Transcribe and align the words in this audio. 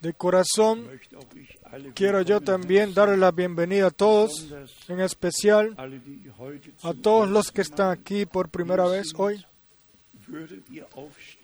De 0.00 0.14
corazón 0.14 0.88
quiero 1.94 2.22
yo 2.22 2.40
también 2.40 2.94
darle 2.94 3.18
la 3.18 3.30
bienvenida 3.30 3.88
a 3.88 3.90
todos, 3.90 4.48
en 4.88 5.00
especial 5.00 5.76
a 6.82 6.94
todos 6.94 7.28
los 7.28 7.52
que 7.52 7.60
están 7.60 7.90
aquí 7.90 8.24
por 8.24 8.48
primera 8.48 8.86
vez 8.86 9.12
hoy. 9.16 9.44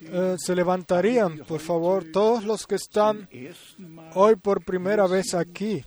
Eh, 0.00 0.36
se 0.38 0.54
levantarían, 0.54 1.40
por 1.40 1.60
favor, 1.60 2.04
todos 2.10 2.44
los 2.44 2.66
que 2.66 2.76
están 2.76 3.28
hoy 4.14 4.36
por 4.36 4.64
primera 4.64 5.06
vez 5.06 5.34
aquí. 5.34 5.84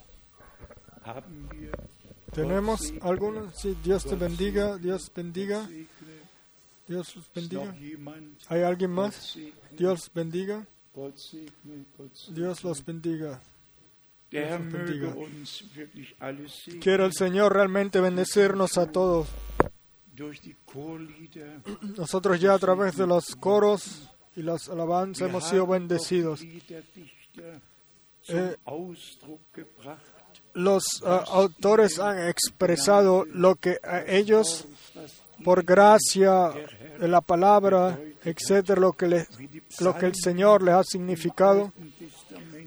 ¿Tenemos 2.31 2.93
algunos? 3.01 3.55
Sí, 3.59 3.75
Dios 3.83 4.05
te 4.05 4.15
bendiga, 4.15 4.77
Dios 4.77 5.11
bendiga. 5.15 5.67
Dios 6.87 7.15
bendiga. 7.33 7.73
¿Hay 8.49 8.61
alguien 8.61 8.91
más? 8.91 9.35
Dios 9.71 10.11
bendiga. 10.13 10.67
Dios 12.29 12.63
los 12.63 12.85
bendiga. 12.85 13.41
Quiero 16.81 17.05
el 17.05 17.13
Señor 17.13 17.53
realmente 17.53 17.99
bendecirnos 17.99 18.77
a 18.77 18.91
todos. 18.91 19.27
Nosotros 21.97 22.39
ya 22.39 22.53
a 22.53 22.59
través 22.59 22.97
de 22.97 23.07
los 23.07 23.35
coros 23.35 24.09
y 24.35 24.41
las 24.41 24.69
alabanzas 24.69 25.29
hemos 25.29 25.47
sido 25.47 25.67
bendecidos. 25.67 26.41
Eh, 28.29 28.55
los 30.53 30.83
uh, 31.01 31.07
autores 31.07 31.99
han 31.99 32.27
expresado 32.27 33.25
lo 33.25 33.55
que 33.55 33.79
a 33.83 34.03
ellos, 34.05 34.65
por 35.43 35.63
gracia 35.63 36.51
la 36.99 37.21
palabra, 37.21 37.99
etcétera, 38.23 38.79
lo 38.79 38.93
que, 38.93 39.05
el 39.05 40.15
Señor 40.15 40.63
les 40.63 40.75
ha 40.75 40.83
significado, 40.83 41.71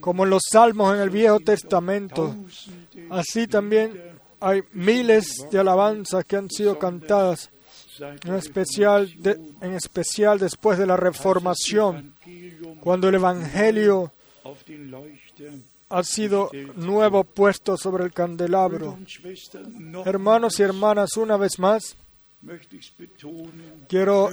como 0.00 0.24
en 0.24 0.30
los 0.30 0.42
salmos 0.50 0.94
en 0.94 1.00
el 1.00 1.10
Viejo 1.10 1.40
Testamento. 1.40 2.34
Así 3.10 3.46
también 3.46 4.18
hay 4.40 4.62
miles 4.72 5.46
de 5.50 5.58
alabanzas 5.58 6.24
que 6.24 6.36
han 6.36 6.50
sido 6.50 6.78
cantadas, 6.78 7.50
en 8.24 8.34
especial 8.34 10.38
después 10.38 10.78
de 10.78 10.86
la 10.86 10.96
Reformación, 10.96 12.14
cuando 12.80 13.08
el 13.08 13.14
Evangelio 13.14 14.12
ha 15.88 16.02
sido 16.02 16.50
nuevo 16.74 17.24
puesto 17.24 17.76
sobre 17.76 18.04
el 18.04 18.12
candelabro. 18.12 18.98
Hermanos 20.04 20.58
y 20.58 20.62
hermanas, 20.62 21.16
una 21.16 21.36
vez 21.36 21.58
más, 21.58 21.96
quiero 23.88 24.30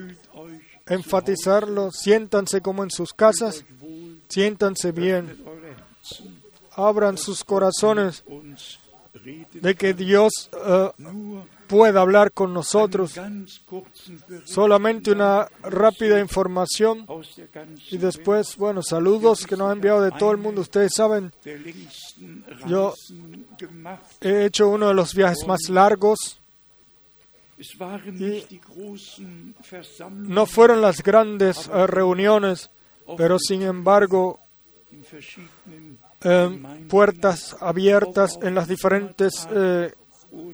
enfatizarlo, 0.87 1.91
siéntanse 1.91 2.61
como 2.61 2.83
en 2.83 2.91
sus 2.91 3.13
casas, 3.13 3.63
siéntanse 4.27 4.91
bien, 4.91 5.37
abran 6.75 7.17
sus 7.17 7.43
corazones 7.43 8.23
de 9.53 9.75
que 9.75 9.93
Dios 9.93 10.49
uh, 10.53 11.43
pueda 11.67 12.01
hablar 12.01 12.31
con 12.31 12.53
nosotros. 12.53 13.13
Solamente 14.45 15.11
una 15.11 15.47
rápida 15.61 16.19
información 16.19 17.05
y 17.89 17.97
después, 17.97 18.57
bueno, 18.57 18.81
saludos 18.83 19.45
que 19.45 19.55
nos 19.55 19.71
han 19.71 19.77
enviado 19.77 20.01
de 20.01 20.11
todo 20.11 20.31
el 20.31 20.37
mundo. 20.37 20.61
Ustedes 20.61 20.93
saben, 20.93 21.31
yo 22.67 22.93
he 24.21 24.45
hecho 24.45 24.69
uno 24.69 24.89
de 24.89 24.93
los 24.93 25.13
viajes 25.13 25.47
más 25.47 25.69
largos. 25.69 26.39
Y 28.19 28.61
no 30.11 30.45
fueron 30.45 30.81
las 30.81 31.01
grandes 31.01 31.67
uh, 31.67 31.87
reuniones, 31.87 32.69
pero 33.17 33.37
sin 33.39 33.61
embargo 33.63 34.39
eh, 36.23 36.63
puertas 36.89 37.55
abiertas 37.59 38.39
en 38.41 38.55
las 38.55 38.67
diferentes 38.67 39.47
eh, 39.51 39.93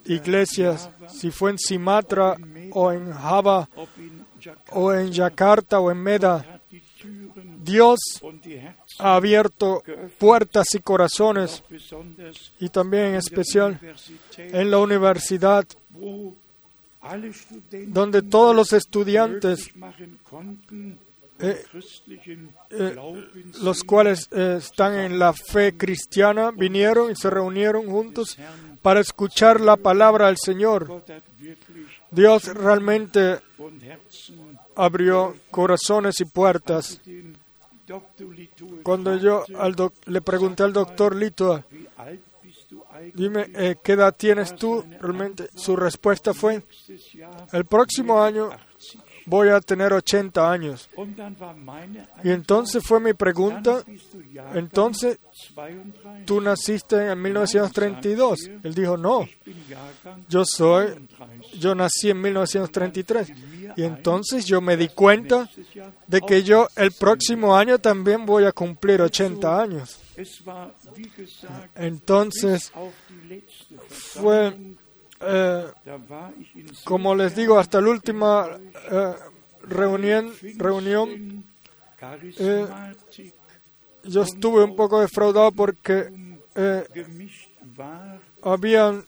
iglesias, 0.06 0.90
si 1.08 1.32
fue 1.32 1.52
en 1.52 1.60
Sumatra 1.60 2.36
o 2.72 2.92
en 2.92 3.12
Java 3.12 3.70
o 4.72 4.94
en 4.94 5.12
Yakarta 5.12 5.80
o 5.80 5.92
en 5.92 5.98
Meda. 5.98 6.62
Dios 7.62 8.00
ha 9.00 9.16
abierto 9.16 9.84
puertas 10.18 10.74
y 10.74 10.80
corazones 10.80 11.64
y 12.60 12.70
también 12.70 13.08
en 13.08 13.16
especial 13.16 13.80
en 14.38 14.72
la 14.72 14.80
universidad 14.80 15.66
donde 17.88 18.22
todos 18.22 18.56
los 18.56 18.74
estudiantes 18.74 19.72
eh, 21.42 21.64
eh, 22.72 22.96
los 23.62 23.84
cuales 23.86 24.28
eh, 24.32 24.56
están 24.58 25.00
en 25.00 25.18
la 25.18 25.32
fe 25.32 25.78
cristiana 25.78 26.52
vinieron 26.52 27.12
y 27.12 27.16
se 27.16 27.30
reunieron 27.30 27.90
juntos 27.90 28.38
para 28.82 29.00
escuchar 29.00 29.62
la 29.62 29.78
palabra 29.78 30.28
del 30.28 30.38
Señor. 30.38 31.04
Dios 32.12 32.46
realmente 32.54 33.40
abrió 34.76 35.36
corazones 35.50 36.20
y 36.20 36.26
puertas. 36.26 37.00
Cuando 38.84 39.16
yo 39.16 39.46
le 40.08 40.22
pregunté 40.22 40.64
al 40.64 40.74
doctor 40.74 41.16
Lito, 41.16 41.64
dime, 43.20 43.78
¿qué 43.84 43.94
edad 43.94 44.16
tienes 44.16 44.56
tú? 44.56 44.84
Realmente 45.00 45.50
su 45.56 45.76
respuesta 45.76 46.34
fue, 46.34 46.64
el 47.52 47.66
próximo 47.66 48.22
año 48.22 48.50
voy 49.26 49.50
a 49.50 49.62
tener 49.62 49.94
80 49.94 50.52
años. 50.52 50.90
Y 52.24 52.32
entonces 52.32 52.84
fue 52.84 53.00
mi 53.00 53.14
pregunta, 53.14 53.84
entonces, 54.54 55.20
¿tú 56.26 56.42
naciste 56.42 57.12
en 57.12 57.22
1932? 57.22 58.50
Él 58.64 58.74
dijo, 58.74 58.98
no, 58.98 59.28
yo 60.28 60.44
soy, 60.46 61.08
yo 61.60 61.76
nací 61.76 62.10
en 62.10 62.22
1933. 62.22 63.32
Y 63.78 63.84
entonces 63.84 64.46
yo 64.46 64.62
me 64.62 64.76
di 64.76 64.88
cuenta 64.88 65.48
de 66.08 66.22
que 66.22 66.44
yo 66.44 66.68
el 66.76 66.92
próximo 66.92 67.56
año 67.56 67.78
también 67.78 68.26
voy 68.26 68.46
a 68.46 68.52
cumplir 68.52 69.02
80 69.02 69.62
años. 69.62 70.00
Entonces 71.76 72.72
fue 73.90 74.54
eh, 75.22 75.68
como 76.86 77.14
les 77.14 77.36
digo, 77.36 77.60
hasta 77.60 77.82
la 77.82 77.90
última 77.90 78.48
eh, 78.90 79.14
reunión, 79.64 80.32
reunión 80.56 81.44
eh, 82.38 82.68
yo 84.06 84.22
estuve 84.22 84.64
un 84.64 84.76
poco 84.78 85.02
defraudado 85.02 85.52
porque 85.52 86.10
habían 88.42 89.06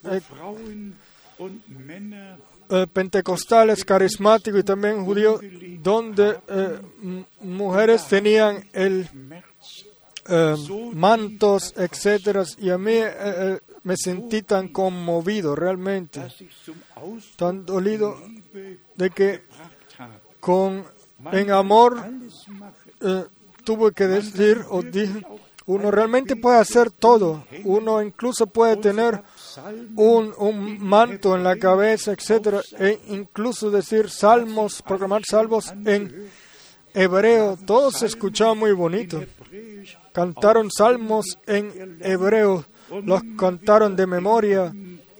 pentecostales, 2.92 3.86
carismáticos 3.86 4.60
y 4.60 4.64
también 4.64 5.06
judíos, 5.06 5.40
donde 5.82 6.40
mujeres 7.40 8.06
tenían 8.08 8.68
el 8.74 9.08
mantos, 10.94 11.74
etcétera, 11.78 12.44
y 12.58 12.70
a 12.70 12.78
mí 12.78 12.98
me 13.84 13.96
sentí 13.98 14.42
tan 14.44 14.70
conmovido 14.70 15.56
realmente, 15.56 16.22
tan 17.36 17.66
dolido 17.66 18.18
de 18.96 19.10
que 19.10 19.44
con 20.40 20.86
en 21.32 21.52
amor 21.52 22.04
eh, 23.02 23.26
tuve 23.64 23.92
que 23.92 24.08
decir 24.08 24.64
o 24.70 24.82
dije, 24.82 25.22
uno 25.68 25.92
realmente 25.92 26.36
puede 26.36 26.58
hacer 26.58 26.92
todo, 26.92 27.46
uno 27.64 28.02
incluso 28.02 28.48
puede 28.48 28.78
tener 28.78 29.22
un, 29.96 30.34
un 30.38 30.80
manto 30.80 31.36
en 31.36 31.44
la 31.44 31.58
cabeza, 31.58 32.12
etcétera, 32.12 32.62
e 32.80 33.00
incluso 33.10 33.70
decir 33.70 34.10
salmos, 34.10 34.82
programar 34.82 35.22
salmos 35.24 35.72
en 35.86 36.30
hebreo, 36.94 37.58
todo 37.66 37.92
se 37.92 38.08
escuchaba 38.08 38.54
muy 38.54 38.72
bonito. 38.72 39.24
Cantaron 40.14 40.70
salmos 40.72 41.38
en 41.46 42.00
hebreo, 42.02 42.66
los 43.04 43.22
cantaron 43.38 43.96
de 43.96 44.08
memoria 44.08 44.74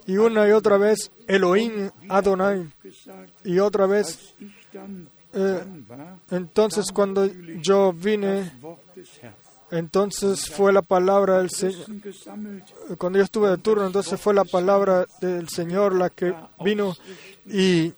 y 0.06 0.18
una 0.18 0.48
y 0.48 0.52
otra 0.52 0.78
vez 0.78 1.12
Elohim 1.28 1.90
Adonai 2.10 2.68
y 3.44 3.60
otra 3.60 3.88
vez 3.88 4.36
eh, 5.34 5.64
entonces 6.32 6.92
cuando 6.92 7.26
yo 7.62 7.94
vine 7.94 8.52
entonces 9.72 10.50
fue 10.50 10.74
la 10.74 10.82
palabra 10.82 11.38
del 11.38 11.50
Señor 11.50 11.86
cuando 12.98 13.20
yo 13.20 13.24
estuve 13.24 13.50
de 13.50 13.58
turno 13.58 13.86
entonces 13.86 14.20
fue 14.20 14.34
la 14.34 14.44
palabra 14.44 15.06
del 15.22 15.48
Señor 15.48 15.96
la 15.96 16.10
que 16.10 16.34
vino 16.64 16.96
y 17.46 17.94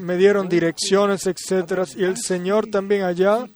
me 0.00 0.16
dieron 0.16 0.48
direcciones 0.48 1.26
etcétera 1.26 1.84
y 1.96 2.04
el 2.04 2.16
Señor 2.16 2.68
también 2.68 3.02
allá 3.02 3.46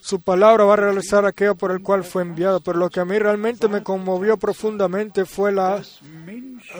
su 0.00 0.20
palabra 0.20 0.64
va 0.64 0.74
a 0.74 0.76
realizar 0.76 1.24
aquello 1.26 1.54
por 1.54 1.70
el 1.70 1.82
cual 1.82 2.04
fue 2.04 2.22
enviado. 2.22 2.60
Pero 2.60 2.78
lo 2.78 2.90
que 2.90 3.00
a 3.00 3.04
mí 3.04 3.18
realmente 3.18 3.68
me 3.68 3.82
conmovió 3.82 4.36
profundamente 4.36 5.24
fue 5.24 5.52
la 5.52 5.82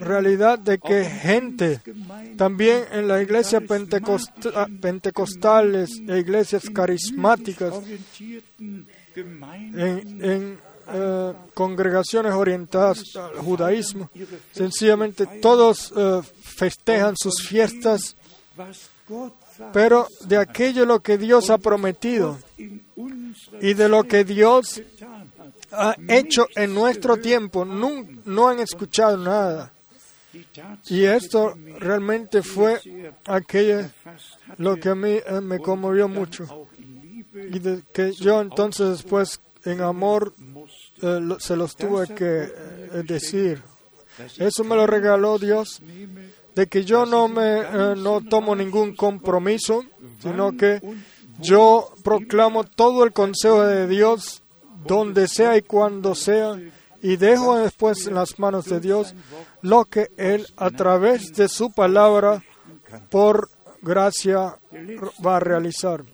realidad 0.00 0.58
de 0.58 0.78
que 0.78 1.04
gente, 1.04 1.80
también 2.36 2.84
en 2.92 3.08
las 3.08 3.22
iglesias 3.22 3.62
pentecosta- 3.62 4.68
pentecostales 4.80 5.90
e 6.08 6.18
iglesias 6.18 6.64
carismáticas, 6.72 7.74
en, 9.16 10.24
en, 10.24 10.58
eh, 10.92 11.32
congregaciones 11.54 12.32
orientadas 12.32 13.02
al 13.16 13.38
judaísmo, 13.38 14.10
sencillamente 14.52 15.26
todos 15.40 15.92
eh, 15.96 16.20
festejan 16.42 17.14
sus 17.16 17.42
fiestas, 17.46 18.16
pero 19.72 20.06
de 20.26 20.36
aquello 20.36 20.84
lo 20.86 21.00
que 21.00 21.18
Dios 21.18 21.50
ha 21.50 21.58
prometido 21.58 22.38
y 23.60 23.74
de 23.74 23.88
lo 23.88 24.04
que 24.04 24.24
Dios 24.24 24.82
ha 25.72 25.96
hecho 26.08 26.46
en 26.54 26.74
nuestro 26.74 27.16
tiempo, 27.18 27.64
no, 27.64 28.04
no 28.24 28.48
han 28.48 28.60
escuchado 28.60 29.16
nada. 29.16 29.72
Y 30.86 31.04
esto 31.04 31.54
realmente 31.78 32.42
fue 32.42 32.80
aquello 33.26 33.90
lo 34.58 34.76
que 34.76 34.90
a 34.90 34.94
mí 34.94 35.18
eh, 35.26 35.40
me 35.42 35.58
conmovió 35.58 36.08
mucho. 36.08 36.68
Y 37.34 37.60
que 37.92 38.12
yo 38.12 38.40
entonces 38.40 38.90
después 38.90 39.40
en 39.64 39.80
amor 39.80 40.34
eh, 41.02 41.20
se 41.38 41.56
los 41.56 41.76
tuve 41.76 42.08
que 42.14 42.42
eh, 42.42 43.02
decir. 43.04 43.62
Eso 44.38 44.64
me 44.64 44.76
lo 44.76 44.86
regaló 44.86 45.38
Dios, 45.38 45.80
de 46.54 46.66
que 46.66 46.84
yo 46.84 47.06
no 47.06 47.26
me 47.26 47.96
no 47.96 48.20
tomo 48.20 48.54
ningún 48.54 48.94
compromiso, 48.94 49.84
sino 50.20 50.56
que 50.56 50.80
yo 51.40 51.92
proclamo 52.02 52.64
todo 52.64 53.04
el 53.04 53.12
consejo 53.12 53.62
de 53.62 53.86
Dios 53.86 54.42
donde 54.86 55.28
sea 55.28 55.56
y 55.56 55.62
cuando 55.62 56.14
sea 56.14 56.58
y 57.02 57.16
dejo 57.16 57.58
después 57.58 58.06
en 58.06 58.14
las 58.14 58.38
manos 58.38 58.66
de 58.66 58.80
Dios 58.80 59.14
lo 59.62 59.84
que 59.84 60.08
Él 60.16 60.46
a 60.56 60.70
través 60.70 61.32
de 61.34 61.48
su 61.48 61.72
palabra 61.72 62.42
por 63.10 63.48
gracia 63.82 64.58
va 65.24 65.36
a 65.36 65.40
realizar. 65.40 66.04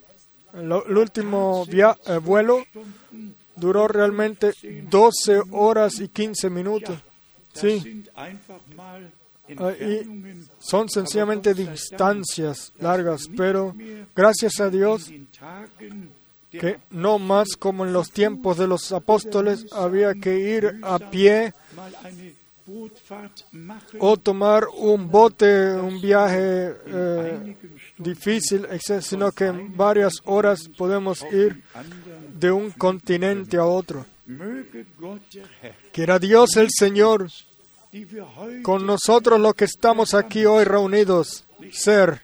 El, 0.55 0.73
último 0.73 1.64
via- 1.67 1.96
eh, 2.06 2.19
vuelo 2.19 2.64
duró 3.56 3.88
realmente 3.88 4.52
12 4.88 5.43
horas 5.50 5.99
y 6.00 6.08
15 6.08 6.50
minutos. 6.50 6.96
Sí, 7.52 8.05
y 9.48 10.44
son 10.58 10.88
sencillamente 10.88 11.54
distancias 11.54 12.72
largas, 12.78 13.28
pero 13.37 13.75
gracias 14.14 14.60
a 14.60 14.70
Dios 14.70 15.10
que 16.50 16.78
no 16.90 17.19
más 17.19 17.48
como 17.58 17.84
en 17.84 17.93
los 17.93 18.10
tiempos 18.10 18.56
de 18.56 18.66
los 18.66 18.93
apóstoles 18.93 19.66
había 19.72 20.14
que 20.14 20.38
ir 20.38 20.81
a 20.82 20.98
pie 20.98 21.52
o 23.98 24.16
tomar 24.16 24.66
un 24.76 25.08
bote, 25.08 25.75
un 25.75 26.00
viaje 26.00 26.75
eh, 26.87 27.56
difícil, 27.96 28.66
sino 29.00 29.31
que 29.31 29.46
en 29.46 29.76
varias 29.76 30.14
horas 30.25 30.69
podemos 30.76 31.22
ir 31.31 31.62
de 32.34 32.50
un 32.50 32.70
continente 32.72 33.56
a 33.56 33.64
otro. 33.64 34.04
Quiera 35.92 36.19
Dios 36.19 36.56
el 36.56 36.69
Señor 36.70 37.28
con 38.62 38.87
nosotros 38.87 39.40
los 39.40 39.54
que 39.54 39.64
estamos 39.64 40.14
aquí 40.14 40.44
hoy 40.44 40.64
reunidos 40.64 41.44
ser. 41.72 42.22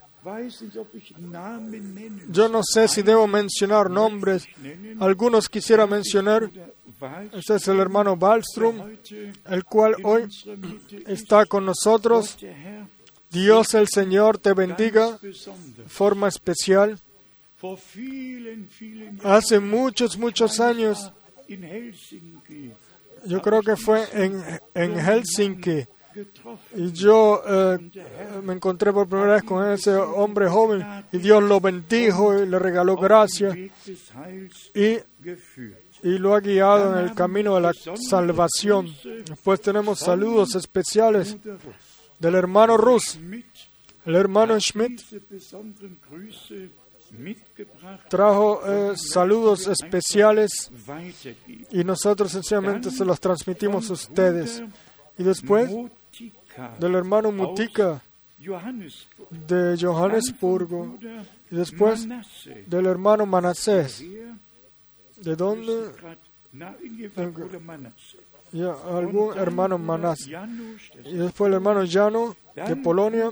Yo 2.30 2.48
no 2.48 2.62
sé 2.62 2.86
si 2.88 3.02
debo 3.02 3.26
mencionar 3.26 3.90
nombres. 3.90 4.46
Algunos 5.00 5.48
quisiera 5.48 5.86
mencionar. 5.86 6.50
Este 7.32 7.56
es 7.56 7.66
el 7.69 7.80
hermano 7.80 8.14
Wallström, 8.14 8.98
el 9.46 9.64
cual 9.64 9.96
hoy 10.04 10.28
está 11.06 11.46
con 11.46 11.64
nosotros. 11.64 12.36
Dios 13.30 13.75
el 13.75 13.88
Señor 13.88 14.38
te 14.38 14.52
bendiga 14.52 15.18
de 15.20 15.32
forma 15.88 16.28
especial. 16.28 17.00
Hace 19.25 19.58
muchos, 19.58 20.18
muchos 20.18 20.60
años, 20.60 21.12
yo 23.26 23.40
creo 23.40 23.62
que 23.62 23.76
fue 23.76 24.04
en, 24.12 24.42
en 24.74 24.98
Helsinki, 24.98 25.84
y 26.74 26.92
yo 26.92 27.42
eh, 27.46 27.78
me 28.42 28.52
encontré 28.52 28.92
por 28.92 29.08
primera 29.08 29.34
vez 29.34 29.42
con 29.44 29.66
ese 29.70 29.94
hombre 29.94 30.48
joven, 30.48 30.84
y 31.10 31.19
Dios 31.19 31.42
lo 31.42 31.60
bendijo 31.60 32.38
y 32.38 32.46
le 32.46 32.58
regaló 32.58 32.96
gracia, 32.96 33.56
y, 34.74 34.98
y 36.02 36.19
lo 36.19 36.34
ha 36.34 36.40
guiado 36.40 36.98
en 36.98 37.04
el 37.04 37.14
camino 37.14 37.54
de 37.54 37.60
la 37.62 37.72
salvación. 37.96 38.88
Después 39.26 39.60
tenemos 39.60 40.00
saludos 40.00 40.54
especiales 40.54 41.36
del 42.18 42.34
hermano 42.34 42.76
Rus, 42.76 43.18
el 44.04 44.14
hermano 44.14 44.58
Schmidt 44.60 45.00
trajo 48.09 48.62
eh, 48.67 48.97
saludos 48.97 49.67
especiales 49.67 50.70
y 51.70 51.85
nosotros 51.85 52.32
sencillamente 52.32 52.91
se 52.91 53.05
los 53.05 53.20
transmitimos 53.20 53.91
a 53.91 53.93
ustedes. 53.93 54.62
Y 55.19 55.23
después 55.23 55.70
del 56.79 56.94
hermano 56.94 57.32
Mutika 57.32 58.03
de 59.31 59.76
Johannesburgo 59.81 60.99
y 61.50 61.56
después 61.56 62.09
del 62.67 62.87
hermano 62.87 63.26
Manasés. 63.26 64.05
¿De 65.17 65.37
dónde? 65.37 65.93
Ya, 68.52 68.75
algún 68.90 69.38
hermano 69.38 69.78
Manás. 69.78 70.19
Y 70.26 71.14
después 71.14 71.49
el 71.49 71.54
hermano 71.54 71.84
Jano 71.88 72.37
de 72.54 72.76
Polonia, 72.76 73.31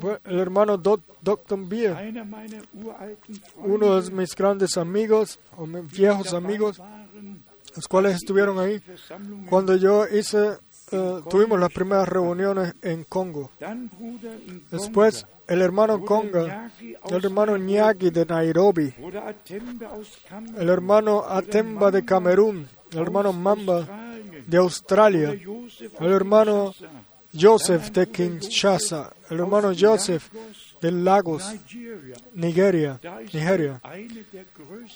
fue 0.00 0.20
el 0.24 0.38
hermano 0.38 0.78
Dr. 0.78 1.68
Bier, 1.68 1.96
uno 3.56 4.00
de 4.00 4.10
mis 4.10 4.34
grandes 4.34 4.76
amigos, 4.78 5.38
o 5.56 5.66
mis 5.66 5.90
viejos 5.92 6.32
amigos, 6.32 6.80
los 7.76 7.86
cuales 7.86 8.16
estuvieron 8.16 8.58
ahí. 8.58 8.80
Cuando 9.50 9.76
yo 9.76 10.06
hice, 10.08 10.58
eh, 10.90 11.20
tuvimos 11.28 11.60
las 11.60 11.72
primeras 11.72 12.08
reuniones 12.08 12.74
en 12.80 13.04
Congo. 13.04 13.50
Después 14.70 15.26
el 15.46 15.62
hermano 15.62 16.04
Conga, 16.04 16.70
el 16.80 17.24
hermano 17.24 17.56
Nyagi 17.56 18.10
de 18.10 18.24
Nairobi, 18.26 18.94
el 20.56 20.68
hermano 20.68 21.24
Atemba 21.26 21.90
de 21.90 22.04
Camerún, 22.04 22.66
el 22.92 22.98
hermano 22.98 23.32
Mamba 23.32 23.86
de 24.46 24.56
Australia, 24.56 25.30
el 25.30 26.12
hermano 26.12 26.74
Joseph 27.38 27.90
de 27.90 28.08
Kinshasa, 28.08 29.12
el 29.30 29.40
hermano 29.40 29.72
Joseph 29.78 30.30
de 30.80 30.92
Lagos, 30.92 31.44
Nigeria, 32.34 33.00
Nigeria. 33.32 33.80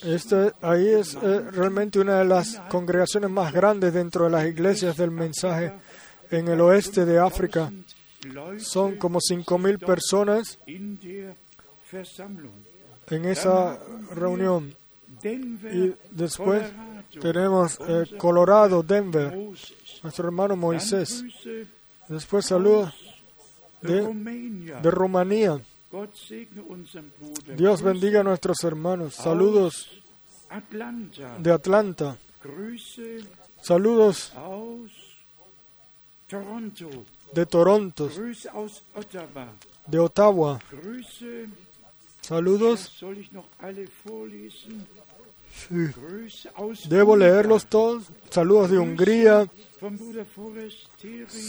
Este, 0.03 0.53
ahí 0.63 0.89
es 0.89 1.15
eh, 1.15 1.41
realmente 1.51 1.99
una 1.99 2.21
de 2.21 2.25
las 2.25 2.57
congregaciones 2.71 3.31
más 3.31 3.53
grandes 3.53 3.93
dentro 3.93 4.25
de 4.25 4.31
las 4.31 4.47
iglesias 4.47 4.97
del 4.97 5.11
mensaje 5.11 5.73
en 6.31 6.49
el 6.49 6.61
oeste 6.61 7.05
de 7.05 7.19
África. 7.19 7.73
Son 8.59 8.97
como 8.97 9.19
5.000 9.19 9.85
personas 9.85 10.59
en 13.11 13.25
esa 13.25 13.79
reunión. 14.15 14.75
Y 15.25 15.93
después 16.11 16.63
tenemos 17.21 17.79
Colorado, 18.19 18.83
Denver, 18.83 19.37
nuestro 20.03 20.27
hermano 20.27 20.57
Moisés. 20.57 21.25
Después 22.09 22.47
saludos 22.47 22.95
de, 23.81 24.03
de 24.83 24.91
Rumanía. 24.91 25.61
Dios 27.57 27.83
bendiga 27.83 28.21
a 28.21 28.25
nuestros 28.25 28.65
hermanos. 28.65 29.15
Saludos 29.15 29.89
de 31.39 31.53
Atlanta. 31.53 32.19
Saludos 33.61 34.33
de 37.33 37.47
Toronto, 37.47 38.11
de 39.87 39.99
Ottawa. 39.99 40.61
Saludos. 42.23 43.05
Debo 46.89 47.17
leerlos 47.17 47.67
todos. 47.67 48.05
Saludos 48.31 48.71
de 48.71 48.79
Hungría. 48.79 49.49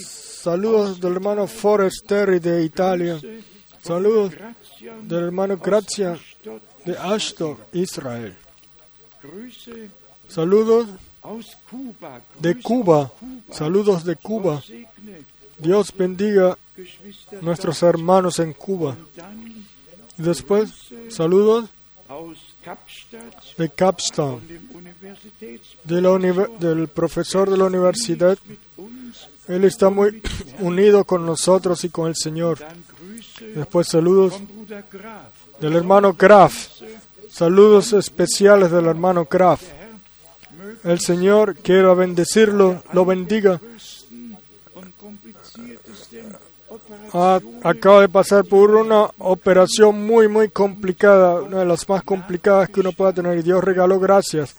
Saludos 0.01 0.99
del 0.99 1.13
hermano 1.13 1.47
Forester 1.47 2.41
de 2.41 2.63
Italia. 2.63 3.19
Saludos 3.81 4.33
del 5.03 5.23
hermano 5.25 5.57
Grazia 5.57 6.17
de 6.85 6.97
Ashdod, 6.97 7.57
Israel. 7.73 8.35
Saludos 10.27 10.87
de 12.39 12.61
Cuba. 12.61 13.11
Saludos 13.51 14.03
de 14.03 14.15
Cuba. 14.15 14.61
Dios 15.57 15.93
bendiga 15.95 16.57
nuestros 17.41 17.83
hermanos 17.83 18.39
en 18.39 18.53
Cuba. 18.53 18.97
Después, 20.17 20.71
saludos 21.09 21.69
de 25.83 26.01
la 26.01 26.47
del 26.59 26.87
profesor 26.87 27.49
de 27.49 27.57
la 27.57 27.65
universidad 27.65 28.37
Él 29.47 29.63
está 29.63 29.89
muy 29.89 30.21
unido 30.59 31.03
con 31.03 31.25
nosotros 31.25 31.83
y 31.83 31.89
con 31.89 32.07
el 32.07 32.15
Señor. 32.15 32.59
Después 33.55 33.87
saludos 33.87 34.33
del 35.59 35.75
hermano 35.75 36.13
Graf. 36.13 36.67
Saludos 37.29 37.93
especiales 37.93 38.71
del 38.71 38.85
hermano 38.85 39.27
Graf. 39.29 39.63
El 40.83 40.99
Señor 40.99 41.55
quiera 41.55 41.93
bendecirlo, 41.93 42.83
lo 42.93 43.05
bendiga. 43.05 43.59
Ah, 47.11 47.39
acaba 47.63 48.01
de 48.01 48.09
pasar 48.09 48.45
por 48.45 48.71
una 48.75 49.09
operación 49.19 50.05
muy, 50.05 50.27
muy 50.27 50.49
complicada, 50.49 51.41
una 51.41 51.59
de 51.59 51.65
las 51.65 51.87
más 51.89 52.03
complicadas 52.03 52.69
que 52.69 52.79
uno 52.79 52.91
pueda 52.91 53.13
tener. 53.13 53.37
Y 53.37 53.41
Dios 53.43 53.63
regaló 53.63 53.99
gracias, 53.99 54.55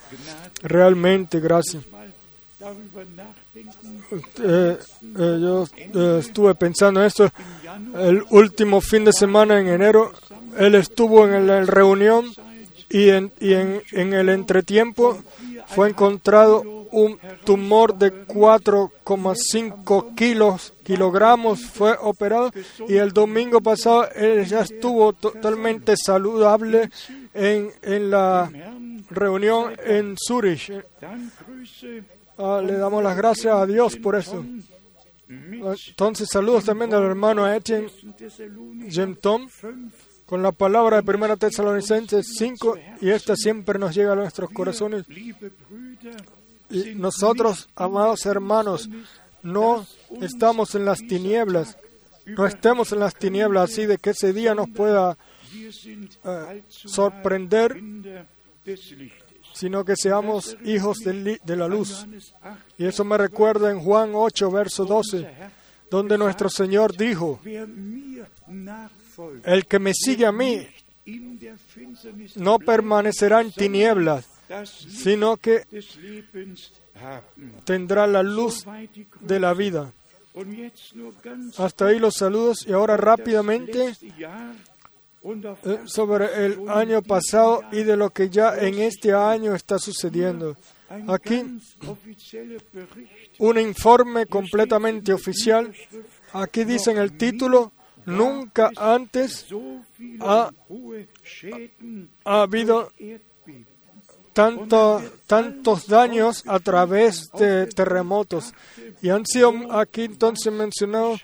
realmente 0.62 1.40
gracias. 1.40 1.84
Eh, 4.42 4.78
eh, 5.18 5.38
yo 5.40 5.66
eh, 5.76 6.18
estuve 6.20 6.54
pensando 6.54 7.00
en 7.00 7.06
esto 7.06 7.30
el 7.98 8.22
último 8.30 8.80
fin 8.80 9.04
de 9.04 9.12
semana 9.12 9.58
en 9.58 9.68
enero. 9.68 10.12
Él 10.58 10.74
estuvo 10.74 11.26
en 11.26 11.46
la 11.46 11.64
reunión 11.64 12.26
y 12.88 13.08
en, 13.10 13.32
y 13.40 13.54
en, 13.54 13.82
en 13.92 14.14
el 14.14 14.28
entretiempo 14.28 15.18
fue 15.66 15.90
encontrado 15.90 16.62
un 16.94 17.18
tumor 17.44 17.98
de 17.98 18.26
4,5 18.26 20.14
kilos, 20.14 20.72
kilogramos, 20.82 21.64
fue 21.66 21.96
operado 22.00 22.50
y 22.88 22.94
el 22.96 23.12
domingo 23.12 23.60
pasado 23.60 24.08
él 24.14 24.46
ya 24.46 24.60
estuvo 24.60 25.12
totalmente 25.12 25.96
saludable 25.96 26.88
en, 27.34 27.70
en 27.82 28.10
la 28.10 28.50
reunión 29.10 29.74
en 29.84 30.16
Zurich. 30.16 30.72
Ah, 32.38 32.62
le 32.64 32.74
damos 32.74 33.02
las 33.02 33.16
gracias 33.16 33.54
a 33.54 33.66
Dios 33.66 33.96
por 33.96 34.16
eso. 34.16 34.44
Entonces, 35.28 36.28
saludos 36.30 36.64
también 36.64 36.92
al 36.94 37.02
hermano 37.02 37.52
Etienne 37.52 37.90
Tom 39.20 39.48
con 40.26 40.42
la 40.42 40.52
palabra 40.52 41.02
de 41.02 41.14
1 41.14 41.36
Tesalonicenses 41.36 42.34
5, 42.38 42.78
y 43.00 43.10
esta 43.10 43.36
siempre 43.36 43.78
nos 43.78 43.94
llega 43.94 44.12
a 44.12 44.16
nuestros 44.16 44.50
corazones. 44.50 45.04
Nosotros, 46.96 47.68
amados 47.76 48.26
hermanos, 48.26 48.88
no 49.42 49.86
estamos 50.20 50.74
en 50.74 50.84
las 50.84 50.98
tinieblas, 50.98 51.76
no 52.26 52.46
estemos 52.46 52.92
en 52.92 53.00
las 53.00 53.14
tinieblas 53.14 53.70
así 53.70 53.86
de 53.86 53.98
que 53.98 54.10
ese 54.10 54.32
día 54.32 54.54
nos 54.54 54.68
pueda 54.70 55.16
eh, 56.24 56.62
sorprender, 56.68 57.80
sino 59.52 59.84
que 59.84 59.96
seamos 59.96 60.56
hijos 60.64 60.98
de, 60.98 61.40
de 61.42 61.56
la 61.56 61.68
luz. 61.68 62.06
Y 62.78 62.86
eso 62.86 63.04
me 63.04 63.18
recuerda 63.18 63.70
en 63.70 63.80
Juan 63.80 64.12
8, 64.14 64.50
verso 64.50 64.84
12, 64.84 65.28
donde 65.90 66.18
nuestro 66.18 66.48
Señor 66.48 66.96
dijo, 66.96 67.40
el 69.44 69.66
que 69.66 69.78
me 69.78 69.92
sigue 69.94 70.26
a 70.26 70.32
mí 70.32 70.66
no 72.36 72.58
permanecerá 72.58 73.40
en 73.40 73.52
tinieblas, 73.52 74.26
sino 74.68 75.36
que 75.36 75.64
tendrá 77.64 78.06
la 78.06 78.22
luz 78.22 78.64
de 79.20 79.40
la 79.40 79.54
vida. 79.54 79.92
Hasta 81.58 81.86
ahí 81.86 81.98
los 81.98 82.14
saludos 82.14 82.66
y 82.66 82.72
ahora 82.72 82.96
rápidamente 82.96 83.94
eh, 85.24 85.78
sobre 85.86 86.44
el 86.44 86.68
año 86.68 87.02
pasado 87.02 87.62
y 87.72 87.84
de 87.84 87.96
lo 87.96 88.10
que 88.10 88.28
ya 88.28 88.56
en 88.58 88.80
este 88.80 89.12
año 89.12 89.54
está 89.54 89.78
sucediendo. 89.78 90.56
Aquí 91.08 91.42
un 93.38 93.58
informe 93.58 94.26
completamente 94.26 95.12
oficial. 95.12 95.72
Aquí 96.32 96.64
dice 96.64 96.90
en 96.90 96.98
el 96.98 97.16
título, 97.16 97.72
nunca 98.04 98.70
antes 98.76 99.46
ha, 100.20 100.50
ha 102.24 102.42
habido 102.42 102.90
tanto, 104.34 105.02
tantos 105.26 105.86
daños 105.86 106.42
a 106.46 106.58
través 106.58 107.30
de 107.38 107.66
terremotos. 107.68 108.52
Y 109.00 109.08
han 109.08 109.24
sido 109.24 109.52
aquí 109.72 110.02
entonces 110.02 110.52
mencionados 110.52 111.22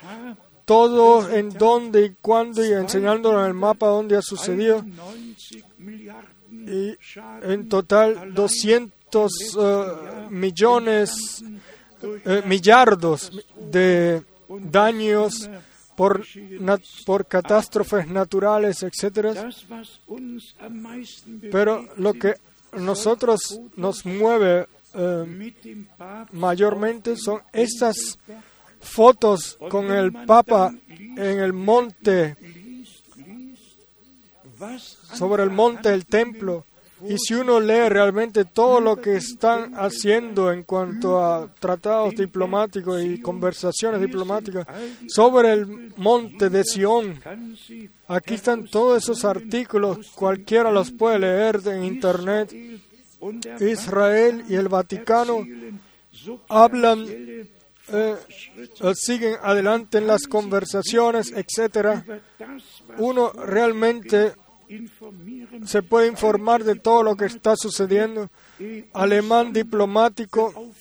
todo 0.65 1.29
en 1.31 1.51
dónde 1.51 2.07
y 2.07 2.11
cuándo 2.23 2.65
y 2.65 2.73
enseñándonos 2.73 3.43
en 3.43 3.49
el 3.49 3.55
mapa 3.55 3.89
dónde 3.89 4.17
ha 4.17 4.23
sucedido. 4.23 4.85
Y 6.49 6.97
en 7.43 7.69
total 7.69 8.33
200 8.33 9.33
eh, 9.59 9.87
millones, 10.31 11.43
eh, 12.03 12.43
millardos 12.47 13.33
de 13.59 14.23
daños 14.49 15.51
por, 15.97 16.25
por 17.05 17.27
catástrofes 17.27 18.07
naturales, 18.09 18.83
etcétera. 18.83 19.51
Pero 21.51 21.89
lo 21.97 22.15
que 22.15 22.37
nosotros 22.73 23.61
nos 23.77 24.05
mueve 24.07 24.67
eh, 24.95 25.55
mayormente 26.33 27.17
son 27.17 27.41
estas 27.53 28.19
fotos 28.81 29.59
con 29.71 29.91
el 29.91 30.13
Papa 30.13 30.75
en 30.89 31.39
el 31.39 31.53
monte, 31.53 32.37
sobre 35.15 35.43
el 35.43 35.51
monte 35.51 35.91
del 35.91 36.07
templo. 36.07 36.65
Y 37.09 37.17
si 37.19 37.35
uno 37.35 37.61
lee 37.61 37.89
realmente 37.89 38.45
todo 38.45 38.81
lo 38.81 38.97
que 38.97 39.17
están 39.17 39.75
haciendo 39.75 40.53
en 40.53 40.65
cuanto 40.65 41.23
a 41.23 41.49
tratados 41.59 42.15
diplomáticos 42.15 43.03
y 43.03 43.21
conversaciones 43.21 44.01
diplomáticas 44.01 44.67
sobre 45.09 45.53
el 45.53 45.93
monte 45.97 46.51
de 46.51 46.65
Sion, 46.65 47.21
aquí 48.09 48.35
están 48.35 48.67
todos 48.67 49.03
esos 49.03 49.25
artículos, 49.25 50.11
cualquiera 50.15 50.71
los 50.71 50.91
puede 50.91 51.19
leer 51.21 51.61
en 51.67 51.85
Internet. 51.85 52.55
Israel 53.61 54.45
y 54.49 54.55
el 54.55 54.69
Vaticano 54.69 55.47
hablan, 56.49 57.07
eh, 57.09 58.17
siguen 58.95 59.35
adelante 59.43 59.99
en 59.99 60.07
las 60.07 60.27
conversaciones, 60.27 61.33
etcétera. 61.33 62.05
Uno 62.99 63.31
realmente 63.33 64.33
se 65.67 65.83
puede 65.83 66.09
informar 66.09 66.65
de 66.65 66.77
todo 66.77 67.03
lo 67.03 67.17
que 67.17 67.27
está 67.27 67.57
sucediendo. 67.57 68.31
Alemán 68.93 69.53
diplomático, 69.53 70.73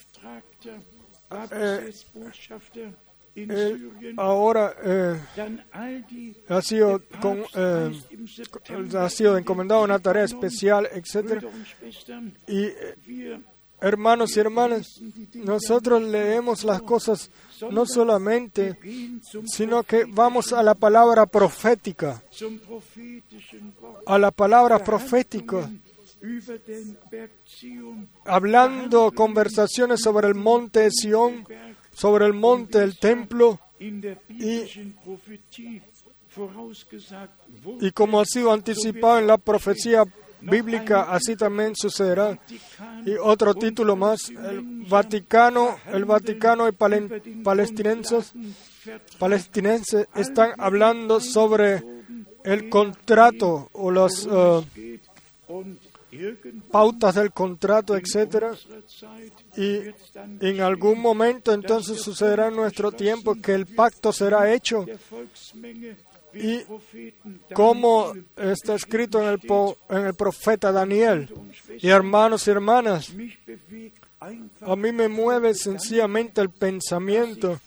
eh, 3.35 3.89
ahora 4.17 4.75
eh, 4.83 5.19
ha 6.49 6.61
sido 6.61 7.01
eh, 7.55 7.91
ha 8.97 9.09
sido 9.09 9.37
encomendado 9.37 9.83
una 9.83 9.99
tarea 9.99 10.23
especial, 10.23 10.89
etcétera. 10.91 11.41
Y 12.47 12.69
hermanos 13.79 14.35
y 14.35 14.39
hermanas, 14.39 15.01
nosotros 15.35 16.01
leemos 16.03 16.63
las 16.63 16.81
cosas 16.81 17.31
no 17.71 17.85
solamente, 17.85 18.79
sino 19.45 19.83
que 19.83 20.05
vamos 20.05 20.53
a 20.53 20.63
la 20.63 20.75
palabra 20.75 21.25
profética, 21.25 22.21
a 24.05 24.17
la 24.17 24.31
palabra 24.31 24.83
profética, 24.83 25.69
hablando 28.25 29.11
conversaciones 29.11 30.01
sobre 30.01 30.27
el 30.27 30.35
monte 30.35 30.81
de 30.81 30.91
Sión, 30.91 31.45
sobre 31.93 32.25
el 32.25 32.33
monte 32.33 32.79
del 32.79 32.97
templo, 32.97 33.59
y, 33.79 34.63
y 37.79 37.91
como 37.91 38.19
ha 38.19 38.25
sido 38.25 38.51
anticipado 38.51 39.19
en 39.19 39.27
la 39.27 39.37
profecía 39.37 40.05
bíblica, 40.41 41.03
así 41.11 41.35
también 41.35 41.75
sucederá. 41.75 42.37
Y 43.05 43.13
otro 43.13 43.53
título 43.55 43.95
más, 43.95 44.29
el 44.29 44.85
Vaticano, 44.87 45.77
el 45.91 46.05
Vaticano 46.05 46.67
y 46.67 46.71
palestinenses, 47.43 48.33
palestinenses 49.17 50.07
están 50.15 50.51
hablando 50.57 51.19
sobre 51.19 51.83
el 52.43 52.69
contrato 52.69 53.69
o 53.73 53.91
las 53.91 54.25
uh, 54.25 54.63
pautas 56.71 57.15
del 57.15 57.31
contrato, 57.31 57.95
etcétera. 57.95 58.51
Y 59.55 59.81
en 60.39 60.61
algún 60.61 60.99
momento 60.99 61.53
entonces 61.53 62.01
sucederá 62.01 62.47
en 62.47 62.55
nuestro 62.55 62.91
tiempo 62.91 63.35
que 63.35 63.53
el 63.53 63.65
pacto 63.65 64.11
será 64.11 64.51
hecho 64.51 64.85
y 66.33 66.63
como 67.53 68.13
está 68.35 68.75
escrito 68.75 69.21
en 69.21 69.29
el, 69.29 69.39
en 69.89 70.05
el 70.05 70.13
profeta 70.13 70.71
Daniel. 70.71 71.31
Y 71.79 71.89
hermanos 71.89 72.47
y 72.47 72.51
hermanas, 72.51 73.13
a 74.61 74.75
mí 74.75 74.91
me 74.91 75.07
mueve 75.07 75.53
sencillamente 75.53 76.41
el 76.41 76.49
pensamiento 76.49 77.59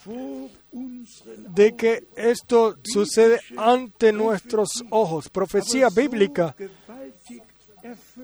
de 1.55 1.77
que 1.77 2.05
esto 2.17 2.77
sucede 2.83 3.41
ante 3.57 4.13
nuestros 4.13 4.85
ojos. 4.91 5.29
Profecía 5.29 5.89
bíblica 5.89 6.55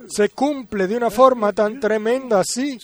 se 0.09 0.29
cumple 0.29 0.87
de 0.87 0.97
una 0.97 1.11
forma 1.11 1.53
tan 1.53 1.81
tremenda 1.81 2.41
así, 2.41 2.79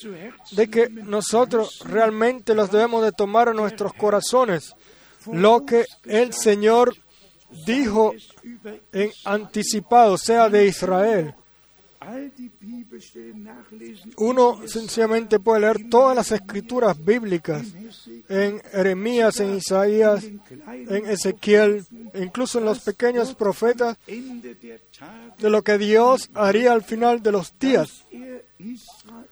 de 0.53 0.69
que 0.69 0.89
nosotros 0.89 1.81
realmente 1.85 2.55
los 2.55 2.71
debemos 2.71 3.05
de 3.05 3.13
tomar 3.13 3.49
en 3.49 3.57
nuestros 3.57 3.93
corazones. 3.95 4.75
Lo 5.31 5.65
que 5.65 5.85
el 6.05 6.35
Señor 6.35 6.95
dijo 7.67 8.15
en 8.93 9.11
anticipado, 9.25 10.19
sea 10.19 10.49
de 10.49 10.67
Israel. 10.67 11.35
Uno 14.17 14.61
sencillamente 14.67 15.41
puede 15.41 15.61
leer 15.61 15.89
todas 15.89 16.15
las 16.15 16.33
escrituras 16.33 17.03
bíblicas 17.03 17.67
en 18.29 18.61
Jeremías, 18.61 19.41
en 19.41 19.57
Isaías, 19.57 20.25
en 20.25 21.07
Ezequiel, 21.07 21.85
incluso 22.15 22.59
en 22.59 22.67
los 22.67 22.81
pequeños 22.81 23.35
profetas, 23.35 23.97
de 24.07 25.51
lo 25.51 25.63
que 25.63 25.79
Dios 25.79 26.31
haría 26.35 26.73
al 26.73 26.83
final 26.83 27.23
de 27.23 27.33
los 27.33 27.59
días, 27.59 28.05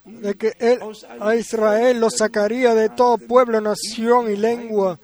de 0.04 0.34
que 0.34 0.52
Él 0.58 0.78
a 1.20 1.36
Israel 1.36 2.00
lo 2.00 2.10
sacaría 2.10 2.74
de 2.74 2.88
todo 2.88 3.18
pueblo, 3.18 3.60
nación 3.60 4.30
y 4.30 4.36
lengua 4.36 4.98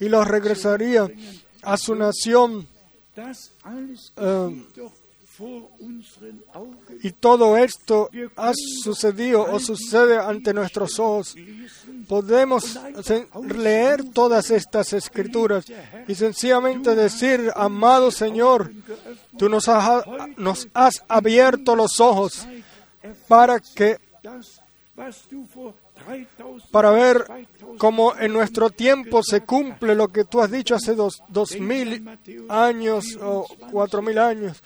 y 0.00 0.08
los 0.08 0.26
regresaría 0.26 1.08
a 1.62 1.76
su 1.76 1.94
nación. 1.94 2.66
Y 7.02 7.10
todo 7.12 7.56
esto 7.56 8.10
ha 8.36 8.52
sucedido 8.82 9.42
o 9.42 9.58
sucede 9.58 10.18
ante 10.18 10.52
nuestros 10.52 10.98
ojos. 10.98 11.34
Podemos 12.08 12.78
leer 13.48 14.04
todas 14.12 14.50
estas 14.50 14.92
escrituras 14.92 15.64
y 16.06 16.14
sencillamente 16.14 16.94
decir, 16.94 17.50
amado 17.54 18.10
Señor, 18.10 18.72
tú 19.38 19.48
nos 19.48 19.68
has, 19.68 20.04
nos 20.36 20.68
has 20.74 21.02
abierto 21.08 21.74
los 21.74 21.98
ojos 22.00 22.46
para 23.26 23.60
que 23.60 23.98
para 26.70 26.90
ver 26.90 27.24
cómo 27.78 28.16
en 28.16 28.32
nuestro 28.32 28.70
tiempo 28.70 29.22
se 29.22 29.42
cumple 29.42 29.94
lo 29.94 30.08
que 30.08 30.24
tú 30.24 30.40
has 30.40 30.50
dicho 30.50 30.74
hace 30.74 30.94
dos, 30.94 31.22
dos 31.28 31.58
mil 31.58 32.08
años 32.48 33.18
o 33.20 33.46
cuatro 33.70 34.02
mil 34.02 34.18
años. 34.18 34.62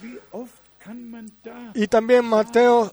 Y 1.74 1.86
también 1.88 2.24
Mateo 2.24 2.92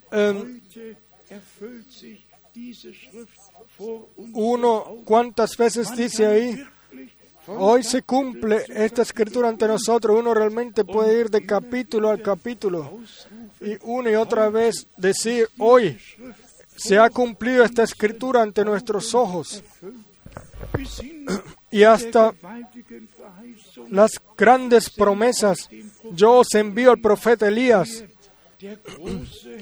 uno, 4.34 4.98
¿cuántas 5.06 5.58
veces 5.58 5.96
dice 5.96 6.26
ahí? 6.26 6.64
Hoy 7.48 7.84
se 7.84 8.04
cumple 8.04 8.64
esta 8.70 9.02
escritura 9.02 9.50
ante 9.50 9.68
nosotros. 9.68 10.18
Uno 10.18 10.34
realmente 10.34 10.86
puede 10.86 11.20
ir 11.20 11.30
de 11.30 11.46
capítulo 11.46 12.10
a 12.10 12.18
capítulo 12.18 13.00
y 13.60 13.78
una 13.84 14.12
y 14.12 14.16
otra 14.16 14.50
vez 14.50 14.88
decir, 14.96 15.50
hoy 15.58 15.98
se 16.76 16.98
ha 16.98 17.10
cumplido 17.10 17.64
esta 17.64 17.84
escritura 17.84 18.42
ante 18.42 18.64
nuestros 18.64 19.14
ojos. 19.14 19.64
Y 21.72 21.84
hasta 21.84 22.34
las 23.90 24.22
grandes 24.38 24.90
promesas. 24.90 25.70
Yo 26.12 26.40
os 26.40 26.54
envío 26.56 26.92
al 26.92 27.00
profeta 27.00 27.48
Elías 27.48 28.04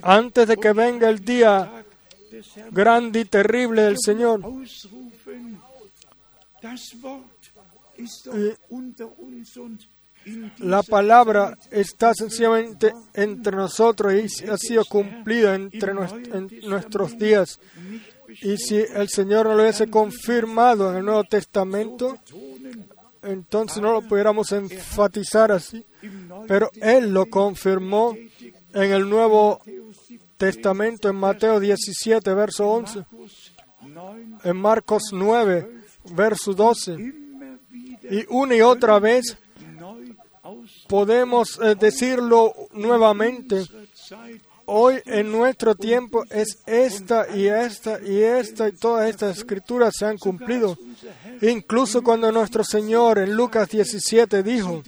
antes 0.02 0.48
de 0.48 0.58
que 0.58 0.74
venga 0.74 1.10
el 1.10 1.24
día 1.24 1.84
grande 2.72 3.22
y 3.22 3.26
terrible 3.26 3.84
del 3.84 3.98
Señor. 4.00 4.42
la 10.60 10.84
palabra 10.84 11.58
está 11.72 12.14
sencillamente 12.14 12.94
entre 13.14 13.56
nosotros 13.56 14.14
y 14.14 14.50
ha 14.50 14.58
sido 14.58 14.86
cumplida 14.86 15.56
entre 15.56 15.92
en 15.92 16.50
nuestros 16.64 17.18
días. 17.18 17.60
Y 18.42 18.58
si 18.58 18.78
el 18.78 19.10
Señor 19.10 19.46
no 19.46 19.56
lo 19.56 19.64
hubiese 19.64 19.90
confirmado 19.90 20.92
en 20.92 20.98
el 20.98 21.06
Nuevo 21.06 21.24
Testamento, 21.24 22.18
entonces 23.24 23.82
no 23.82 23.94
lo 23.94 24.02
pudiéramos 24.02 24.52
enfatizar 24.52 25.52
así. 25.52 25.86
Pero 26.48 26.72
Él 26.82 27.14
lo 27.14 27.28
confirmó 27.28 28.16
en 28.74 28.92
el 28.92 29.10
Nuevo 29.10 29.62
Testamento, 30.38 31.10
en 31.10 31.16
Mateo 31.16 31.60
17, 31.60 32.34
verso 32.34 32.68
11, 32.68 33.06
en 34.44 34.58
Marcos 34.58 35.10
9, 35.12 35.82
verso 36.16 36.54
12. 36.54 36.98
Y 38.10 38.26
una 38.30 38.56
y 38.56 38.62
otra 38.62 39.00
vez 39.00 39.38
podemos 40.88 41.60
eh, 41.62 41.76
decirlo 41.76 42.54
nuevamente 42.74 43.64
Hoy 44.74 45.02
en 45.06 45.30
nuestro 45.30 45.76
tiempo 45.76 46.24
es 46.30 46.60
esta 46.66 47.28
y 47.36 47.48
esta 47.48 48.00
y 48.02 48.22
esta 48.22 48.70
y 48.70 48.72
todas 48.72 49.10
estas 49.10 49.40
escrituras 49.40 49.94
se 50.00 50.06
han 50.06 50.18
cumplido. 50.18 50.78
Incluso 51.42 52.02
cuando 52.02 52.32
nuestro 52.32 52.64
Señor 52.64 53.20
en 53.20 53.36
Lucas 53.36 53.68
17 53.68 54.42
dijo, 54.44 54.82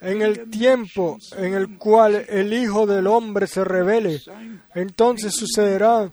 en 0.00 0.22
el 0.22 0.50
tiempo 0.50 1.18
en 1.36 1.54
el 1.54 1.78
cual 1.78 2.26
el 2.28 2.52
Hijo 2.52 2.84
del 2.84 3.06
Hombre 3.06 3.46
se 3.46 3.62
revele, 3.62 4.20
entonces 4.74 5.34
sucederá 5.36 6.10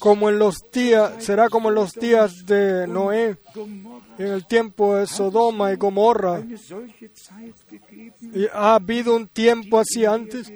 como 0.00 0.30
en 0.30 0.38
los 0.38 0.56
días, 0.72 1.22
será 1.22 1.50
como 1.50 1.68
en 1.68 1.74
los 1.74 1.92
días 1.92 2.46
de 2.46 2.86
Noé, 2.86 3.36
en 4.18 4.26
el 4.26 4.46
tiempo 4.46 4.96
de 4.96 5.06
Sodoma 5.06 5.74
y 5.74 5.76
Gomorra. 5.76 6.42
Y 8.34 8.46
ha 8.50 8.76
habido 8.76 9.14
un 9.14 9.28
tiempo 9.28 9.78
así 9.78 10.06
antes 10.06 10.50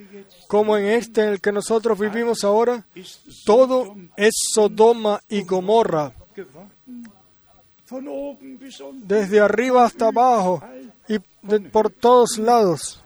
como 0.51 0.77
en 0.77 0.87
este 0.87 1.23
en 1.23 1.29
el 1.29 1.41
que 1.41 1.53
nosotros 1.53 1.97
vivimos 1.97 2.43
ahora, 2.43 2.85
todo 3.47 3.95
es 4.17 4.35
Sodoma 4.53 5.21
y 5.29 5.45
Gomorra. 5.45 6.13
Desde 9.05 9.39
arriba 9.39 9.85
hasta 9.85 10.09
abajo 10.09 10.61
y 11.07 11.21
por 11.71 11.91
todos 11.91 12.37
lados. 12.39 13.01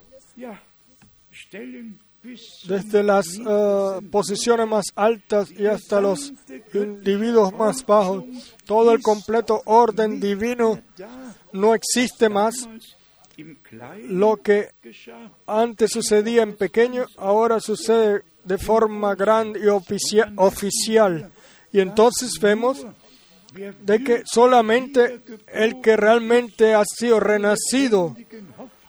Desde 2.66 3.02
las 3.02 3.26
eh, 3.38 4.00
posiciones 4.10 4.66
más 4.66 4.86
altas 4.94 5.50
y 5.50 5.66
hasta 5.66 6.00
los 6.00 6.32
individuos 6.72 7.52
más 7.52 7.84
bajos. 7.84 8.24
Todo 8.64 8.92
el 8.92 9.02
completo 9.02 9.60
orden 9.66 10.18
divino 10.18 10.80
no 11.52 11.74
existe 11.74 12.30
más 12.30 12.54
lo 14.08 14.36
que 14.36 14.70
antes 15.46 15.90
sucedía 15.90 16.42
en 16.42 16.56
pequeño, 16.56 17.06
ahora 17.16 17.60
sucede 17.60 18.22
de 18.44 18.58
forma 18.58 19.14
grande 19.14 19.60
y 19.60 19.68
oficial. 19.68 21.30
Y 21.72 21.80
entonces 21.80 22.38
vemos 22.40 22.86
de 23.52 24.02
que 24.02 24.22
solamente 24.24 25.20
el 25.52 25.80
que 25.80 25.96
realmente 25.96 26.74
ha 26.74 26.84
sido 26.84 27.20
renacido 27.20 28.16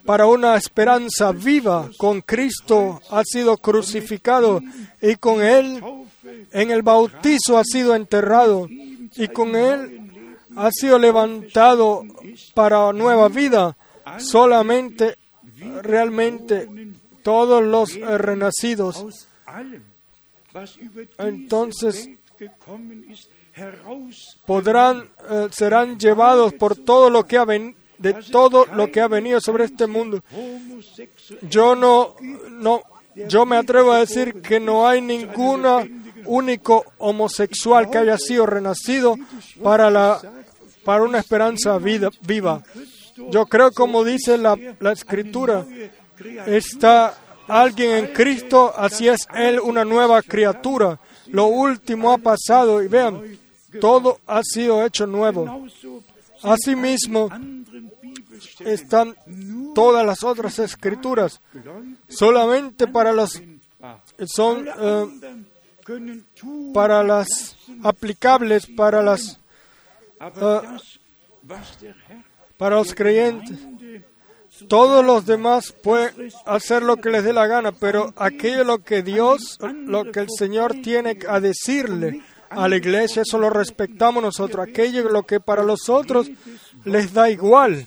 para 0.05 0.27
una 0.27 0.55
esperanza 0.55 1.31
viva 1.31 1.89
con 1.97 2.21
Cristo 2.21 3.01
ha 3.10 3.23
sido 3.23 3.58
crucificado 3.58 4.62
y 5.01 5.15
con 5.15 5.41
Él 5.41 5.81
en 6.51 6.71
el 6.71 6.84
bautizo 6.84 7.58
ha 7.58 7.63
sido 7.63 7.95
enterrado 7.95 8.67
y 8.69 9.27
con 9.29 9.55
Él 9.55 10.01
ha 10.55 10.69
sido 10.71 10.99
levantado 10.99 12.03
para 12.53 12.93
nueva 12.93 13.29
vida 13.29 13.75
solamente 14.19 15.17
realmente 15.82 16.67
todos 17.23 17.63
los 17.63 17.95
eh, 17.95 18.17
renacidos, 18.17 19.28
entonces 21.17 22.10
podrán, 24.45 25.10
eh, 25.30 25.47
serán 25.51 25.97
llevados 25.97 26.54
por 26.54 26.75
todo 26.75 27.10
lo 27.10 27.25
que 27.25 27.38
ha 27.38 27.45
de 27.45 28.13
todo 28.30 28.65
lo 28.65 28.91
que 28.91 29.01
ha 29.01 29.08
venido 29.08 29.39
sobre 29.39 29.65
este 29.65 29.88
mundo. 29.88 30.21
Yo 31.49 31.75
no, 31.75 32.15
no, 32.49 32.82
yo 33.15 33.45
me 33.45 33.56
atrevo 33.56 33.93
a 33.93 33.99
decir 33.99 34.41
que 34.41 34.60
no 34.60 34.88
hay 34.88 35.01
ninguna 35.01 35.88
único 36.25 36.86
homosexual 36.97 37.89
que 37.89 37.99
haya 37.99 38.17
sido 38.17 38.45
renacido 38.45 39.15
para 39.63 39.89
la 39.89 40.19
para 40.84 41.04
una 41.04 41.17
esperanza 41.17 41.78
vida, 41.80 42.10
viva. 42.21 42.63
Yo 43.15 43.45
creo, 43.45 43.71
como 43.71 44.04
dice 44.04 44.38
la, 44.38 44.58
escritura, 44.91 45.65
está 46.45 47.17
alguien 47.47 47.91
en 48.06 48.13
Cristo, 48.13 48.73
así 48.75 49.08
es 49.08 49.28
Él 49.34 49.60
una 49.60 49.86
nueva 49.86 50.21
criatura. 50.21 50.99
Lo 51.28 51.47
último 51.47 52.12
ha 52.12 52.17
pasado 52.17 52.84
y 52.84 52.88
vean, 52.88 53.38
todo 53.80 54.19
ha 54.28 54.41
sido 54.43 54.86
hecho 54.86 55.08
nuevo. 55.08 55.65
Asimismo, 56.43 57.30
están 58.60 59.15
todas 59.73 60.06
las 60.06 60.23
otras 60.23 60.60
escrituras. 60.60 61.41
solamente 62.08 62.88
para 62.88 63.12
las 63.13 63.41
son 64.25 64.67
eh, 64.67 66.21
para 66.73 67.04
las 67.04 67.56
aplicables 67.84 68.67
para 68.67 69.01
las 69.01 69.39
para 72.65 72.78
los 72.78 72.95
creyentes. 72.95 73.60
Todos 74.67 75.06
los 75.06 75.28
demás 75.28 75.71
pueden 75.71 76.32
hacer 76.47 76.82
lo 76.82 76.97
que 76.97 77.12
les 77.12 77.23
dé 77.23 77.32
la 77.32 77.45
gana, 77.45 77.71
pero 77.73 78.12
aquello 78.15 78.63
lo 78.63 78.80
que 78.80 79.04
Dios, 79.04 79.60
lo 79.62 80.06
que 80.12 80.21
el 80.21 80.30
Señor 80.36 80.73
tiene 80.82 81.19
a 81.30 81.39
decirle 81.39 82.23
a 82.49 82.67
la 82.67 82.78
iglesia, 82.78 83.21
eso 83.21 83.38
lo 83.38 83.51
respetamos 83.51 84.23
nosotros. 84.23 84.67
Aquello 84.67 85.08
lo 85.10 85.21
que 85.21 85.39
para 85.39 85.62
los 85.62 85.89
otros 85.89 86.32
les 86.86 87.13
da 87.13 87.30
igual. 87.30 87.86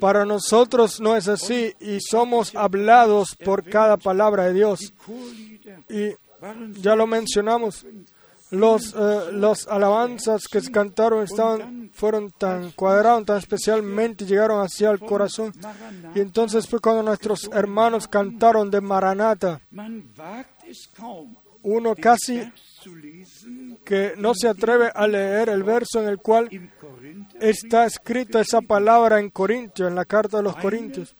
Para 0.00 0.24
nosotros 0.24 1.02
no 1.02 1.14
es 1.14 1.28
así 1.28 1.74
y 1.78 2.00
somos 2.00 2.54
hablados 2.54 3.36
por 3.36 3.62
cada 3.62 3.98
palabra 3.98 4.44
de 4.44 4.54
Dios. 4.54 4.94
Y 5.90 6.14
ya 6.80 6.96
lo 6.96 7.06
mencionamos, 7.06 7.84
los, 8.50 8.94
eh, 8.94 9.32
los 9.32 9.68
alabanzas 9.68 10.44
que 10.50 10.60
cantaron 10.70 11.24
estaban, 11.24 11.90
fueron 11.92 12.30
tan 12.30 12.70
cuadrados, 12.72 13.26
tan 13.26 13.38
especialmente, 13.38 14.24
llegaron 14.24 14.60
hacia 14.60 14.90
el 14.90 15.00
corazón. 15.00 15.52
Y 16.14 16.20
entonces 16.20 16.66
fue 16.66 16.80
cuando 16.80 17.02
nuestros 17.02 17.50
hermanos 17.52 18.08
cantaron 18.08 18.70
de 18.70 18.80
Maranata. 18.80 19.60
Uno 21.62 21.94
casi 21.94 22.50
que 23.84 24.14
no 24.16 24.32
se 24.34 24.48
atreve 24.48 24.90
a 24.94 25.06
leer 25.06 25.48
el 25.48 25.62
verso 25.62 26.00
en 26.00 26.08
el 26.08 26.18
cual 26.18 26.48
está 27.40 27.84
escrita 27.84 28.40
esa 28.40 28.60
palabra 28.62 29.20
en 29.20 29.30
Corintios, 29.30 29.88
en 29.88 29.94
la 29.94 30.04
carta 30.04 30.38
de 30.38 30.44
los 30.44 30.56
Corintios. 30.56 31.14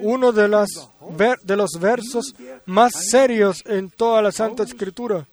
Uno 0.00 0.32
de, 0.32 0.48
las, 0.48 0.68
de 1.42 1.56
los 1.56 1.70
versos 1.80 2.34
más 2.66 2.92
serios 3.10 3.62
en 3.66 3.90
toda 3.90 4.22
la 4.22 4.32
Santa 4.32 4.62
Escritura. 4.62 5.26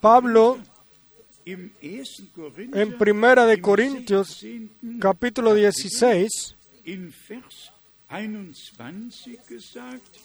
Pablo, 0.00 0.58
en 1.44 2.98
Primera 2.98 3.46
de 3.46 3.60
Corintios, 3.60 4.44
capítulo 5.00 5.54
16, 5.54 6.56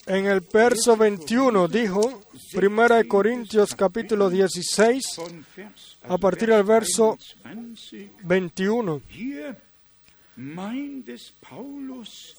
en 0.08 0.26
el 0.26 0.40
verso 0.42 0.98
21 0.98 1.68
dijo, 1.68 2.24
Primera 2.52 2.98
de 2.98 3.08
Corintios 3.08 3.76
capítulo 3.76 4.30
16, 4.30 5.04
a 6.04 6.18
partir 6.18 6.50
del 6.50 6.64
verso 6.64 7.16
21. 8.24 9.02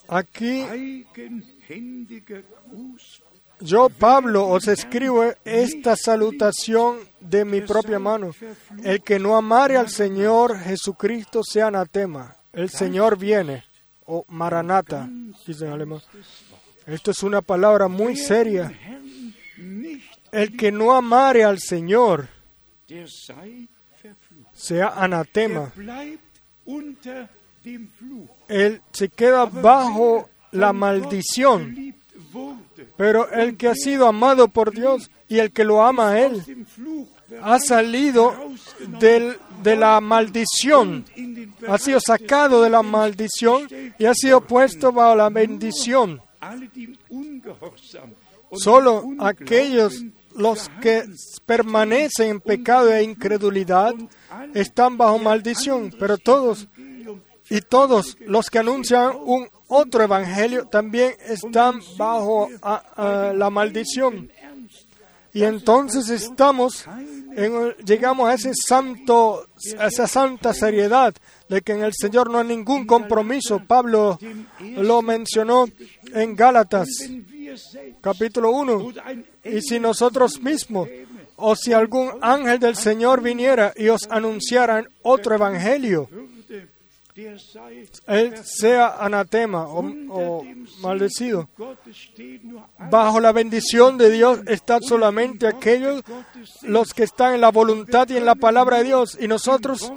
Aquí 0.09 0.65
yo, 3.61 3.89
Pablo, 3.89 4.49
os 4.49 4.69
escribo 4.69 5.25
esta 5.45 5.97
salutación 5.97 6.99
de 7.21 7.45
mi 7.45 7.63
propia 7.63 7.99
mano. 7.99 8.33
El 8.85 9.03
que 9.03 9.19
no 9.19 9.35
amare 9.35 9.79
al 9.79 9.89
Señor 9.89 10.59
Jesucristo 10.59 11.43
sea 11.43 11.69
anatema. 11.69 12.37
El 12.53 12.69
Señor 12.69 13.19
viene 13.19 13.65
o 14.05 14.25
Maranata, 14.29 15.09
dice 15.47 15.67
en 15.67 15.73
alemán. 15.73 16.01
Esto 16.87 17.11
es 17.11 17.23
una 17.23 17.41
palabra 17.41 17.89
muy 17.89 18.17
seria. 18.17 18.73
El 20.33 20.57
que 20.57 20.71
no 20.71 20.93
amare 20.95 21.43
al 21.43 21.59
Señor 21.59 22.29
sea 24.53 24.89
anatema. 24.89 25.73
Él 28.49 28.81
se 28.93 29.09
queda 29.09 29.47
bajo 29.47 30.29
la 30.53 30.73
maldición. 30.73 31.95
Pero 32.97 33.31
el 33.31 33.57
que 33.57 33.69
ha 33.69 33.75
sido 33.75 34.07
amado 34.07 34.49
por 34.49 34.73
Dios 34.73 35.11
y 35.29 35.39
el 35.39 35.53
que 35.53 35.65
lo 35.65 35.83
ama 35.83 36.11
a 36.11 36.21
Él 36.21 36.43
ha 37.43 37.59
salido 37.59 38.35
del, 39.01 39.37
de 39.63 39.77
la 39.77 40.01
maldición, 40.01 41.05
ha 41.69 41.79
sido 41.79 42.01
sacado 42.01 42.63
de 42.63 42.71
la 42.71 42.83
maldición 42.83 43.69
y 43.99 44.05
ha 44.05 44.15
sido 44.15 44.41
puesto 44.41 44.93
bajo 44.93 45.17
la 45.17 45.29
bendición. 45.29 46.21
Solo 48.53 49.05
aquellos 49.19 50.05
los 50.37 50.69
que 50.81 51.05
permanecen 51.47 52.29
en 52.29 52.41
pecado 52.41 52.93
e 52.93 53.03
incredulidad 53.03 53.95
están 54.55 54.97
bajo 54.97 55.19
maldición, 55.19 55.93
pero 55.99 56.19
todos 56.19 56.69
y 57.49 57.61
todos 57.61 58.17
los 58.21 58.51
que 58.51 58.59
anuncian 58.59 59.13
un 59.25 59.49
otro 59.69 60.03
evangelio 60.03 60.67
también 60.67 61.15
están 61.27 61.81
bajo 61.97 62.49
la 62.63 63.51
maldición. 63.51 64.31
Y 65.33 65.45
entonces 65.45 66.09
estamos, 66.09 66.87
en, 67.37 67.75
llegamos 67.85 68.31
a 68.31 68.35
ese 68.35 68.53
santo, 68.55 69.47
a 69.79 69.89
esa 69.89 70.07
santa 70.07 70.55
seriedad 70.55 71.15
de 71.51 71.61
que 71.61 71.73
en 71.73 71.83
el 71.83 71.93
Señor 71.93 72.31
no 72.31 72.39
hay 72.39 72.47
ningún 72.47 72.87
compromiso. 72.87 73.61
Pablo 73.67 74.19
lo 74.79 75.03
mencionó 75.03 75.67
en 76.15 76.35
Gálatas, 76.35 76.89
capítulo 78.01 78.51
1. 78.53 78.93
Y 79.45 79.61
si 79.61 79.79
nosotros 79.79 80.41
mismos, 80.41 80.89
o 81.37 81.55
si 81.55 81.75
algún 81.75 82.13
ángel 82.23 82.59
del 82.59 82.77
Señor 82.77 83.21
viniera 83.21 83.75
y 83.77 83.89
os 83.89 84.09
anunciaran 84.09 84.89
otro 85.03 85.35
evangelio, 85.35 86.09
él 88.07 88.35
sea 88.45 88.97
anatema 88.99 89.67
o, 89.69 90.45
maldecido. 90.81 91.49
Bajo 92.91 93.21
la 93.21 93.33
bendición 93.33 93.97
de 93.97 94.11
Dios 94.11 94.41
están 94.47 94.83
solamente 94.83 95.47
aquellos 95.47 96.03
los 96.63 96.93
que 96.93 97.05
están 97.05 97.35
en 97.35 97.41
la 97.41 97.51
voluntad 97.51 98.09
y 98.11 98.17
en 98.17 98.27
la 98.27 98.35
palabra 98.35 98.79
de 98.79 98.85
Dios. 98.85 99.17
Y 99.19 99.29
nosotros 99.29 99.93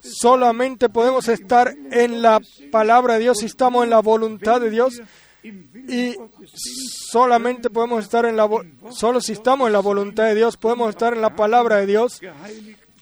solamente 0.00 0.88
podemos 0.88 1.28
estar 1.28 1.74
en 1.90 2.20
la 2.20 2.40
palabra 2.70 3.14
de 3.14 3.20
Dios 3.20 3.38
si 3.38 3.46
estamos 3.46 3.84
en 3.84 3.90
la 3.90 4.00
voluntad 4.00 4.60
de 4.60 4.70
Dios. 4.70 5.00
Y 5.42 6.14
solamente 6.44 7.70
podemos 7.70 8.04
estar 8.04 8.26
en 8.26 8.36
la 8.36 8.46
solo 8.90 9.22
si 9.22 9.32
estamos 9.32 9.68
en 9.68 9.72
la 9.72 9.80
voluntad 9.80 10.24
de 10.24 10.34
Dios 10.34 10.58
podemos 10.58 10.90
estar 10.90 11.14
en 11.14 11.22
la 11.22 11.34
palabra 11.34 11.76
de 11.76 11.86
Dios 11.86 12.20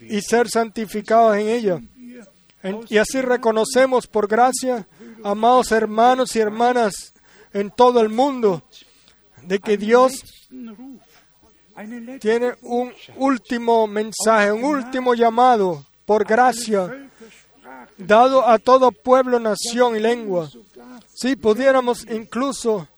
y 0.00 0.20
ser 0.20 0.48
santificados 0.48 1.36
en 1.36 1.48
ella. 1.48 1.80
Y 2.88 2.98
así 2.98 3.20
reconocemos 3.20 4.06
por 4.06 4.26
gracia, 4.26 4.86
amados 5.22 5.70
hermanos 5.72 6.34
y 6.34 6.40
hermanas 6.40 7.14
en 7.52 7.70
todo 7.70 8.00
el 8.00 8.08
mundo, 8.08 8.62
de 9.42 9.58
que 9.60 9.76
Dios 9.76 10.24
tiene 12.20 12.54
un 12.62 12.92
último 13.16 13.86
mensaje, 13.86 14.50
un 14.50 14.64
último 14.64 15.14
llamado 15.14 15.86
por 16.04 16.24
gracia, 16.24 17.10
dado 17.96 18.46
a 18.48 18.58
todo 18.58 18.90
pueblo, 18.90 19.38
nación 19.38 19.96
y 19.96 20.00
lengua. 20.00 20.50
Si 21.14 21.36
pudiéramos 21.36 22.06
incluso, 22.10 22.88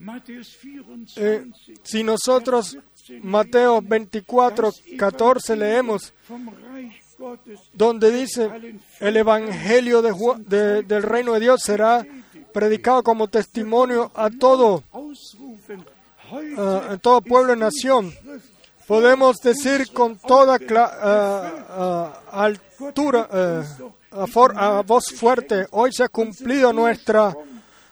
eh, 1.17 1.47
si 1.83 2.03
nosotros 2.03 2.79
Mateo 3.23 3.83
24, 3.83 4.73
14 4.99 5.57
leemos, 5.57 6.13
donde 7.73 8.11
dice 8.11 8.51
el 9.01 9.17
Evangelio 9.17 10.03
de, 10.03 10.83
del 10.83 11.03
reino 11.03 11.35
de 11.35 11.41
Dios 11.41 11.61
será 11.63 12.07
predicado 12.53 13.03
como 13.03 13.29
testimonio 13.29 14.11
a 14.15 14.31
todo, 14.31 14.83
a 16.57 16.97
todo 17.01 17.21
pueblo 17.21 17.55
y 17.55 17.59
nación. 17.59 18.13
Podemos 18.87 19.37
decir 19.37 19.93
con 19.93 20.19
toda 20.19 20.59
altura, 22.33 23.29
a, 24.11 24.83
voz 24.83 25.05
fuerte, 25.15 25.67
hoy 25.71 25.93
se 25.93 26.05
ha 26.05 26.09
cumplido 26.09 26.73
nuestra, 26.73 27.37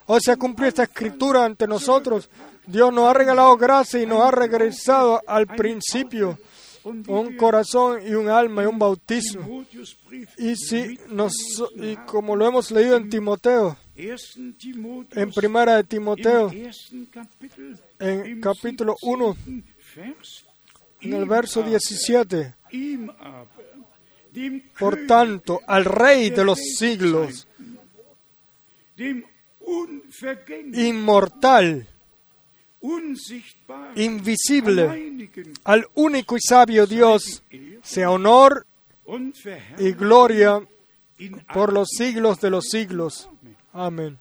hoy 0.07 0.21
se 0.21 0.33
ha 0.33 0.37
cumplido 0.37 0.69
esta 0.69 0.85
escritura 0.85 1.45
ante 1.45 1.67
nosotros. 1.69 2.29
Dios 2.67 2.93
nos 2.93 3.09
ha 3.09 3.15
regalado 3.15 3.57
gracia 3.57 4.03
y 4.03 4.07
nos 4.07 4.23
ha 4.23 4.31
regresado 4.31 5.23
al 5.27 5.47
principio 5.47 6.39
un 6.89 7.37
corazón 7.37 8.01
y 8.07 8.13
un 8.15 8.29
alma 8.29 8.63
y 8.63 8.67
un 8.67 8.79
bautismo. 8.79 9.65
Y, 10.37 10.57
si 10.57 10.99
nos, 11.11 11.33
y 11.77 11.97
como 12.07 12.37
lo 12.37 12.47
hemos 12.47 12.71
leído 12.71 12.97
en 12.97 13.09
Timoteo, 13.09 13.77
en 13.97 15.33
primera 15.35 15.77
de 15.77 15.85
Timoteo, 15.85 16.51
en 17.99 18.41
capítulo 18.41 18.95
1, 19.03 19.37
en 21.01 21.13
el 21.13 21.25
verso 21.27 21.63
17, 21.63 22.55
por 24.79 25.07
tanto, 25.07 25.61
al 25.67 25.85
Rey 25.85 26.31
de 26.31 26.45
los 26.45 26.59
siglos, 26.79 27.49
inmortal, 30.73 31.89
invisible, 33.97 35.29
al 35.65 35.87
único 35.95 36.37
y 36.37 36.41
sabio 36.41 36.87
Dios, 36.87 37.43
sea 37.83 38.11
honor 38.11 38.67
y 39.79 39.93
gloria 39.93 40.61
por 41.53 41.73
los 41.73 41.89
siglos 41.91 42.41
de 42.41 42.51
los 42.51 42.65
siglos. 42.67 43.29
Amén. 43.73 44.19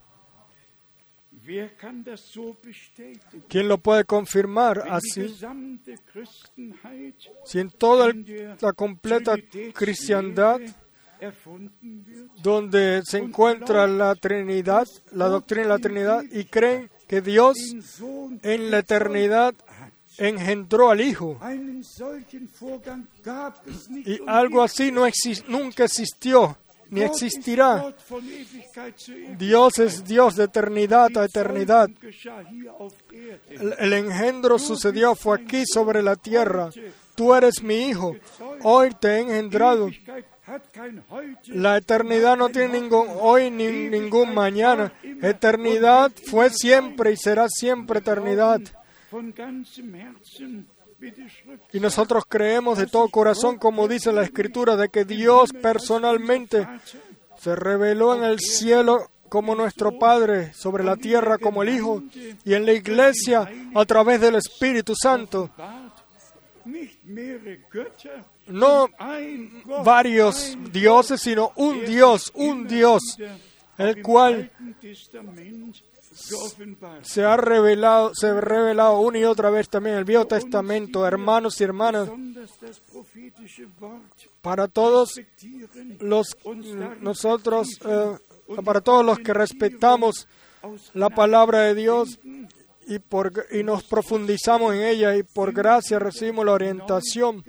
¿Quién 3.47 3.67
lo 3.67 3.77
puede 3.77 4.03
confirmar 4.03 4.83
así? 4.89 5.33
Si 7.45 7.59
en 7.59 7.69
toda 7.69 8.11
la 8.59 8.73
completa 8.73 9.35
cristiandad 9.73 10.59
donde 12.43 13.01
se 13.05 13.17
encuentra 13.19 13.87
la 13.87 14.13
Trinidad, 14.15 14.87
la 15.11 15.27
doctrina 15.27 15.63
de 15.63 15.69
la 15.69 15.79
Trinidad, 15.79 16.23
y 16.31 16.45
creen 16.45 16.89
que 17.07 17.21
Dios 17.21 17.57
en 18.43 18.71
la 18.71 18.79
eternidad 18.79 19.53
engendró 20.17 20.89
al 20.89 21.01
Hijo. 21.01 21.39
Y 24.05 24.19
algo 24.27 24.61
así 24.63 24.91
no 24.91 25.05
nunca 25.47 25.85
existió 25.85 26.57
ni 26.89 27.01
existirá. 27.01 27.93
Dios 29.37 29.79
es 29.79 30.03
Dios 30.05 30.35
de 30.35 30.45
eternidad 30.45 31.17
a 31.17 31.25
eternidad. 31.25 31.89
El, 33.49 33.75
el 33.77 33.93
engendro 33.93 34.59
sucedió, 34.59 35.15
fue 35.15 35.39
aquí 35.41 35.63
sobre 35.65 36.01
la 36.01 36.15
tierra. 36.15 36.69
Tú 37.15 37.33
eres 37.33 37.63
mi 37.63 37.87
hijo, 37.87 38.15
hoy 38.63 38.91
te 38.99 39.15
he 39.15 39.19
engendrado. 39.21 39.89
La 41.47 41.77
eternidad 41.77 42.37
no 42.37 42.49
tiene 42.49 42.79
ningún 42.79 43.07
hoy 43.19 43.51
ni 43.51 43.67
ningún 43.89 44.33
mañana. 44.33 44.93
Eternidad 45.21 46.11
fue 46.29 46.49
siempre 46.49 47.11
y 47.11 47.17
será 47.17 47.47
siempre 47.49 47.99
eternidad. 47.99 48.61
Y 51.73 51.79
nosotros 51.79 52.23
creemos 52.27 52.77
de 52.77 52.87
todo 52.87 53.09
corazón, 53.09 53.57
como 53.57 53.87
dice 53.87 54.11
la 54.11 54.23
Escritura, 54.23 54.75
de 54.77 54.89
que 54.89 55.05
Dios 55.05 55.51
personalmente 55.53 56.67
se 57.37 57.55
reveló 57.55 58.15
en 58.15 58.23
el 58.23 58.39
cielo 58.39 59.11
como 59.29 59.53
nuestro 59.53 59.99
Padre, 59.99 60.53
sobre 60.53 60.83
la 60.83 60.95
tierra 60.95 61.37
como 61.37 61.61
el 61.61 61.69
Hijo, 61.69 62.03
y 62.45 62.53
en 62.53 62.65
la 62.65 62.71
iglesia 62.71 63.49
a 63.75 63.85
través 63.85 64.21
del 64.21 64.35
Espíritu 64.35 64.93
Santo. 64.95 65.49
No 68.47 68.89
varios 69.83 70.57
dioses, 70.71 71.21
sino 71.21 71.51
un 71.55 71.85
Dios, 71.85 72.31
un 72.35 72.67
Dios, 72.67 73.01
el 73.77 74.01
cual 74.01 74.51
se 77.01 77.23
ha 77.23 77.37
revelado, 77.37 78.11
se 78.15 78.27
ha 78.27 78.41
revelado 78.41 78.99
una 78.99 79.19
y 79.19 79.23
otra 79.23 79.49
vez 79.49 79.69
también 79.69 79.93
en 79.93 79.99
el 79.99 80.05
Viejo 80.05 80.25
Testamento, 80.25 81.05
hermanos 81.05 81.59
y 81.61 81.63
hermanas, 81.63 82.09
para 84.41 84.67
todos 84.67 85.21
los 85.99 86.37
nosotros, 87.01 87.67
eh, 87.85 88.17
para 88.63 88.81
todos 88.81 89.05
los 89.05 89.19
que 89.19 89.33
respetamos 89.33 90.27
la 90.93 91.09
palabra 91.09 91.61
de 91.61 91.75
Dios 91.75 92.19
y, 92.87 92.99
por, 92.99 93.45
y 93.51 93.63
nos 93.63 93.83
profundizamos 93.83 94.73
en 94.73 94.81
ella 94.81 95.15
y 95.15 95.23
por 95.23 95.53
gracia 95.53 95.99
recibimos 95.99 96.45
la 96.45 96.53
orientación 96.53 97.43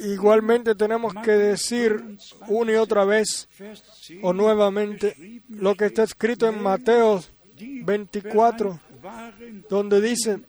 Igualmente 0.00 0.74
tenemos 0.74 1.14
que 1.22 1.30
decir 1.30 2.18
una 2.48 2.72
y 2.72 2.74
otra 2.76 3.04
vez 3.04 3.48
o 4.22 4.32
nuevamente 4.32 5.42
lo 5.48 5.74
que 5.76 5.86
está 5.86 6.02
escrito 6.02 6.48
en 6.48 6.60
Mateo 6.60 7.22
24, 7.84 8.80
donde 9.68 10.00
dice, 10.00 10.40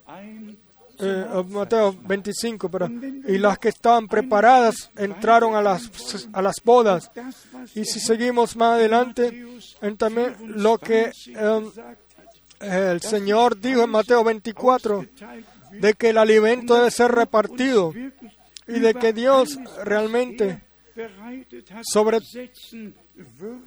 eh, 1.00 1.26
Mateo 1.50 1.96
25, 2.04 2.70
pero, 2.70 2.88
y 3.28 3.38
las 3.38 3.60
que 3.60 3.70
estaban 3.70 4.08
preparadas 4.08 4.90
entraron 4.96 5.56
a 5.56 5.62
las, 5.62 6.28
a 6.34 6.42
las 6.42 6.56
bodas. 6.64 7.12
Y 7.76 7.86
si 7.86 8.00
seguimos 8.00 8.56
más 8.56 8.76
adelante, 8.76 9.46
en 9.82 9.98
también 9.98 10.36
lo 10.40 10.78
que 10.78 11.12
em, 11.28 11.72
el 12.60 13.02
Señor 13.02 13.60
dijo 13.60 13.84
en 13.84 13.90
Mateo 13.90 14.24
24, 14.24 15.06
de 15.72 15.94
que 15.94 16.10
el 16.10 16.18
alimento 16.18 16.76
debe 16.76 16.92
ser 16.92 17.12
repartido 17.12 17.94
y 18.68 18.80
de 18.80 18.94
que 18.94 19.14
Dios 19.14 19.58
realmente 19.84 20.62
sobre 21.84 22.20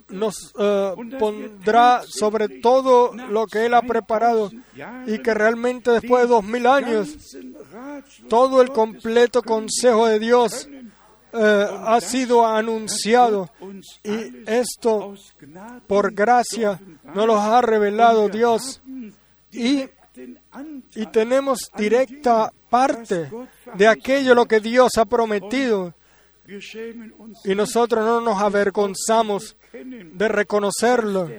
nos 0.09 0.53
eh, 0.59 0.95
pondrá 1.19 2.03
sobre 2.07 2.61
todo 2.61 3.13
lo 3.15 3.47
que 3.47 3.67
Él 3.67 3.75
ha 3.75 3.83
preparado 3.83 4.51
y 5.07 5.19
que 5.19 5.35
realmente 5.35 5.91
después 5.91 6.23
de 6.23 6.29
dos 6.29 6.45
mil 6.45 6.67
años 6.67 7.17
todo 8.29 8.63
el 8.63 8.71
completo 8.71 9.43
consejo 9.43 10.07
de 10.07 10.19
Dios 10.19 10.69
eh, 11.33 11.67
ha 11.87 12.01
sido 12.01 12.47
anunciado 12.47 13.51
y 14.03 14.45
esto 14.47 15.15
por 15.87 16.13
gracia 16.13 16.81
nos 17.15 17.27
lo 17.27 17.39
ha 17.39 17.61
revelado 17.61 18.29
Dios 18.29 18.81
y 19.51 19.85
y 20.95 21.07
tenemos 21.07 21.71
directa 21.77 22.53
parte 22.71 23.31
de 23.75 23.89
aquello 23.89 24.35
lo 24.35 24.47
que 24.47 24.61
Dios 24.61 24.93
ha 24.99 25.05
prometido. 25.05 25.95
Y 27.45 27.55
nosotros 27.55 28.05
no 28.05 28.21
nos 28.21 28.41
avergonzamos 28.41 29.57
de 29.73 30.29
reconocerlo. 30.29 31.31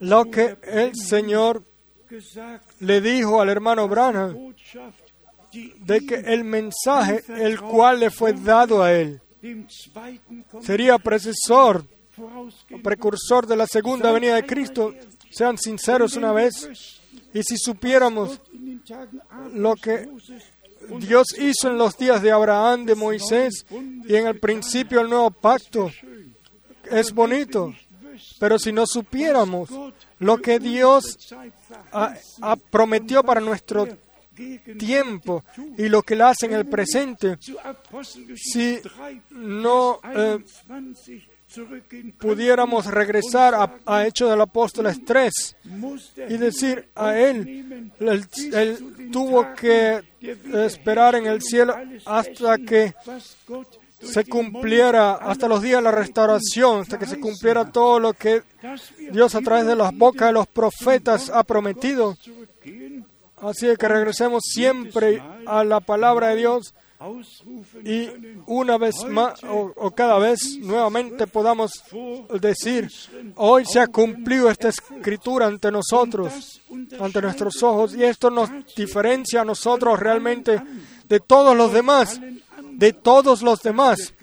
Lo 0.00 0.30
que 0.30 0.56
el 0.62 0.94
Señor 0.94 1.64
le 2.80 3.00
dijo 3.00 3.40
al 3.40 3.48
hermano 3.48 3.88
Branham 3.88 4.54
de 5.52 6.06
que 6.06 6.14
el 6.14 6.44
mensaje 6.44 7.22
el 7.28 7.60
cual 7.60 8.00
le 8.00 8.10
fue 8.10 8.34
dado 8.34 8.82
a 8.82 8.92
él 8.92 9.20
sería 10.62 10.98
precesor, 10.98 11.84
precursor 12.82 13.46
de 13.46 13.56
la 13.56 13.66
segunda 13.66 14.12
venida 14.12 14.34
de 14.36 14.46
Cristo. 14.46 14.94
Sean 15.30 15.58
sinceros 15.58 16.16
una 16.16 16.32
vez. 16.32 17.00
Y 17.36 17.42
si 17.42 17.58
supiéramos 17.58 18.40
lo 19.52 19.74
que 19.74 20.08
Dios 21.00 21.26
hizo 21.38 21.68
en 21.68 21.76
los 21.76 21.98
días 21.98 22.22
de 22.22 22.32
Abraham, 22.32 22.86
de 22.86 22.94
Moisés 22.94 23.66
y 24.08 24.16
en 24.16 24.26
el 24.26 24.40
principio 24.40 25.00
del 25.00 25.10
nuevo 25.10 25.30
pacto, 25.30 25.90
es 26.90 27.12
bonito. 27.12 27.74
Pero 28.40 28.58
si 28.58 28.72
no 28.72 28.86
supiéramos 28.86 29.68
lo 30.18 30.38
que 30.38 30.58
Dios 30.58 31.18
prometió 32.70 33.22
para 33.22 33.42
nuestro 33.42 33.86
tiempo 34.78 35.44
y 35.76 35.90
lo 35.90 36.02
que 36.02 36.14
Él 36.14 36.22
hace 36.22 36.46
en 36.46 36.54
el 36.54 36.66
presente, 36.66 37.36
si 38.34 38.80
no 39.30 40.00
eh, 40.10 40.38
pudiéramos 42.18 42.86
regresar 42.86 43.54
a, 43.54 43.78
a 43.86 44.06
Hechos 44.06 44.30
del 44.30 44.40
Apóstol 44.40 44.86
3 45.04 45.56
y 46.28 46.36
decir 46.36 46.88
a 46.94 47.18
él, 47.18 47.90
él, 48.00 49.10
tuvo 49.12 49.54
que 49.54 50.02
esperar 50.54 51.14
en 51.14 51.26
el 51.26 51.42
cielo 51.42 51.74
hasta 52.04 52.58
que 52.58 52.94
se 54.00 54.24
cumpliera, 54.24 55.14
hasta 55.14 55.48
los 55.48 55.62
días 55.62 55.78
de 55.78 55.84
la 55.84 55.92
restauración, 55.92 56.80
hasta 56.80 56.98
que 56.98 57.06
se 57.06 57.18
cumpliera 57.18 57.70
todo 57.70 57.98
lo 57.98 58.12
que 58.12 58.42
Dios 59.10 59.34
a 59.34 59.40
través 59.40 59.66
de 59.66 59.76
las 59.76 59.96
bocas 59.96 60.28
de 60.28 60.32
los 60.34 60.46
profetas 60.46 61.30
ha 61.30 61.44
prometido. 61.44 62.16
Así 63.40 63.66
que 63.76 63.88
regresemos 63.88 64.42
siempre 64.44 65.22
a 65.46 65.64
la 65.64 65.80
palabra 65.80 66.28
de 66.28 66.36
Dios 66.36 66.74
y 67.84 68.08
una 68.46 68.78
vez 68.78 68.94
más 69.08 69.42
o, 69.44 69.90
cada 69.90 70.18
vez 70.18 70.58
nuevamente 70.60 71.26
podamos 71.26 71.72
decir, 72.40 72.88
hoy 73.36 73.64
se 73.64 73.80
ha 73.80 73.86
cumplido 73.86 74.50
esta 74.50 74.68
escritura 74.68 75.46
ante 75.46 75.70
nosotros, 75.70 76.60
ante 77.00 77.22
nuestros 77.22 77.62
ojos, 77.62 77.94
y 77.94 78.04
esto 78.04 78.30
nos 78.30 78.50
diferencia 78.74 79.42
a 79.42 79.44
nosotros 79.44 79.98
realmente 79.98 80.62
de 81.08 81.20
todos 81.20 81.56
los 81.56 81.72
demás, 81.72 82.20
de 82.72 82.92
todos 82.92 83.42
los 83.42 83.62
demás, 83.62 84.14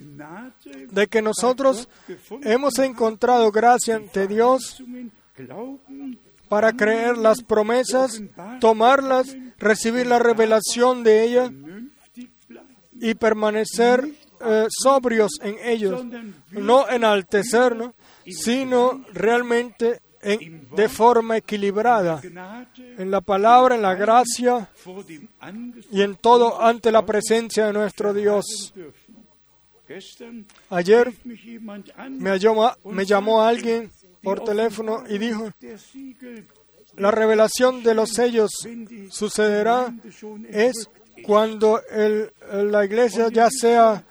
de 0.90 1.06
que 1.06 1.22
nosotros 1.22 1.88
hemos 2.42 2.78
encontrado 2.78 3.50
gracia 3.50 3.96
ante 3.96 4.26
Dios 4.26 4.82
para 6.48 6.72
creer 6.72 7.18
las 7.18 7.42
promesas, 7.42 8.22
tomarlas, 8.60 9.36
recibir 9.58 10.06
la 10.06 10.18
revelación 10.18 11.02
de 11.02 11.24
ella 11.24 11.50
y 13.04 13.14
permanecer 13.14 14.02
eh, 14.40 14.66
sobrios 14.70 15.32
en 15.42 15.56
ellos, 15.62 16.02
no 16.50 16.88
enaltecernos, 16.88 17.92
sino 18.26 19.04
realmente 19.12 20.00
de 20.22 20.88
forma 20.88 21.36
equilibrada, 21.36 22.22
en 22.24 23.10
la 23.10 23.20
palabra, 23.20 23.74
en 23.74 23.82
la 23.82 23.94
gracia 23.94 24.70
y 25.92 26.00
en 26.00 26.16
todo 26.16 26.62
ante 26.62 26.90
la 26.90 27.04
presencia 27.04 27.66
de 27.66 27.74
nuestro 27.74 28.14
Dios. 28.14 28.72
Ayer 30.70 31.12
me 32.08 32.38
llamó, 32.38 32.72
me 32.84 33.04
llamó 33.04 33.42
alguien 33.42 33.90
por 34.22 34.42
teléfono 34.44 35.04
y 35.06 35.18
dijo, 35.18 35.50
la 36.96 37.10
revelación 37.10 37.82
de 37.82 37.94
los 37.94 38.12
sellos 38.12 38.50
sucederá 39.10 39.94
es 40.48 40.88
cuando 41.26 41.80
el, 41.90 42.32
la 42.70 42.84
iglesia 42.84 43.28
ya 43.32 43.48
sea 43.50 44.04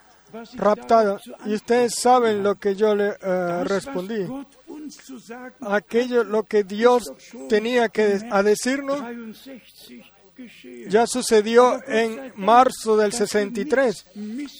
raptada. 0.55 1.19
Y 1.45 1.53
ustedes 1.53 1.95
saben 1.95 2.43
lo 2.43 2.55
que 2.55 2.75
yo 2.75 2.95
le 2.95 3.15
eh, 3.21 3.63
respondí. 3.65 4.25
Aquello 5.61 6.23
lo 6.23 6.43
que 6.43 6.63
Dios 6.63 7.03
tenía 7.47 7.89
que 7.89 8.19
a 8.29 8.43
decirnos 8.43 9.01
ya 10.89 11.05
sucedió 11.05 11.79
en 11.87 12.33
marzo 12.35 12.97
del 12.97 13.13
63, 13.13 14.05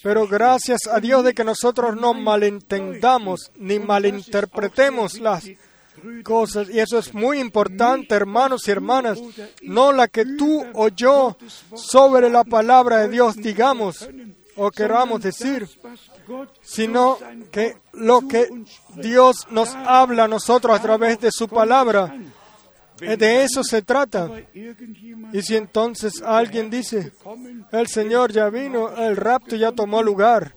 pero 0.04 0.28
gracias 0.28 0.82
a 0.88 1.00
Dios 1.00 1.24
de 1.24 1.34
que 1.34 1.44
nosotros 1.44 1.96
no 1.96 2.13
malentendamos 2.13 3.52
ni 3.58 3.80
malinterpretemos 3.80 5.20
las 5.20 5.50
cosas. 6.24 6.70
Y 6.70 6.80
eso 6.80 7.00
es 7.00 7.13
muy 7.13 7.39
importante, 7.39 8.16
hermanos 8.16 8.68
y 8.68 8.72
hermanas. 8.72 9.20
No 9.62 9.92
la 9.92 10.08
que 10.08 10.26
tú 10.26 10.66
o 10.74 10.89
yo 10.89 11.38
sobre 11.76 12.30
la 12.30 12.44
palabra 12.44 13.00
de 13.00 13.10
Dios 13.10 13.36
digamos 13.36 14.08
o 14.56 14.72
queramos 14.72 15.22
decir, 15.22 15.68
sino 16.62 17.18
que 17.52 17.78
lo 17.94 18.28
que 18.28 18.50
Dios 18.96 19.48
nos 19.50 19.70
habla 19.76 20.26
a 20.26 20.28
nosotros 20.28 20.78
a 20.78 20.82
través 20.82 21.20
de 21.20 21.32
su 21.32 21.48
palabra. 21.48 22.16
De 23.00 23.44
eso 23.44 23.63
se 23.63 23.82
trata. 23.82 24.30
Y 25.34 25.42
si 25.42 25.56
entonces 25.56 26.22
alguien 26.22 26.70
dice, 26.70 27.12
el 27.72 27.88
Señor 27.88 28.32
ya 28.32 28.50
vino, 28.50 28.96
el 28.96 29.18
rapto 29.18 29.56
ya 29.56 29.72
tomó 29.72 30.02
lugar, 30.04 30.56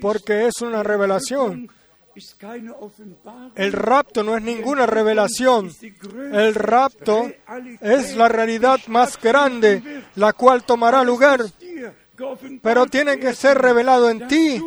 porque 0.00 0.46
es 0.46 0.60
una 0.62 0.82
revelación. 0.82 1.68
El 3.54 3.72
rapto 3.72 4.22
no 4.22 4.36
es 4.36 4.42
ninguna 4.42 4.86
revelación. 4.86 5.70
El 6.32 6.54
rapto 6.54 7.30
es 7.80 8.16
la 8.16 8.28
realidad 8.28 8.80
más 8.86 9.20
grande, 9.20 10.02
la 10.14 10.32
cual 10.32 10.64
tomará 10.64 11.04
lugar. 11.04 11.44
Pero 12.62 12.86
tiene 12.86 13.18
que 13.18 13.34
ser 13.34 13.58
revelado 13.58 14.08
en 14.08 14.26
ti, 14.26 14.62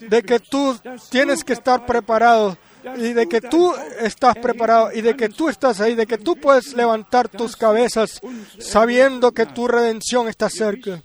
de 0.00 0.22
que 0.22 0.40
tú 0.40 0.76
tienes 1.10 1.44
que 1.44 1.52
estar 1.52 1.86
preparado 1.86 2.58
y 2.96 3.12
de 3.12 3.28
que 3.28 3.40
tú 3.40 3.72
estás 4.00 4.36
preparado 4.36 4.92
y 4.92 5.00
de 5.00 5.16
que 5.16 5.28
tú 5.28 5.48
estás 5.48 5.80
ahí, 5.80 5.94
de 5.94 6.06
que 6.06 6.18
tú 6.18 6.36
puedes 6.36 6.74
levantar 6.74 7.28
tus 7.28 7.56
cabezas 7.56 8.20
sabiendo 8.58 9.32
que 9.32 9.46
tu 9.46 9.68
redención 9.68 10.28
está 10.28 10.48
cerca. 10.50 11.02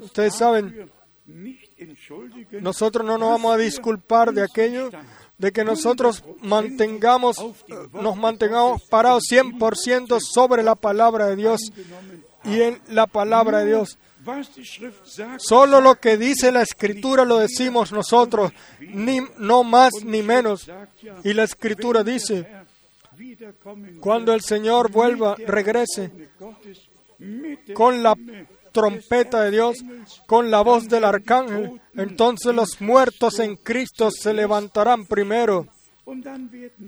Ustedes 0.00 0.34
saben, 0.34 0.90
nosotros 2.60 3.06
no 3.06 3.18
nos 3.18 3.30
vamos 3.30 3.54
a 3.54 3.58
disculpar 3.58 4.32
de 4.32 4.42
aquello, 4.42 4.90
de 5.36 5.52
que 5.52 5.64
nosotros 5.64 6.24
mantengamos, 6.40 7.36
nos 7.92 8.16
mantengamos 8.16 8.82
parados 8.88 9.24
100% 9.30 10.18
sobre 10.20 10.62
la 10.62 10.74
palabra 10.74 11.26
de 11.26 11.36
Dios 11.36 11.60
y 12.44 12.62
en 12.62 12.80
la 12.88 13.06
palabra 13.06 13.60
de 13.60 13.66
Dios. 13.66 13.98
Solo 15.38 15.80
lo 15.80 15.94
que 15.94 16.16
dice 16.16 16.52
la 16.52 16.62
Escritura 16.62 17.24
lo 17.24 17.38
decimos 17.38 17.92
nosotros, 17.92 18.52
ni, 18.80 19.20
no 19.38 19.64
más 19.64 19.92
ni 20.04 20.22
menos. 20.22 20.70
Y 21.24 21.32
la 21.32 21.44
Escritura 21.44 22.02
dice, 22.02 22.46
cuando 24.00 24.34
el 24.34 24.42
Señor 24.42 24.90
vuelva, 24.90 25.36
regrese 25.46 26.10
con 27.74 28.02
la 28.02 28.14
trompeta 28.72 29.42
de 29.42 29.50
Dios, 29.50 29.84
con 30.26 30.50
la 30.50 30.62
voz 30.62 30.88
del 30.88 31.04
arcángel, 31.04 31.80
entonces 31.94 32.54
los 32.54 32.80
muertos 32.80 33.38
en 33.38 33.56
Cristo 33.56 34.10
se 34.10 34.32
levantarán 34.32 35.06
primero. 35.06 35.66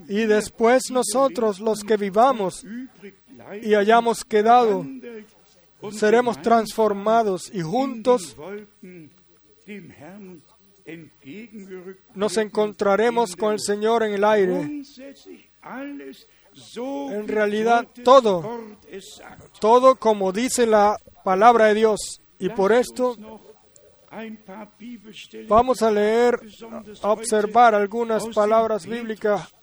Y 0.09 0.25
después 0.25 0.91
nosotros, 0.91 1.61
los 1.61 1.83
que 1.83 1.97
vivamos 1.97 2.65
y 3.63 3.75
hayamos 3.75 4.25
quedado, 4.25 4.87
seremos 5.91 6.41
transformados 6.41 7.51
y 7.53 7.61
juntos 7.61 8.37
nos 12.15 12.37
encontraremos 12.37 13.37
con 13.37 13.53
el 13.53 13.61
Señor 13.61 14.03
en 14.03 14.15
el 14.15 14.25
aire. 14.25 14.83
En 16.77 17.29
realidad 17.29 17.87
todo, 18.05 18.67
todo 19.61 19.97
como 19.97 20.33
dice 20.33 20.67
la 20.67 20.97
palabra 21.25 21.67
de 21.67 21.75
Dios. 21.75 22.21
Y 22.39 22.49
por 22.49 22.73
esto 22.73 23.17
vamos 25.47 25.83
a 25.83 25.91
leer, 25.91 26.41
a 27.03 27.13
observar 27.13 27.75
algunas 27.75 28.27
palabras 28.29 28.87
bíblicas, 28.87 29.55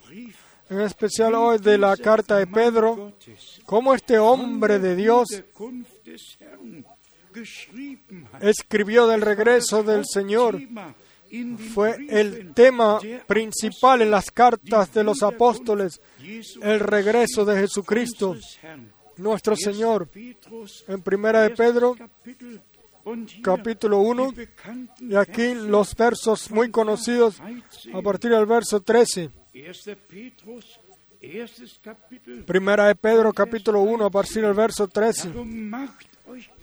en 0.70 0.82
especial 0.82 1.36
hoy 1.36 1.58
de 1.60 1.78
la 1.78 1.98
carta 1.98 2.38
de 2.38 2.48
Pedro, 2.48 3.14
cómo 3.66 3.94
este 3.94 4.18
hombre 4.20 4.80
de 4.80 4.96
Dios 4.96 5.28
escribió 8.42 9.08
del 9.08 9.22
regreso 9.22 9.84
del 9.84 10.04
Señor. 10.06 10.60
Fue 11.74 11.98
el 12.10 12.54
tema 12.54 13.00
principal 13.28 14.02
en 14.02 14.12
las 14.12 14.32
cartas 14.32 14.94
de 14.94 15.04
los 15.04 15.24
apóstoles, 15.24 16.02
el 16.62 16.80
regreso 16.80 17.46
de 17.46 17.60
Jesucristo, 17.60 18.36
nuestro 19.18 19.56
Señor. 19.56 20.10
En 20.88 21.02
Primera 21.02 21.42
de 21.42 21.50
Pedro, 21.52 21.96
capítulo 23.42 24.00
1, 24.00 24.34
y 25.02 25.16
aquí 25.16 25.54
los 25.54 25.96
versos 25.96 26.52
muy 26.52 26.72
conocidos 26.72 27.42
a 27.94 28.02
partir 28.02 28.32
del 28.32 28.46
verso 28.46 28.82
13. 28.82 29.30
Primera 32.46 32.88
de 32.88 32.96
Pedro, 32.96 33.34
capítulo 33.34 33.82
1, 33.82 34.06
a 34.06 34.10
partir 34.10 34.44
del 34.44 34.54
verso 34.54 34.88
13. 34.88 35.32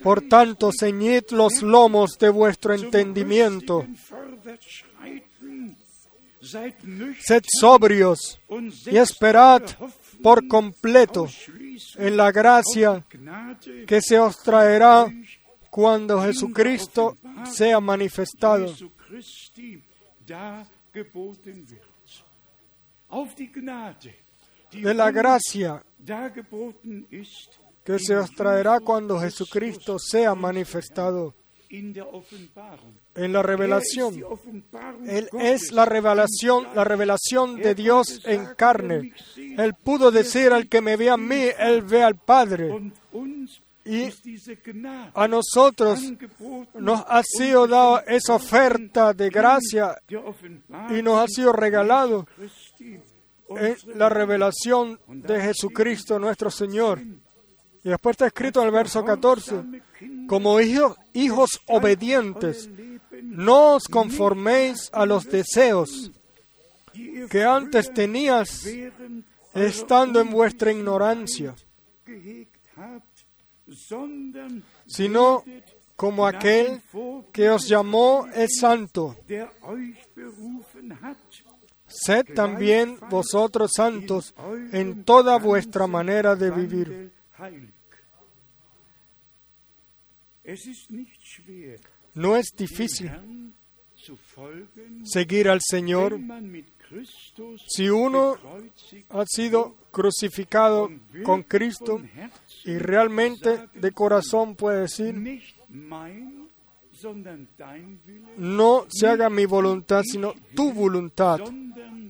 Por 0.03 0.23
tanto, 0.29 0.71
ceñid 0.79 1.31
los 1.31 1.63
lomos 1.63 2.19
de 2.19 2.29
vuestro 2.29 2.75
entendimiento. 2.75 3.87
Sed 7.21 7.45
sobrios 7.61 8.39
y 8.87 8.99
esperad 8.99 9.63
por 10.23 10.47
completo 10.47 11.27
en 11.97 12.17
la 12.17 12.31
gracia 12.33 13.05
que 13.87 14.01
se 14.01 14.19
os 14.19 14.39
traerá 14.43 15.07
cuando 15.71 16.23
Jesucristo 16.23 17.17
sea 17.51 17.81
manifestado. 17.81 18.75
De 24.73 24.95
la 24.95 25.11
gracia 25.11 25.83
que 27.85 27.99
se 27.99 28.17
os 28.17 28.31
traerá 28.31 28.81
cuando 28.81 29.21
Jesucristo 29.21 29.99
sea 29.99 30.35
manifestado 30.35 31.35
en 31.71 33.33
la 33.33 33.43
revelación. 33.43 34.23
Él 35.07 35.29
es 35.39 35.73
la 35.73 35.85
revelación, 35.85 36.69
la 36.75 36.85
revelación 36.85 37.57
de 37.57 37.75
Dios 37.75 38.23
en 38.25 38.55
carne. 38.55 39.13
Él 39.37 39.75
pudo 39.75 40.11
decir 40.11 40.53
al 40.53 40.69
que 40.69 40.81
me 40.81 40.97
ve 40.97 41.11
a 41.11 41.17
mí, 41.17 41.47
él 41.59 41.83
ve 41.83 42.03
al 42.03 42.17
Padre. 42.17 42.93
Y 43.87 44.09
a 45.13 45.29
nosotros 45.29 46.01
nos 46.75 47.05
ha 47.07 47.23
sido 47.23 47.67
dada 47.67 48.03
esa 48.07 48.37
oferta 48.37 49.13
de 49.13 49.29
gracia 49.29 49.95
y 50.09 51.03
nos 51.03 51.19
ha 51.23 51.27
sido 51.29 51.53
regalado 51.53 52.27
la 53.95 54.09
revelación 54.09 54.99
de 55.07 55.41
Jesucristo 55.41 56.19
nuestro 56.19 56.51
Señor. 56.51 57.03
Y 57.85 57.91
después 57.91 58.15
está 58.15 58.27
escrito 58.27 58.61
en 58.61 58.67
el 58.69 58.73
verso 58.73 59.05
14, 59.05 59.63
como 60.27 60.59
hijos, 60.59 60.97
hijos 61.13 61.61
obedientes, 61.67 62.71
no 63.23 63.75
os 63.75 63.85
conforméis 63.89 64.89
a 64.93 65.05
los 65.05 65.27
deseos 65.27 66.11
que 67.29 67.45
antes 67.45 67.93
tenías 67.93 68.67
estando 69.53 70.21
en 70.21 70.31
vuestra 70.31 70.73
ignorancia, 70.73 71.55
sino 74.87 75.45
como 75.97 76.27
aquel 76.27 76.81
que 77.33 77.51
os 77.51 77.69
llamó 77.69 78.27
es 78.35 78.57
santo. 78.61 79.17
Sed 81.87 82.35
también 82.35 82.99
vosotros 83.11 83.73
santos 83.75 84.35
en 84.73 85.05
toda 85.05 85.39
vuestra 85.39 85.87
manera 85.87 86.35
de 86.35 86.51
vivir. 86.51 87.13
No 92.15 92.37
es 92.37 92.47
difícil 92.57 93.11
seguir 95.05 95.49
al 95.49 95.61
Señor 95.63 96.21
si 97.67 97.89
uno 97.89 98.37
ha 99.11 99.25
sido 99.27 99.75
crucificado 99.91 100.91
con 101.25 101.43
Cristo 101.43 102.03
y 102.65 102.79
realmente 102.79 103.69
de 103.75 103.93
corazón 103.93 104.55
puede 104.55 104.83
decir, 104.83 105.15
no 108.37 108.87
se 108.89 109.09
haga 109.09 109.31
mi 109.31 109.47
voluntad, 109.47 110.03
sino 110.05 110.35
tu 110.55 110.73
voluntad, 110.73 111.41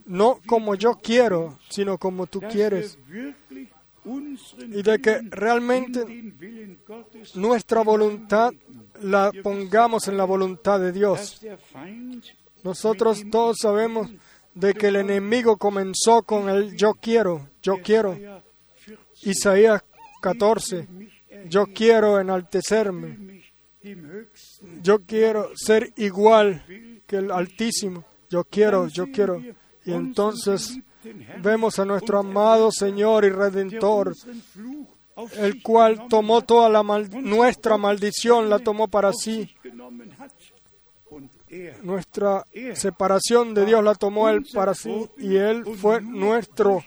no 0.07 0.41
como 0.47 0.75
yo 0.75 0.95
quiero, 1.03 1.59
sino 1.71 1.99
como 1.99 2.27
tú 2.27 2.41
quieres 2.41 2.99
y 4.05 4.83
de 4.83 4.99
que 4.99 5.21
realmente 5.31 6.35
nuestra 7.35 7.83
voluntad 7.83 8.53
la 9.03 9.33
pongamos 9.43 10.09
en 10.09 10.17
la 10.17 10.25
voluntad 10.25 10.81
de 10.81 10.93
Dios. 10.93 11.41
Nosotros 12.63 13.25
todos 13.31 13.57
sabemos 13.61 14.11
de 14.55 14.75
que 14.75 14.89
el 14.89 14.97
enemigo 14.97 15.57
comenzó 15.57 16.23
con 16.23 16.49
el 16.49 16.77
yo 16.77 16.95
quiero, 16.95 17.49
yo 17.63 17.79
quiero. 17.83 18.17
Isaías 19.23 19.83
14. 20.21 20.87
Yo 21.49 21.67
quiero 21.67 22.21
enaltecerme. 22.21 23.43
Yo 24.83 25.01
quiero 25.01 25.51
ser 25.55 25.93
igual 25.97 26.65
que 27.07 27.17
el 27.17 27.31
Altísimo. 27.31 28.05
Yo 28.31 28.45
quiero, 28.45 28.89
yo 28.89 29.07
quiero. 29.13 29.43
Y 29.85 29.93
entonces 29.93 30.79
vemos 31.43 31.79
a 31.79 31.85
nuestro 31.85 32.19
amado 32.19 32.71
Señor 32.71 33.25
y 33.25 33.31
Redentor, 33.31 34.15
el 35.37 35.63
cual 35.63 36.09
tomó 36.09 36.43
toda 36.43 36.69
la 36.69 36.83
nuestra 36.83 37.77
maldición, 37.77 38.49
la 38.49 38.59
tomó 38.59 38.89
para 38.89 39.13
sí. 39.13 39.55
Nuestra 41.83 42.45
separación 42.75 43.55
de 43.55 43.65
Dios 43.65 43.85
la 43.85 43.95
tomó 43.95 44.29
Él 44.29 44.45
para 44.53 44.75
sí 44.75 45.09
y 45.19 45.37
Él 45.37 45.65
fue 45.77 46.01
nuestro 46.01 46.83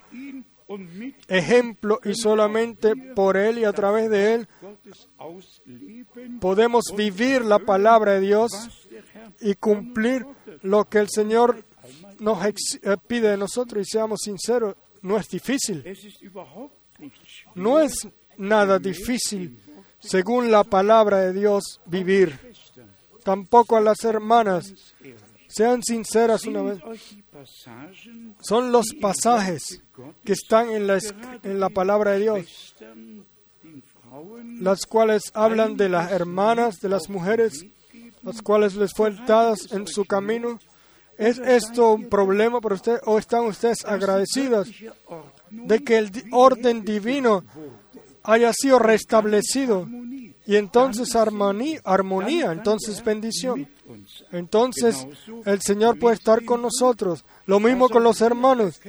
ejemplo 1.27 1.99
y 2.03 2.13
solamente 2.13 2.93
por 3.15 3.37
Él 3.37 3.59
y 3.59 3.63
a 3.63 3.71
través 3.71 4.09
de 4.09 4.33
Él 4.33 4.47
podemos 6.41 6.93
vivir 6.95 7.45
la 7.45 7.59
palabra 7.59 8.13
de 8.13 8.21
Dios 8.21 8.51
y 9.39 9.55
cumplir 9.55 10.25
lo 10.61 10.85
que 10.85 10.99
el 10.99 11.09
Señor 11.09 11.63
nos 12.19 12.45
eh, 12.45 12.97
pide 13.07 13.31
de 13.31 13.37
nosotros 13.37 13.85
y 13.85 13.89
seamos 13.89 14.19
sinceros, 14.23 14.75
no 15.01 15.17
es 15.17 15.27
difícil. 15.27 15.83
No 17.55 17.79
es 17.79 18.07
nada 18.37 18.79
difícil, 18.79 19.59
según 19.99 20.51
la 20.51 20.63
palabra 20.63 21.19
de 21.19 21.33
Dios, 21.33 21.79
vivir. 21.85 22.39
Tampoco 23.23 23.75
a 23.75 23.81
las 23.81 24.03
hermanas. 24.03 24.73
Sean 25.47 25.81
sinceras 25.81 26.45
una 26.45 26.61
vez. 26.61 26.79
Son 28.41 28.71
los 28.71 28.87
pasajes 28.99 29.81
que 30.23 30.33
están 30.33 30.71
en 30.71 30.87
la, 30.87 30.99
en 31.43 31.59
la 31.59 31.69
palabra 31.69 32.11
de 32.11 32.19
Dios, 32.19 32.75
las 34.59 34.85
cuales 34.85 35.23
hablan 35.33 35.77
de 35.77 35.89
las 35.89 36.11
hermanas, 36.11 36.79
de 36.79 36.89
las 36.89 37.09
mujeres, 37.09 37.65
las 38.23 38.41
cuales 38.41 38.75
les 38.75 38.91
fue 38.93 39.11
dadas 39.25 39.71
en 39.71 39.87
su 39.87 40.05
camino. 40.05 40.59
¿Es 41.17 41.39
esto 41.39 41.93
un 41.93 42.09
problema 42.09 42.61
para 42.61 42.75
usted 42.75 42.99
o 43.05 43.17
están 43.17 43.45
ustedes 43.45 43.83
agradecidos 43.85 44.69
de 45.49 45.83
que 45.83 45.97
el 45.97 46.11
orden 46.31 46.85
divino 46.85 47.43
haya 48.23 48.51
sido 48.53 48.77
restablecido 48.77 49.87
y 50.45 50.55
entonces 50.55 51.15
armonía, 51.15 51.81
armonía, 51.83 52.51
entonces 52.51 53.03
bendición. 53.03 53.67
Entonces 54.31 55.07
el 55.45 55.61
Señor 55.61 55.99
puede 55.99 56.15
estar 56.15 56.45
con 56.45 56.61
nosotros. 56.61 57.25
Lo 57.45 57.59
mismo 57.59 57.89
con 57.89 58.03
los 58.03 58.21
hermanos, 58.21 58.79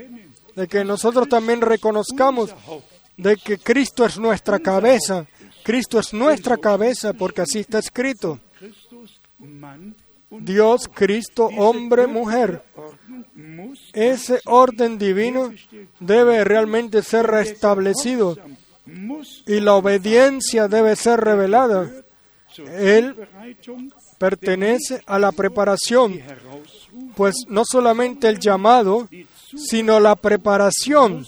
de 0.54 0.68
que 0.68 0.84
nosotros 0.84 1.28
también 1.28 1.60
reconozcamos 1.60 2.54
de 3.16 3.36
que 3.36 3.58
Cristo 3.58 4.04
es 4.04 4.18
nuestra 4.18 4.60
cabeza. 4.60 5.26
Cristo 5.64 5.98
es 5.98 6.14
nuestra 6.14 6.56
cabeza 6.58 7.12
porque 7.12 7.42
así 7.42 7.58
está 7.60 7.80
escrito. 7.80 8.38
Dios, 10.30 10.88
Cristo, 10.92 11.46
hombre, 11.56 12.06
mujer. 12.06 12.62
Ese 13.92 14.40
orden 14.44 14.98
divino 14.98 15.52
debe 16.00 16.44
realmente 16.44 17.02
ser 17.02 17.26
restablecido 17.26 18.36
y 19.46 19.60
la 19.60 19.74
obediencia 19.74 20.68
debe 20.68 20.96
ser 20.96 21.20
revelada. 21.20 21.90
Él 22.56 23.14
pertenece 24.18 25.02
a 25.06 25.18
la 25.18 25.32
preparación, 25.32 26.20
pues 27.14 27.36
no 27.48 27.62
solamente 27.64 28.28
el 28.28 28.38
llamado, 28.38 29.08
sino 29.56 30.00
la 30.00 30.16
preparación 30.16 31.24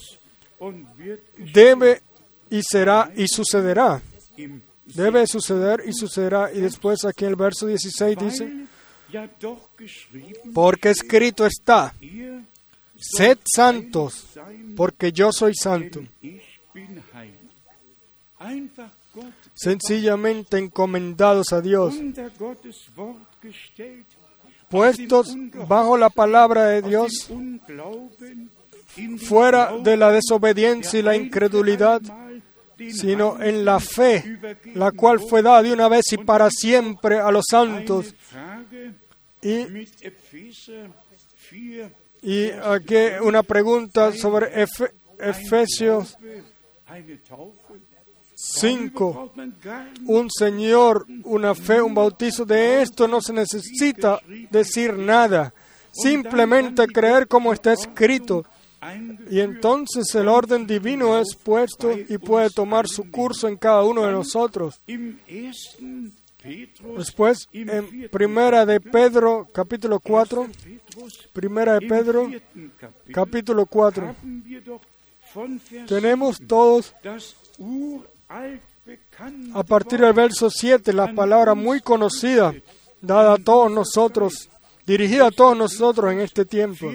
debe 1.52 2.02
y 2.50 2.62
será 2.62 3.12
y 3.16 3.28
sucederá. 3.28 4.02
Debe 4.84 5.26
suceder 5.26 5.82
y 5.86 5.92
sucederá. 5.92 6.50
Y 6.52 6.60
después 6.60 7.04
aquí 7.04 7.24
el 7.24 7.36
verso 7.36 7.66
16 7.66 8.18
dice, 8.18 8.66
porque 10.54 10.90
escrito 10.90 11.46
está, 11.46 11.94
sed 12.96 13.38
santos, 13.44 14.38
porque 14.76 15.12
yo 15.12 15.32
soy 15.32 15.54
santo. 15.54 16.00
Sencillamente 19.54 20.58
encomendados 20.58 21.52
a 21.52 21.60
Dios, 21.60 21.94
puestos 24.68 25.36
bajo 25.68 25.98
la 25.98 26.10
palabra 26.10 26.66
de 26.66 26.82
Dios, 26.82 27.28
fuera 29.18 29.76
de 29.78 29.96
la 29.96 30.12
desobediencia 30.12 30.98
y 30.98 31.02
la 31.02 31.16
incredulidad, 31.16 32.00
sino 32.88 33.42
en 33.42 33.64
la 33.64 33.80
fe, 33.80 34.38
la 34.74 34.92
cual 34.92 35.20
fue 35.20 35.42
dada 35.42 35.62
de 35.62 35.72
una 35.72 35.88
vez 35.88 36.12
y 36.12 36.18
para 36.18 36.48
siempre 36.50 37.18
a 37.18 37.30
los 37.30 37.44
santos. 37.50 38.14
Y, 39.42 39.66
y 42.22 42.50
aquí 42.50 42.94
una 43.22 43.42
pregunta 43.42 44.12
sobre 44.12 44.66
Efesios 45.18 46.16
5. 48.34 49.32
Un 50.06 50.30
Señor, 50.30 51.06
una 51.24 51.54
fe, 51.54 51.82
un 51.82 51.94
bautizo. 51.94 52.44
De 52.44 52.82
esto 52.82 53.06
no 53.06 53.20
se 53.20 53.32
necesita 53.32 54.20
decir 54.50 54.94
nada. 54.96 55.52
Simplemente 55.92 56.86
creer 56.86 57.28
como 57.28 57.52
está 57.52 57.72
escrito. 57.72 58.44
Y 59.30 59.40
entonces 59.40 60.14
el 60.14 60.28
orden 60.28 60.66
divino 60.66 61.18
es 61.18 61.34
puesto 61.34 61.92
y 61.92 62.16
puede 62.16 62.48
tomar 62.48 62.88
su 62.88 63.10
curso 63.10 63.46
en 63.46 63.56
cada 63.56 63.82
uno 63.82 64.06
de 64.06 64.12
nosotros. 64.12 64.80
Después, 66.96 67.48
en 67.52 68.08
Primera 68.10 68.64
de 68.64 68.80
Pedro, 68.80 69.48
capítulo 69.52 70.00
4, 70.00 70.48
Primera 71.32 71.78
de 71.78 71.86
Pedro, 71.86 72.30
capítulo 73.12 73.66
4, 73.66 74.16
tenemos 75.86 76.38
todos 76.46 76.94
a 79.54 79.62
partir 79.62 80.00
del 80.00 80.12
verso 80.12 80.50
7 80.50 80.92
la 80.92 81.12
palabra 81.14 81.54
muy 81.54 81.80
conocida, 81.80 82.54
dada 83.00 83.34
a 83.34 83.38
todos 83.38 83.70
nosotros, 83.70 84.48
dirigida 84.86 85.26
a 85.26 85.30
todos 85.30 85.56
nosotros 85.56 86.12
en 86.12 86.20
este 86.20 86.44
tiempo. 86.44 86.92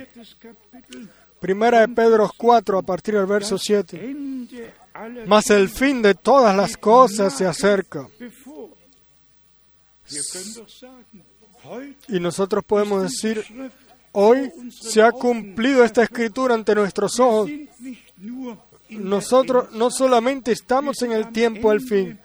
Primera 1.40 1.82
de 1.82 1.90
Pedro 1.90 2.30
4, 2.36 2.80
a 2.80 2.82
partir 2.82 3.16
del 3.16 3.28
verso 3.28 3.58
7. 3.58 4.16
Mas 5.28 5.50
el 5.50 5.70
fin 5.70 6.02
de 6.02 6.16
todas 6.16 6.56
las 6.56 6.78
cosas 6.78 7.38
se 7.38 7.46
acerca. 7.46 8.08
Y 12.08 12.20
nosotros 12.20 12.64
podemos 12.64 13.04
decir, 13.04 13.44
hoy 14.12 14.52
se 14.70 15.02
ha 15.02 15.12
cumplido 15.12 15.84
esta 15.84 16.04
escritura 16.04 16.54
ante 16.54 16.76
nuestros 16.76 17.20
ojos. 17.20 17.50
Nosotros 18.90 19.72
no 19.72 19.90
solamente 19.90 20.52
estamos 20.52 21.02
en 21.02 21.12
el 21.12 21.32
tiempo 21.32 21.72
del 21.72 21.82
fin, 21.82 22.20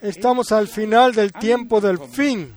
estamos 0.00 0.50
al 0.52 0.66
final 0.66 1.14
del 1.14 1.32
tiempo 1.32 1.80
del 1.80 1.98
fin. 1.98 2.54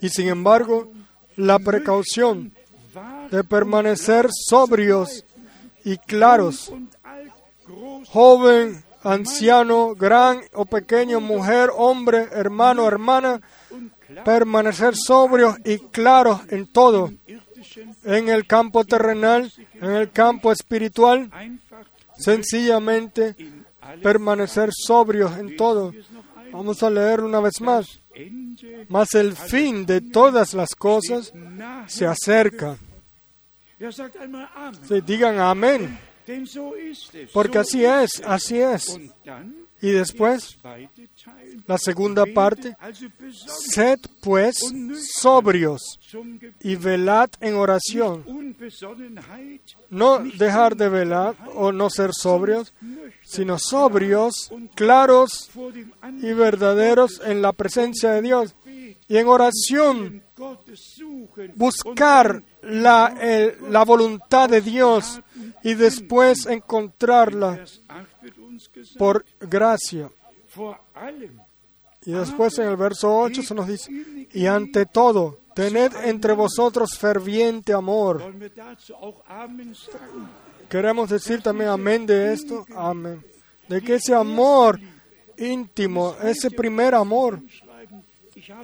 Y 0.00 0.08
sin 0.08 0.28
embargo, 0.28 0.92
la 1.36 1.58
precaución 1.58 2.52
de 3.30 3.44
permanecer 3.44 4.28
sobrios 4.30 5.24
y 5.84 5.96
claros. 5.98 6.72
Joven, 8.08 8.82
anciano, 9.02 9.94
gran 9.94 10.40
o 10.52 10.64
pequeño, 10.64 11.20
mujer, 11.20 11.70
hombre, 11.74 12.28
hermano, 12.32 12.86
hermana, 12.86 13.40
permanecer 14.24 14.94
sobrios 14.96 15.56
y 15.64 15.78
claros 15.78 16.40
en 16.48 16.66
todo, 16.66 17.12
en 18.04 18.28
el 18.28 18.46
campo 18.46 18.84
terrenal, 18.84 19.52
en 19.74 19.90
el 19.90 20.10
campo 20.10 20.52
espiritual, 20.52 21.30
sencillamente 22.16 23.36
permanecer 24.02 24.70
sobrios 24.72 25.38
en 25.38 25.56
todo. 25.56 25.92
Vamos 26.52 26.82
a 26.82 26.90
leer 26.90 27.22
una 27.22 27.40
vez 27.40 27.60
más. 27.60 28.00
Mas 28.88 29.14
el 29.14 29.34
fin 29.34 29.86
de 29.86 30.00
todas 30.00 30.52
las 30.52 30.74
cosas 30.74 31.32
se 31.86 32.06
acerca. 32.06 32.76
Sí, 34.86 35.00
digan 35.00 35.38
amén. 35.38 35.98
Porque 37.32 37.58
así 37.58 37.84
es, 37.84 38.22
así 38.24 38.58
es. 38.58 38.98
Y 39.82 39.90
después, 39.92 40.58
la 41.66 41.78
segunda 41.78 42.26
parte, 42.26 42.76
sed 43.70 43.98
pues 44.22 44.58
sobrios 45.18 45.98
y 46.60 46.76
velad 46.76 47.30
en 47.40 47.54
oración. 47.54 48.54
No 49.88 50.18
dejar 50.18 50.76
de 50.76 50.88
velar 50.90 51.34
o 51.54 51.72
no 51.72 51.88
ser 51.88 52.10
sobrios, 52.12 52.74
sino 53.22 53.58
sobrios, 53.58 54.52
claros 54.74 55.50
y 56.20 56.32
verdaderos 56.34 57.22
en 57.24 57.40
la 57.40 57.54
presencia 57.54 58.10
de 58.10 58.22
Dios. 58.22 58.54
Y 59.08 59.16
en 59.16 59.28
oración 59.28 60.22
buscar 61.56 62.42
la, 62.62 63.56
la 63.68 63.84
voluntad 63.84 64.48
de 64.50 64.60
Dios 64.60 65.20
y 65.62 65.74
después 65.74 66.46
encontrarla. 66.46 67.64
por 68.98 69.24
gracia. 69.40 70.10
Y 72.04 72.12
después 72.12 72.58
en 72.58 72.68
el 72.68 72.76
verso 72.76 73.14
8 73.18 73.42
se 73.42 73.54
nos 73.54 73.68
dice, 73.68 73.90
y 74.32 74.46
ante 74.46 74.86
todo, 74.86 75.38
tened 75.54 75.92
entre 76.04 76.32
vosotros 76.32 76.96
ferviente 76.98 77.72
amor. 77.72 78.34
Queremos 80.68 81.10
decir 81.10 81.42
también 81.42 81.70
amén 81.70 82.06
de 82.06 82.32
esto, 82.32 82.64
amén. 82.74 83.24
De 83.68 83.82
que 83.82 83.96
ese 83.96 84.14
amor 84.14 84.80
íntimo, 85.36 86.16
ese 86.22 86.50
primer 86.50 86.94
amor, 86.94 87.42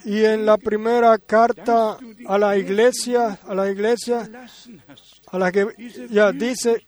y 0.05 0.25
en 0.25 0.47
la 0.47 0.57
primera 0.57 1.19
carta 1.19 1.99
a 2.27 2.39
la 2.39 2.57
iglesia, 2.57 3.39
a 3.47 3.55
la 3.55 3.71
iglesia, 3.71 4.29
a 5.37 5.39
la 5.39 5.53
que 5.53 5.67
ya 6.11 6.33
dice, 6.33 6.85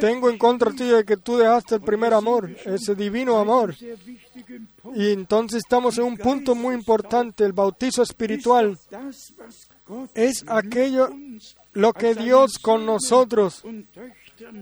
tengo 0.00 0.30
en 0.30 0.38
contra 0.38 0.70
ti 0.72 0.84
de 0.84 1.04
que 1.04 1.16
tú 1.16 1.36
dejaste 1.36 1.76
el 1.76 1.80
primer 1.80 2.12
amor, 2.12 2.50
ese 2.64 2.94
divino 2.94 3.38
amor. 3.38 3.74
Y 4.94 5.10
entonces 5.10 5.58
estamos 5.58 5.98
en 5.98 6.04
un 6.04 6.16
punto 6.16 6.54
muy 6.54 6.74
importante, 6.74 7.44
el 7.44 7.52
bautizo 7.52 8.02
espiritual. 8.02 8.78
Es 10.14 10.44
aquello 10.48 11.10
lo 11.72 11.92
que 11.92 12.14
Dios 12.14 12.58
con 12.58 12.84
nosotros, 12.84 13.62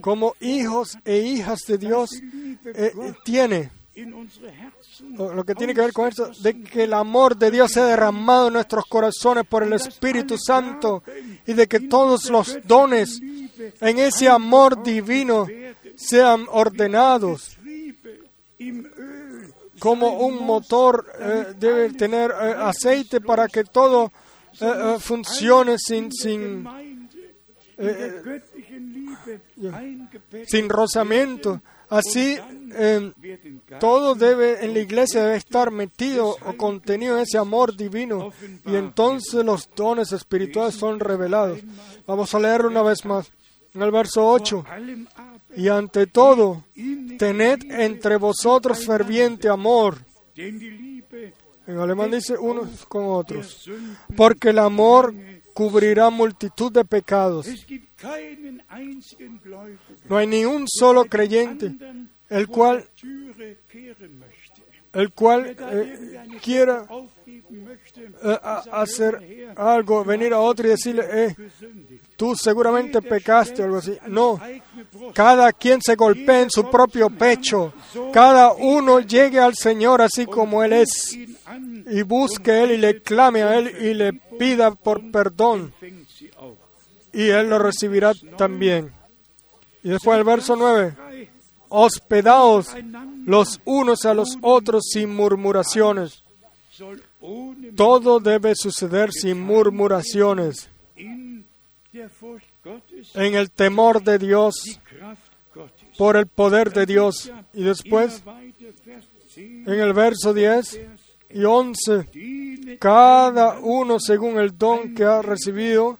como 0.01 0.35
hijos 0.39 0.97
e 1.03 1.19
hijas 1.19 1.61
de 1.67 1.77
Dios, 1.77 2.09
eh, 2.65 2.93
tiene 3.23 3.71
lo 5.01 5.43
que 5.43 5.55
tiene 5.55 5.73
que 5.73 5.81
ver 5.81 5.93
con 5.93 6.07
eso, 6.07 6.29
de 6.41 6.61
que 6.63 6.83
el 6.83 6.93
amor 6.93 7.37
de 7.37 7.51
Dios 7.51 7.71
sea 7.71 7.85
derramado 7.85 8.47
en 8.47 8.53
nuestros 8.53 8.85
corazones 8.85 9.45
por 9.45 9.63
el 9.63 9.73
Espíritu 9.73 10.37
Santo 10.37 11.03
y 11.45 11.53
de 11.53 11.67
que 11.67 11.81
todos 11.81 12.29
los 12.29 12.59
dones 12.65 13.19
en 13.81 13.99
ese 13.99 14.29
amor 14.29 14.83
divino 14.83 15.47
sean 15.95 16.45
ordenados 16.51 17.57
como 19.79 20.19
un 20.19 20.45
motor 20.45 21.05
eh, 21.19 21.53
debe 21.57 21.91
tener 21.91 22.31
eh, 22.31 22.55
aceite 22.57 23.21
para 23.21 23.47
que 23.47 23.63
todo 23.63 24.11
eh, 24.59 24.97
funcione 24.99 25.77
sin, 25.77 26.11
sin, 26.11 26.67
sin 30.47 30.69
rozamiento. 30.69 31.61
Así, 31.89 32.37
todo 33.79 34.15
debe 34.15 34.65
en 34.65 34.73
la 34.73 34.79
iglesia 34.79 35.23
debe 35.23 35.37
estar 35.37 35.71
metido 35.71 36.29
o 36.29 36.57
contenido 36.57 37.15
en 37.15 37.23
ese 37.23 37.37
amor 37.37 37.75
divino 37.75 38.31
y 38.65 38.75
entonces 38.75 39.45
los 39.45 39.69
dones 39.75 40.11
espirituales 40.11 40.75
son 40.75 40.99
revelados. 40.99 41.59
Vamos 42.05 42.33
a 42.33 42.39
leerlo 42.39 42.69
una 42.69 42.83
vez 42.83 43.05
más. 43.05 43.31
En 43.73 43.81
el 43.81 43.91
verso 43.91 44.25
8. 44.25 44.65
Y 45.57 45.67
ante 45.67 46.07
todo, 46.07 46.63
tened 47.17 47.71
entre 47.71 48.17
vosotros 48.17 48.85
ferviente 48.85 49.49
amor. 49.49 49.97
En 50.35 51.77
alemán 51.79 52.11
dice 52.11 52.37
unos 52.37 52.85
con 52.85 53.05
otros. 53.05 53.69
Porque 54.15 54.49
el 54.49 54.59
amor 54.59 55.13
cubrirá 55.53 56.09
multitud 56.09 56.71
de 56.71 56.85
pecados. 56.85 57.47
No 60.09 60.17
hay 60.17 60.27
ni 60.27 60.45
un 60.45 60.65
solo 60.67 61.05
creyente 61.05 61.75
el 62.29 62.47
cual 62.47 62.87
el 64.95 65.11
cual 65.11 65.55
eh, 65.59 66.23
quiera 66.41 66.85
eh, 68.23 68.39
hacer 68.71 69.53
algo, 69.57 70.05
venir 70.05 70.33
a 70.33 70.39
otro 70.39 70.67
y 70.67 70.69
decirle, 70.69 71.03
eh, 71.11 71.35
tú 72.15 72.33
seguramente 72.33 73.01
pecaste 73.01 73.61
o 73.61 73.65
algo 73.65 73.77
así. 73.77 73.97
No, 74.07 74.39
cada 75.13 75.51
quien 75.51 75.81
se 75.81 75.95
golpea 75.95 76.43
en 76.43 76.49
su 76.49 76.69
propio 76.71 77.09
pecho, 77.09 77.73
cada 78.13 78.53
uno 78.53 79.01
llegue 79.01 79.39
al 79.39 79.55
Señor 79.55 80.01
así 80.01 80.25
como 80.25 80.63
Él 80.63 80.71
es 80.71 81.17
y 81.87 82.01
busque 82.03 82.51
a 82.51 82.63
Él 82.63 82.71
y 82.71 82.77
le 82.77 83.01
clame 83.01 83.43
a 83.43 83.57
Él 83.57 83.75
y 83.81 83.93
le 83.93 84.13
pida 84.13 84.71
por 84.71 85.11
perdón 85.11 85.73
y 87.11 87.27
Él 87.27 87.49
lo 87.49 87.59
recibirá 87.59 88.13
también. 88.37 88.93
Y 89.83 89.89
después 89.89 90.17
el 90.17 90.23
verso 90.23 90.55
9, 90.55 90.95
hospedaos 91.69 92.67
los 93.25 93.59
unos 93.65 94.05
a 94.05 94.13
los 94.13 94.37
otros 94.41 94.85
sin 94.91 95.13
murmuraciones. 95.15 96.23
Todo 97.75 98.19
debe 98.19 98.53
suceder 98.55 99.11
sin 99.11 99.39
murmuraciones. 99.41 100.69
En 103.13 103.35
el 103.35 103.51
temor 103.51 104.03
de 104.03 104.17
Dios, 104.19 104.79
por 105.97 106.17
el 106.17 106.27
poder 106.27 106.73
de 106.73 106.85
Dios. 106.85 107.31
Y 107.53 107.63
después, 107.63 108.21
en 109.37 109.79
el 109.79 109.93
verso 109.93 110.33
10 110.33 110.81
y 111.29 111.43
11, 111.43 112.77
cada 112.79 113.59
uno 113.59 113.99
según 113.99 114.37
el 114.39 114.57
don 114.57 114.93
que 114.93 115.03
ha 115.03 115.21
recibido, 115.21 115.99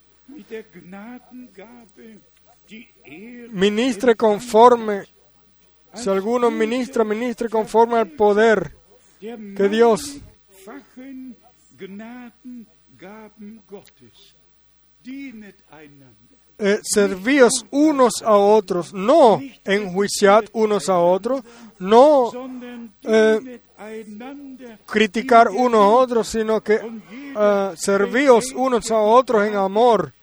ministre 3.51 4.15
conforme 4.15 5.03
si 5.95 6.09
alguno 6.09 6.51
ministra, 6.51 7.03
ministre 7.03 7.49
conforme 7.49 7.97
al 7.97 8.07
poder 8.09 8.75
que 9.19 9.69
Dios. 9.69 10.19
Eh, 16.57 16.79
servíos 16.83 17.65
unos 17.69 18.21
a 18.23 18.37
otros, 18.37 18.93
no 18.93 19.41
enjuiciad 19.65 20.45
unos 20.53 20.87
a 20.87 20.99
otros, 20.99 21.43
no 21.79 22.31
eh, 23.03 23.59
criticar 24.85 25.49
unos 25.49 25.81
a 25.81 25.87
otros, 25.87 26.27
sino 26.29 26.61
que 26.61 26.75
eh, 26.75 27.71
servíos 27.75 28.53
unos 28.55 28.89
a 28.89 28.99
otros 28.99 29.45
en 29.45 29.55
amor 29.55 30.13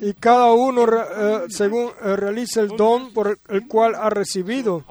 y 0.00 0.12
cada 0.14 0.52
uno 0.52 0.86
eh, 0.86 1.46
según 1.48 1.90
eh, 2.02 2.46
el 2.56 2.68
don 2.68 3.12
por 3.12 3.38
el 3.48 3.66
cual 3.66 3.94
ha 3.94 4.10
recibido. 4.10 4.84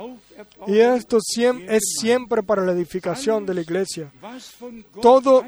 Y 0.68 0.80
esto 0.80 1.18
es 1.18 1.82
siempre 2.00 2.44
para 2.44 2.66
la 2.66 2.72
edificación 2.72 3.46
de 3.46 3.54
la 3.54 3.62
iglesia. 3.62 4.12
Todo 5.02 5.44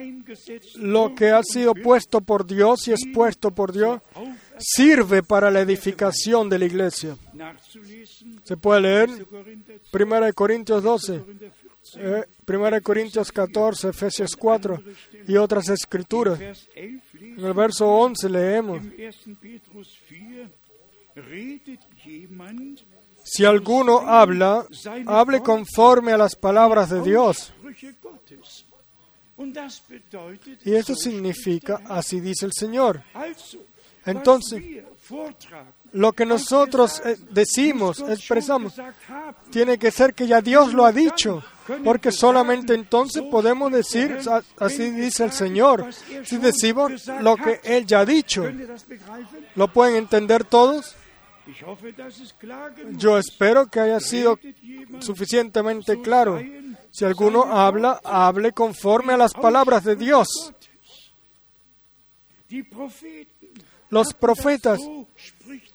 lo 0.77 1.15
que 1.15 1.31
ha 1.31 1.41
sido 1.43 1.73
puesto 1.73 2.21
por 2.21 2.45
Dios 2.45 2.87
y 2.87 2.93
es 2.93 3.01
puesto 3.13 3.51
por 3.51 3.71
Dios 3.71 4.01
sirve 4.57 5.23
para 5.23 5.51
la 5.51 5.61
edificación 5.61 6.49
de 6.49 6.59
la 6.59 6.65
iglesia. 6.65 7.17
Se 8.43 8.57
puede 8.57 8.81
leer 8.81 9.09
1 9.91 10.33
Corintios 10.33 10.83
12, 10.83 11.23
1 12.47 12.81
Corintios 12.81 13.31
14, 13.31 13.89
Efesios 13.89 14.35
4 14.35 14.81
y 15.27 15.35
otras 15.37 15.69
escrituras. 15.69 16.39
En 17.37 17.43
el 17.43 17.53
verso 17.53 17.87
11 17.87 18.29
leemos, 18.29 18.81
si 23.23 23.43
alguno 23.43 23.99
habla, 23.99 24.65
hable 25.05 25.41
conforme 25.41 26.13
a 26.13 26.17
las 26.17 26.35
palabras 26.35 26.89
de 26.89 27.01
Dios. 27.01 27.53
Y 30.63 30.75
eso 30.75 30.95
significa, 30.95 31.81
así 31.89 32.19
dice 32.19 32.45
el 32.45 32.53
Señor. 32.53 33.03
Entonces, 34.05 34.63
lo 35.95 36.11
que 36.11 36.25
nosotros 36.25 37.01
eh, 37.05 37.17
decimos, 37.31 38.03
expresamos, 38.07 38.73
tiene 39.49 39.77
que 39.77 39.91
ser 39.91 40.13
que 40.13 40.27
ya 40.27 40.41
Dios 40.41 40.73
lo 40.73 40.85
ha 40.85 40.91
dicho. 40.91 41.41
Porque 41.83 42.11
solamente 42.11 42.75
entonces 42.75 43.23
podemos 43.31 43.71
decir, 43.71 44.19
así 44.59 44.91
dice 44.91 45.23
el 45.23 45.31
Señor, 45.31 45.87
si 46.23 46.37
decimos 46.37 47.07
lo 47.21 47.35
que 47.37 47.59
Él 47.63 47.87
ya 47.87 48.01
ha 48.01 48.05
dicho. 48.05 48.43
¿Lo 49.55 49.67
pueden 49.69 49.95
entender 49.95 50.43
todos? 50.43 50.95
Yo 52.97 53.17
espero 53.17 53.67
que 53.67 53.79
haya 53.79 53.99
sido 53.99 54.37
suficientemente 54.99 56.01
claro. 56.01 56.39
Si 56.91 57.05
alguno 57.05 57.43
habla, 57.43 57.99
hable 58.03 58.51
conforme 58.51 59.13
a 59.13 59.17
las 59.17 59.33
palabras 59.33 59.83
de 59.85 59.95
Dios. 59.95 60.27
Los 63.89 64.13
profetas 64.13 64.79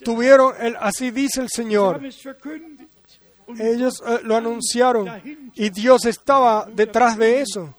tuvieron 0.05 0.55
el 0.61 0.77
así 0.81 1.11
dice 1.11 1.43
el 1.43 1.49
Señor 1.49 2.01
ellos 3.59 4.03
eh, 4.07 4.21
lo 4.23 4.37
anunciaron 4.37 5.09
y 5.55 5.71
Dios 5.71 6.05
estaba 6.05 6.67
detrás 6.73 7.17
de 7.17 7.41
eso. 7.41 7.75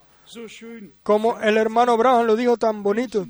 Como 1.03 1.39
el 1.41 1.57
hermano 1.57 1.91
Abraham 1.91 2.25
lo 2.25 2.35
dijo 2.37 2.55
tan 2.55 2.83
bonito. 2.83 3.27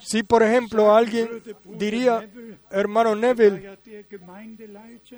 Si, 0.00 0.22
por 0.22 0.42
ejemplo, 0.42 0.94
alguien 0.94 1.42
diría, 1.76 2.26
hermano 2.70 3.14
Neville, 3.14 3.78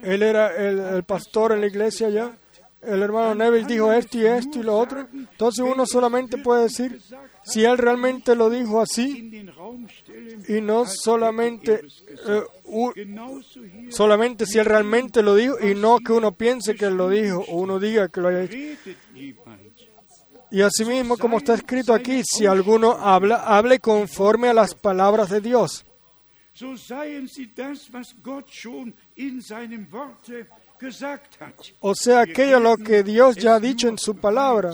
él 0.03 0.23
era 0.23 0.57
el, 0.57 1.05
pastor 1.05 1.53
en 1.53 1.61
la 1.61 1.67
iglesia 1.69 2.09
ya, 2.09 2.37
el 2.83 3.03
hermano 3.03 3.35
Neville 3.35 3.67
dijo 3.67 3.93
esto 3.93 4.19
y 4.19 4.27
esto 4.27 4.59
y 4.61 4.63
lo 4.63 4.79
otro, 4.79 5.07
entonces 5.13 5.65
uno 5.65 5.87
solamente 5.87 6.39
puede 6.39 6.65
decir, 6.65 7.01
si 7.45 7.65
él 7.65 7.79
realmente 7.79 8.35
lo 8.35 8.51
dijo 8.51 8.81
así, 8.81 9.49
y 10.49 10.61
no 10.61 10.85
solamente 10.87 11.83
eh, 12.27 12.43
solamente 13.91 14.47
si 14.47 14.59
Él 14.59 14.67
realmente 14.67 15.23
lo 15.23 15.35
dijo 15.35 15.57
y 15.61 15.75
no 15.75 15.99
que 15.99 16.13
uno 16.13 16.33
piense 16.33 16.75
que 16.75 16.87
Él 16.87 16.97
lo 16.97 17.09
dijo 17.09 17.45
o 17.49 17.59
uno 17.59 17.79
diga 17.79 18.09
que 18.09 18.21
lo 18.21 18.29
haya 18.29 18.47
jemand, 18.47 19.61
Y 20.51 20.63
asimismo, 20.63 21.17
como 21.17 21.39
está 21.39 21.55
escrito 21.55 21.93
aquí, 21.93 22.23
si 22.25 22.47
alguno 22.47 22.93
habla, 22.93 23.37
hable 23.37 23.79
conforme 23.79 24.49
a 24.49 24.55
las 24.55 24.75
palabras 24.75 25.31
de 25.31 25.41
Dios. 25.41 25.85
O 31.81 31.95
sea, 31.95 32.21
aquello 32.21 32.61
lo 32.61 32.77
que 32.77 33.03
Dios 33.03 33.37
ya 33.37 33.57
ha 33.57 33.61
dicho 33.61 33.89
en 33.89 33.99
su 33.99 34.17
palabra. 34.17 34.73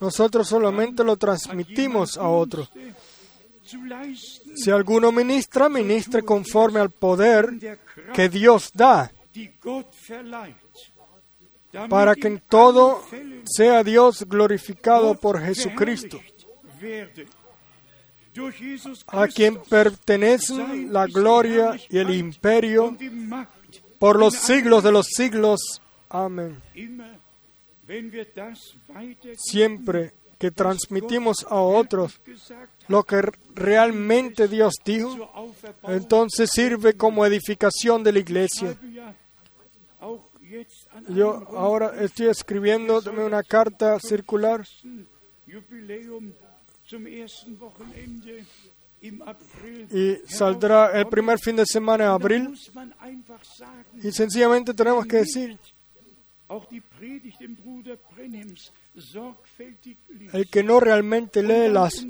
Nosotros 0.00 0.48
solamente 0.48 1.02
lo 1.02 1.16
transmitimos 1.16 2.16
a 2.16 2.28
otros. 2.28 2.70
Si 4.54 4.70
alguno 4.70 5.12
ministra, 5.12 5.68
ministre 5.68 6.22
conforme 6.22 6.80
al 6.80 6.90
poder 6.90 7.78
que 8.14 8.28
Dios 8.28 8.70
da, 8.72 9.12
para 11.88 12.14
que 12.14 12.28
en 12.28 12.42
todo 12.48 13.02
sea 13.44 13.84
Dios 13.84 14.24
glorificado 14.26 15.14
por 15.16 15.40
Jesucristo, 15.40 16.20
a 19.08 19.26
quien 19.26 19.60
pertenecen 19.68 20.92
la 20.92 21.06
gloria 21.06 21.78
y 21.90 21.98
el 21.98 22.14
imperio 22.14 22.96
por 23.98 24.18
los 24.18 24.34
siglos 24.34 24.82
de 24.84 24.92
los 24.92 25.06
siglos. 25.06 25.60
Amén. 26.08 26.60
Siempre 29.36 30.12
que 30.38 30.50
transmitimos 30.50 31.44
a 31.48 31.56
otros 31.56 32.20
lo 32.86 33.02
que 33.02 33.22
realmente 33.54 34.46
Dios 34.46 34.74
dijo, 34.84 35.30
entonces 35.84 36.50
sirve 36.52 36.94
como 36.94 37.26
edificación 37.26 38.02
de 38.04 38.12
la 38.12 38.18
iglesia. 38.20 38.76
Yo 41.08 41.46
ahora 41.56 41.92
estoy 42.00 42.28
escribiendo 42.28 43.00
una 43.16 43.42
carta 43.42 43.98
circular 44.00 44.64
y 49.00 50.16
saldrá 50.26 50.98
el 50.98 51.06
primer 51.06 51.38
fin 51.38 51.56
de 51.56 51.66
semana 51.66 52.04
de 52.04 52.10
abril. 52.10 52.54
Y 54.02 54.10
sencillamente 54.12 54.74
tenemos 54.74 55.06
que 55.06 55.18
decir, 55.18 55.58
el 60.32 60.48
que 60.50 60.62
no 60.62 60.80
realmente 60.80 61.42
lee 61.42 61.68
las 61.68 62.06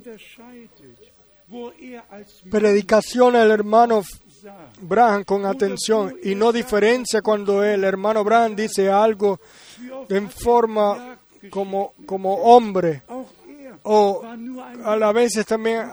predicaciones 2.50 3.42
del 3.42 3.50
hermano 3.50 4.02
sah, 4.02 4.70
Branham 4.80 5.24
con 5.24 5.46
atención 5.46 6.16
y 6.22 6.34
no 6.34 6.52
diferencia 6.52 7.22
cuando 7.22 7.64
el 7.64 7.82
hermano 7.84 8.22
Branham 8.22 8.54
dice 8.54 8.90
algo 8.90 9.40
en 10.08 10.30
forma 10.30 11.18
como, 11.50 11.94
como 12.06 12.34
hombre 12.34 13.02
o 13.82 14.22
a 14.84 14.96
la 14.96 15.12
vez 15.12 15.32
también 15.46 15.88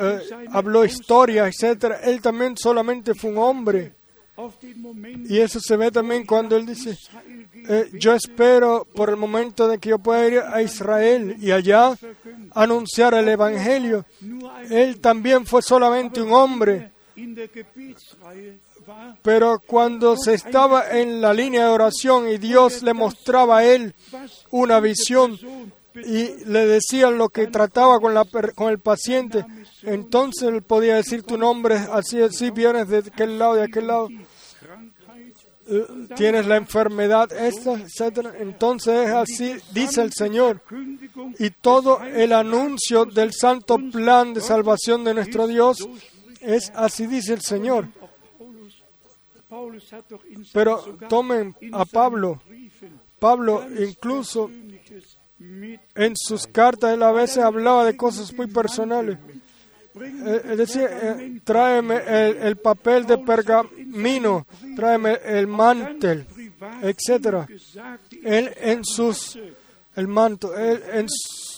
eh, 0.00 0.20
habló 0.50 0.84
historia, 0.84 1.46
etcétera. 1.46 2.00
Él 2.02 2.20
también 2.20 2.56
solamente 2.56 3.14
fue 3.14 3.30
un 3.30 3.38
hombre. 3.38 3.94
Y 5.28 5.38
eso 5.38 5.60
se 5.60 5.76
ve 5.76 5.90
también 5.90 6.24
cuando 6.24 6.56
él 6.56 6.64
dice, 6.64 6.96
eh, 7.68 7.90
yo 7.92 8.14
espero 8.14 8.86
por 8.94 9.10
el 9.10 9.16
momento 9.16 9.68
de 9.68 9.78
que 9.78 9.90
yo 9.90 9.98
pueda 9.98 10.26
ir 10.26 10.38
a 10.38 10.62
Israel 10.62 11.36
y 11.38 11.50
allá 11.50 11.94
anunciar 12.54 13.14
el 13.14 13.28
Evangelio. 13.28 14.04
Él 14.70 15.00
también 15.00 15.44
fue 15.44 15.60
solamente 15.60 16.22
un 16.22 16.32
hombre, 16.32 16.90
pero 19.22 19.60
cuando 19.60 20.16
se 20.16 20.34
estaba 20.34 20.90
en 20.90 21.20
la 21.20 21.34
línea 21.34 21.66
de 21.66 21.72
oración 21.72 22.28
y 22.28 22.38
Dios 22.38 22.82
le 22.82 22.94
mostraba 22.94 23.58
a 23.58 23.64
él 23.64 23.94
una 24.50 24.80
visión 24.80 25.38
y 25.94 26.44
le 26.44 26.66
decían 26.66 27.18
lo 27.18 27.28
que 27.28 27.46
trataba 27.48 27.98
con, 28.00 28.14
la, 28.14 28.24
con 28.54 28.70
el 28.70 28.78
paciente, 28.78 29.44
entonces 29.82 30.48
él 30.48 30.62
podía 30.62 30.96
decir 30.96 31.22
tu 31.22 31.36
nombre, 31.36 31.76
así, 31.92 32.20
así 32.20 32.50
vienes 32.50 32.88
de 32.88 32.98
aquel 32.98 33.38
lado, 33.38 33.54
de 33.54 33.62
aquel 33.62 33.86
lado, 33.86 34.08
eh, 35.72 35.86
tienes 36.16 36.46
la 36.46 36.56
enfermedad 36.56 37.32
esta, 37.32 37.74
etcétera. 37.74 38.32
Entonces 38.38 39.08
es 39.08 39.14
así, 39.14 39.54
dice 39.72 40.02
el 40.02 40.12
Señor. 40.12 40.60
Y 41.38 41.50
todo 41.50 42.02
el 42.02 42.32
anuncio 42.32 43.04
del 43.04 43.32
santo 43.32 43.78
plan 43.92 44.34
de 44.34 44.40
salvación 44.40 45.04
de 45.04 45.14
nuestro 45.14 45.46
Dios 45.46 45.88
es 46.40 46.72
así, 46.74 47.06
dice 47.06 47.34
el 47.34 47.42
Señor. 47.42 47.88
Pero 50.52 50.82
tomen 51.08 51.54
a 51.72 51.84
Pablo. 51.84 52.40
Pablo 53.20 53.64
incluso 53.78 54.50
en 55.94 56.14
sus 56.16 56.46
cartas 56.46 56.92
él 56.94 57.02
a 57.02 57.12
veces 57.12 57.38
hablaba 57.38 57.84
de 57.84 57.96
cosas 57.96 58.32
muy 58.34 58.46
personales. 58.46 59.18
Eh, 60.00 60.42
Es 60.50 60.58
decir, 60.58 60.86
eh, 60.88 61.40
tráeme 61.42 61.96
el, 61.96 62.36
el 62.36 62.56
papel 62.56 63.06
de 63.06 63.18
pergamino, 63.18 64.46
tráeme 64.76 65.18
el 65.24 65.46
mantel, 65.46 66.26
die 68.10 68.20
Él 68.22 68.52
en 68.60 68.84
sus, 68.84 69.38
el 69.96 70.06
manto, 70.06 70.56
él 70.56 71.06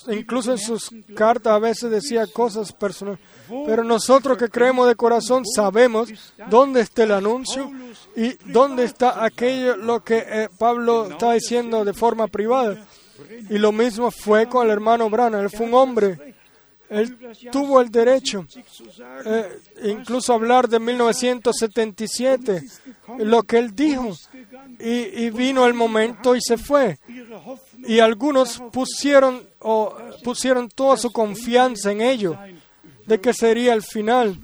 incluso 0.09 0.53
en 0.53 0.59
sus 0.59 0.91
cartas 1.14 1.53
a 1.53 1.59
veces 1.59 1.91
decía 1.91 2.26
cosas 2.26 2.72
personales. 2.72 3.20
Pero 3.66 3.85
nosotros 3.85 4.39
que 4.39 4.49
creemos 4.49 4.89
de 4.89 4.95
corazón 4.95 5.45
sabemos 5.45 6.09
dónde 6.49 6.80
está 6.80 7.05
el 7.05 7.12
anuncio 7.12 7.70
y 8.16 8.35
dónde 8.51 8.85
está 8.85 9.22
aquello 9.24 9.76
lo 9.76 10.03
que 10.03 10.24
eh, 10.26 10.49
Pablo 10.59 11.11
está 11.11 11.33
diciendo 11.35 11.85
de 11.85 11.93
forma 11.93 12.28
privada. 12.28 12.87
Y 13.50 13.58
lo 13.58 13.72
mismo 13.72 14.10
fue 14.10 14.48
con 14.48 14.66
el 14.66 14.72
hermano 14.72 15.08
Branham. 15.10 15.42
Él 15.42 15.50
fue 15.50 15.66
un 15.66 15.74
hombre. 15.74 16.34
Él 16.92 17.16
tuvo 17.50 17.80
el 17.80 17.90
derecho, 17.90 18.46
eh, 19.24 19.60
incluso 19.84 20.34
hablar 20.34 20.68
de 20.68 20.78
1977, 20.78 22.62
lo 23.16 23.44
que 23.44 23.58
él 23.58 23.74
dijo. 23.74 24.14
Y, 24.78 25.24
y 25.24 25.30
vino 25.30 25.66
el 25.66 25.72
momento 25.72 26.36
y 26.36 26.40
se 26.42 26.58
fue. 26.58 26.98
Y 27.86 27.98
algunos 28.00 28.62
pusieron, 28.70 29.42
o, 29.60 29.96
pusieron 30.22 30.68
toda 30.68 30.98
su 30.98 31.10
confianza 31.10 31.90
en 31.90 32.02
ello, 32.02 32.38
de 33.06 33.20
que 33.22 33.32
sería 33.32 33.72
el 33.72 33.82
final. 33.82 34.38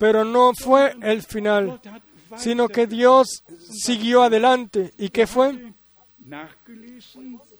Pero 0.00 0.24
no 0.24 0.54
fue 0.54 0.96
el 1.02 1.22
final, 1.22 1.80
sino 2.36 2.68
que 2.68 2.88
Dios 2.88 3.44
siguió 3.70 4.24
adelante. 4.24 4.92
¿Y 4.98 5.10
qué 5.10 5.28
fue? 5.28 5.72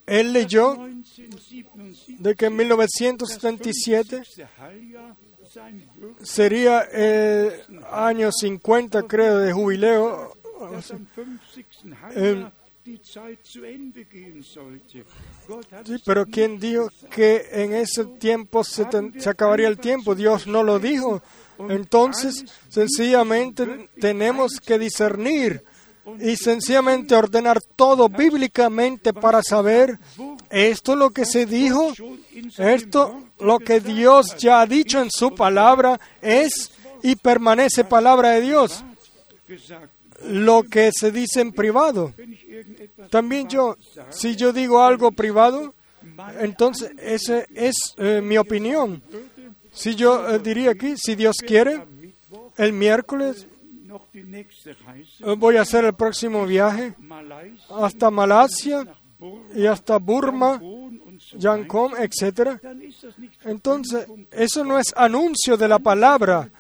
Él 0.07 0.33
leyó 0.33 0.77
1977, 0.77 2.17
de 2.19 2.35
que 2.35 2.47
en 2.47 2.57
1977 2.57 4.17
das 4.17 4.51
Heiljahr 4.59 5.17
sein 5.53 5.89
wird, 5.97 6.17
sería 6.23 6.81
el 6.81 7.53
año 7.91 8.31
50, 8.33 9.03
creo, 9.05 9.39
de 9.39 9.53
jubileo. 9.53 10.37
dass 10.73 10.91
am 10.91 11.07
50. 11.15 11.97
Heiljahr 12.03 12.53
die 12.87 13.03
Zeit 13.03 13.45
zu 13.45 13.65
Ende 13.65 14.05
gehen 14.05 14.45
sollte. 14.45 15.05
Gott 15.49 15.73
hat 15.73 15.87
Sí, 15.87 15.95
es 15.95 16.03
pero 16.03 16.25
¿quién 16.25 16.61
dijo 16.61 16.89
que 17.11 17.49
en 17.51 17.75
ese 17.75 18.05
tiempo 18.21 18.63
se 18.63 18.87
acabaría 19.29 19.67
el 19.67 19.79
tiempo? 19.79 20.15
Dios 20.15 20.47
no 20.47 20.63
lo 20.63 20.79
dijo. 20.79 21.21
Entonces, 21.69 22.45
sencillamente 22.69 23.89
tenemos 24.01 24.61
que 24.61 24.79
discernir 24.79 25.65
y 26.21 26.37
sencillamente 26.37 27.15
ordenar 27.15 27.61
todo 27.61 28.09
bíblicamente 28.09 29.13
para 29.13 29.43
saber 29.43 29.99
esto 30.51 30.93
es 30.93 30.99
lo 30.99 31.11
que 31.11 31.27
se 31.27 31.47
dijo, 31.47 31.93
esto 32.59 33.23
lo 33.41 33.59
que 33.59 33.81
Dios 33.81 34.37
ya 34.37 34.61
ha 34.61 34.67
dicho 34.67 35.01
en 35.01 35.11
su 35.11 35.35
palabra 35.35 35.99
es 36.23 36.71
y 37.03 37.17
permanece 37.17 37.85
palabra 37.85 38.31
de 38.31 38.41
Dios, 38.41 38.85
lo 40.25 40.63
que 40.63 40.91
se 40.93 41.11
dice 41.11 41.41
en 41.41 41.53
privado. 41.53 42.13
También 43.11 43.49
yo, 43.49 43.77
si 44.11 44.37
yo 44.37 44.53
digo 44.53 44.83
algo 44.83 45.13
privado, 45.13 45.75
entonces 46.41 46.93
esa 46.99 47.45
es 47.55 47.77
eh, 47.99 48.21
mi 48.23 48.39
opinión. 48.39 49.03
Si 49.73 49.95
yo 49.95 50.29
eh, 50.29 50.39
diría 50.39 50.71
aquí, 50.71 50.95
si 50.97 51.15
Dios 51.15 51.37
quiere, 51.47 51.85
el 52.57 52.73
miércoles 52.73 53.47
eh, 55.21 55.35
voy 55.37 55.57
a 55.57 55.63
hacer 55.63 55.85
el 55.85 55.95
próximo 55.95 56.47
viaje 56.47 56.95
hasta 57.71 58.11
Malasia 58.11 58.87
y 59.55 59.67
hasta 59.67 59.99
Burma, 59.99 60.61
Yangon, 61.39 61.93
etc. 61.99 62.61
Entonces, 63.45 64.07
eso 64.31 64.65
no 64.65 64.79
es 64.79 64.93
anuncio 64.97 65.57
de 65.57 65.69
la 65.69 65.79
palabra. 65.79 66.51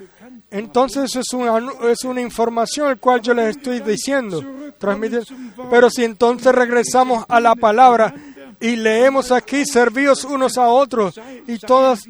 Entonces, 0.51 1.05
eso 1.05 1.20
es 1.20 1.32
una, 1.32 1.91
es 1.91 2.05
una 2.05 2.20
información 2.20 2.91
el 2.91 2.99
cual 2.99 3.20
yo 3.20 3.34
les 3.34 3.57
estoy 3.57 3.80
diciendo, 3.80 4.43
transmitiendo. 4.78 5.26
Pero 5.70 5.91
si 5.91 6.05
entonces 6.05 6.55
regresamos 6.55 7.24
a 7.28 7.41
la 7.41 7.55
palabra 7.55 8.14
y 8.61 8.76
leemos 8.76 9.32
aquí, 9.32 9.64
servíos 9.66 10.24
unos 10.24 10.57
a 10.57 10.68
otros 10.68 11.20
y 11.47 11.59
todas 11.59 12.07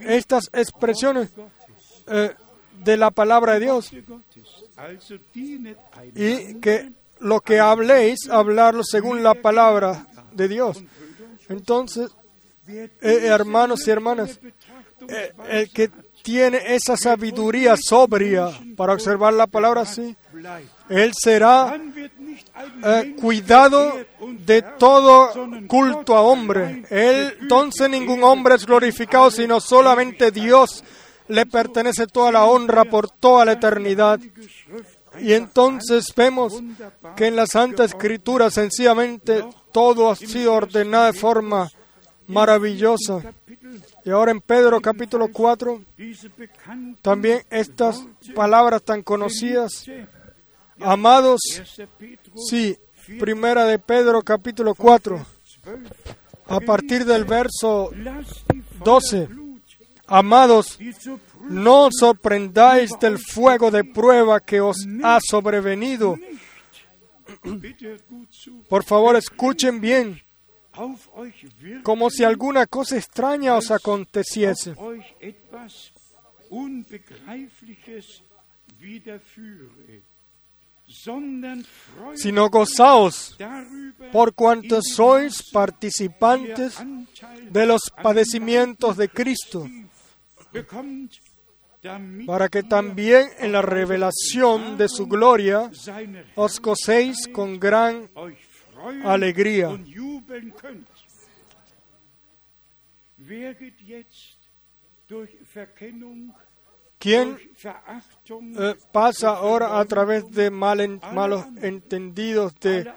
estas 0.00 0.48
expresiones, 0.52 1.30
eh, 2.06 2.34
de 2.84 2.96
la 2.96 3.10
palabra 3.10 3.54
de 3.54 3.60
Dios 3.60 3.92
y 6.14 6.54
que 6.60 6.92
lo 7.20 7.40
que 7.40 7.58
habléis, 7.58 8.28
hablarlo 8.30 8.84
según 8.84 9.22
la 9.22 9.34
palabra 9.34 10.06
de 10.32 10.48
Dios. 10.48 10.82
Entonces, 11.48 12.10
eh, 12.68 12.90
hermanos 13.00 13.86
y 13.86 13.90
hermanas, 13.90 14.38
eh, 15.08 15.32
el 15.48 15.70
que 15.70 15.90
tiene 16.22 16.60
esa 16.74 16.96
sabiduría 16.96 17.76
sobria 17.76 18.50
para 18.76 18.92
observar 18.92 19.32
la 19.32 19.46
palabra 19.46 19.82
así, 19.82 20.14
él 20.88 21.12
será 21.18 21.80
eh, 22.84 23.16
cuidado 23.20 23.94
de 24.44 24.62
todo 24.78 25.32
culto 25.66 26.16
a 26.16 26.22
hombre. 26.22 26.84
Él, 26.90 27.36
entonces 27.40 27.88
ningún 27.88 28.22
hombre 28.22 28.56
es 28.56 28.66
glorificado, 28.66 29.30
sino 29.30 29.60
solamente 29.60 30.30
Dios 30.30 30.84
le 31.28 31.46
pertenece 31.46 32.06
toda 32.06 32.32
la 32.32 32.44
honra 32.44 32.84
por 32.84 33.10
toda 33.10 33.44
la 33.44 33.52
eternidad. 33.52 34.20
Y 35.20 35.32
entonces 35.32 36.06
vemos 36.16 36.62
que 37.16 37.26
en 37.26 37.36
la 37.36 37.46
Santa 37.46 37.84
Escritura 37.84 38.50
sencillamente 38.50 39.44
todo 39.72 40.10
ha 40.10 40.16
sido 40.16 40.54
ordenado 40.54 41.06
de 41.06 41.12
forma 41.12 41.68
maravillosa. 42.26 43.22
Y 44.04 44.10
ahora 44.10 44.30
en 44.30 44.40
Pedro 44.40 44.80
capítulo 44.80 45.28
4, 45.32 45.82
también 47.02 47.42
estas 47.50 48.06
palabras 48.34 48.82
tan 48.82 49.02
conocidas, 49.02 49.84
amados, 50.80 51.40
sí, 52.48 52.76
primera 53.18 53.64
de 53.64 53.78
Pedro 53.78 54.22
capítulo 54.22 54.74
4, 54.74 55.26
a 56.46 56.60
partir 56.60 57.04
del 57.04 57.24
verso 57.24 57.90
12, 58.84 59.28
amados, 60.08 60.78
no 61.42 61.86
os 61.86 61.94
sorprendáis 61.98 62.90
del 62.98 63.18
fuego 63.18 63.70
de 63.70 63.84
prueba 63.84 64.40
que 64.40 64.60
os 64.60 64.78
ha 65.04 65.18
sobrevenido. 65.20 66.18
Por 68.68 68.84
favor, 68.84 69.16
escuchen 69.16 69.80
bien, 69.80 70.20
como 71.82 72.10
si 72.10 72.24
alguna 72.24 72.66
cosa 72.66 72.96
extraña 72.96 73.54
os 73.54 73.70
aconteciese. 73.70 74.74
Sino 82.14 82.48
gozaos 82.48 83.36
por 84.10 84.32
cuanto 84.32 84.80
sois 84.80 85.42
participantes 85.52 86.76
de 87.50 87.66
los 87.66 87.82
padecimientos 88.02 88.96
de 88.96 89.08
Cristo 89.10 89.68
para 92.26 92.48
que 92.48 92.62
también 92.62 93.28
en 93.38 93.52
la 93.52 93.62
revelación 93.62 94.76
de 94.76 94.88
su 94.88 95.06
gloria 95.06 95.70
os 96.34 96.60
gocéis 96.60 97.28
con 97.28 97.60
gran 97.60 98.08
alegría. 99.04 99.78
¿Quién 106.98 107.38
eh, 108.58 108.74
pasa 108.92 109.28
ahora 109.30 109.78
a 109.78 109.84
través 109.84 110.28
de 110.30 110.50
malos 110.50 111.46
entendidos, 111.62 112.58
de 112.58 112.92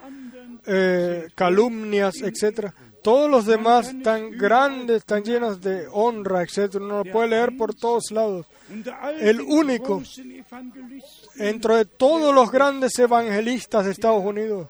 eh, 0.66 1.28
calumnias, 1.36 2.16
etcétera? 2.22 2.74
Todos 3.02 3.30
los 3.30 3.46
demás 3.46 3.94
tan 4.04 4.32
grandes, 4.32 5.04
tan 5.06 5.24
llenos 5.24 5.60
de 5.60 5.88
honra, 5.92 6.44
etc. 6.44 6.76
Uno 6.76 7.04
lo 7.04 7.12
puede 7.12 7.30
leer 7.30 7.58
por 7.58 7.74
todos 7.74 8.12
lados. 8.12 8.46
El 9.20 9.42
único, 9.42 10.02
entre 11.38 11.76
de 11.76 11.86
todos 11.86 12.34
los 12.34 12.52
grandes 12.52 12.98
evangelistas 13.00 13.86
de 13.86 13.92
Estados 13.92 14.24
Unidos, 14.24 14.70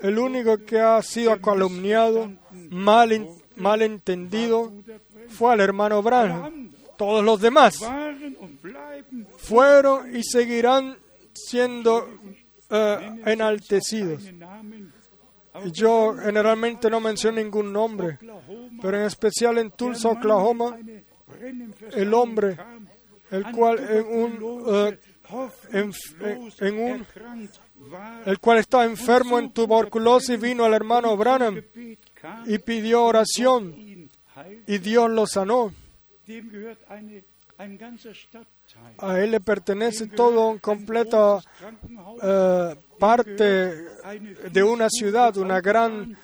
el 0.00 0.18
único 0.18 0.58
que 0.58 0.80
ha 0.80 1.00
sido 1.02 1.40
calumniado, 1.40 2.30
mal, 2.70 3.28
mal 3.56 3.82
entendido, 3.82 4.72
fue 5.28 5.52
al 5.52 5.60
hermano 5.60 6.02
Branham. 6.02 6.70
Todos 6.98 7.24
los 7.24 7.40
demás 7.40 7.80
fueron 9.38 10.14
y 10.14 10.22
seguirán 10.22 10.98
siendo 11.32 12.08
eh, 12.70 13.22
enaltecidos. 13.24 14.22
Yo 15.72 16.14
generalmente 16.16 16.90
no 16.90 17.00
menciono 17.00 17.40
ningún 17.40 17.72
nombre, 17.72 18.18
pero 18.80 18.98
en 18.98 19.04
especial 19.04 19.58
en 19.58 19.70
Tulsa, 19.70 20.08
Oklahoma, 20.08 20.78
el 21.92 22.14
hombre, 22.14 22.56
el 23.30 23.44
cual 23.52 23.78
en 23.78 24.06
un, 24.06 24.64
eh, 24.68 24.98
en, 25.72 26.80
un 26.80 27.06
el 28.24 28.38
cual 28.38 28.58
estaba 28.58 28.84
enfermo 28.84 29.38
en 29.38 29.52
tuberculosis, 29.52 30.40
vino 30.40 30.64
al 30.64 30.74
hermano 30.74 31.16
Branham 31.16 31.62
y 32.46 32.58
pidió 32.58 33.04
oración 33.04 34.08
y 34.66 34.78
Dios 34.78 35.10
lo 35.10 35.26
sanó. 35.26 35.72
A 38.98 39.20
él 39.20 39.30
le 39.30 39.40
pertenece 39.40 40.06
todo 40.08 40.48
un 40.48 40.58
completo 40.58 41.40
uh, 41.40 42.98
parte 42.98 43.86
de 44.50 44.62
una 44.62 44.88
ciudad, 44.90 45.36
una 45.36 45.60
gran, 45.60 46.16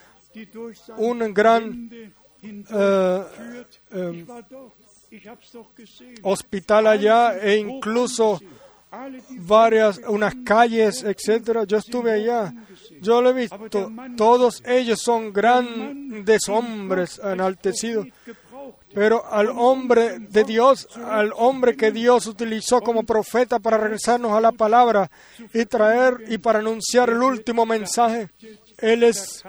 un 0.97 1.33
gran 1.33 1.91
uh, 2.43 3.97
um, 3.97 4.27
hospital 6.23 6.87
allá 6.89 7.39
e 7.39 7.57
incluso 7.57 8.41
varias, 9.31 10.01
unas 10.09 10.35
calles, 10.45 11.03
etcétera. 11.03 11.65
Yo 11.65 11.79
estuve 11.79 12.13
allá, 12.13 12.53
yo 13.01 13.23
lo 13.23 13.31
he 13.31 13.33
visto. 13.33 13.91
Todos 14.17 14.63
ellos 14.67 15.01
son 15.01 15.33
grandes 15.33 16.49
hombres 16.49 17.21
enaltecidos. 17.23 18.07
Pero 18.95 19.27
al 19.27 19.49
hombre 19.49 20.19
de 20.21 20.45
Dios, 20.45 20.89
al 21.05 21.33
hombre 21.37 21.77
que 21.77 21.91
Dios 21.91 22.27
utilizó 22.27 22.81
como 22.81 23.03
profeta 23.03 23.59
para 23.59 23.77
regresarnos 23.77 24.33
a 24.33 24.41
la 24.41 24.53
palabra 24.53 25.11
y 25.53 25.65
traer 25.67 26.25
y 26.29 26.39
para 26.39 26.61
anunciar 26.61 27.11
el 27.11 27.23
último 27.23 27.67
mensaje, 27.67 28.31
él 28.79 29.03
es, 29.03 29.43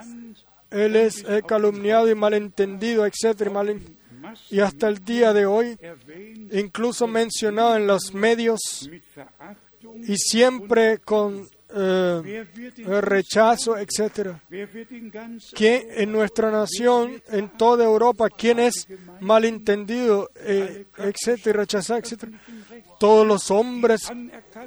él 0.72 0.96
es 0.96 1.24
eh, 1.28 1.44
calumniado 1.48 2.10
y 2.10 2.16
malentendido, 2.16 3.06
etcétera, 3.06 3.52
y 4.50 4.60
hasta 4.60 4.88
el 4.88 5.04
día 5.04 5.34
de 5.34 5.46
hoy, 5.46 5.78
incluso 6.52 7.08
mencionado 7.08 7.76
en 7.76 7.88
los 7.88 8.14
medios 8.14 8.90
y 10.08 10.18
siempre 10.18 10.98
con 11.00 11.48
eh, 11.78 12.46
rechazo, 13.02 13.78
etcétera. 13.78 14.42
Que 15.54 15.88
en 15.98 16.12
nuestra 16.12 16.50
nación, 16.50 17.22
en 17.30 17.50
toda 17.50 17.84
Europa, 17.84 18.30
quién 18.30 18.60
es 18.60 18.88
malentendido, 19.20 20.32
eh, 20.36 20.86
etcétera, 20.98 21.60
rechazado, 21.60 22.00
etcétera. 22.00 22.32
Todos 23.00 23.28
los 23.28 23.52
hombres 23.52 24.02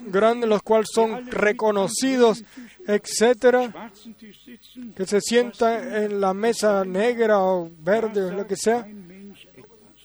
grandes, 0.06 0.48
los 0.50 0.62
cuales 0.62 0.88
son 0.92 1.30
reconocidos, 1.30 2.44
etcétera, 2.86 3.90
que 4.94 5.06
se 5.06 5.20
sientan 5.22 5.94
en 5.94 6.20
la 6.20 6.34
mesa 6.34 6.84
negra 6.84 7.38
o 7.38 7.70
verde 7.80 8.24
o 8.24 8.32
lo 8.32 8.46
que 8.46 8.56
sea. 8.56 8.86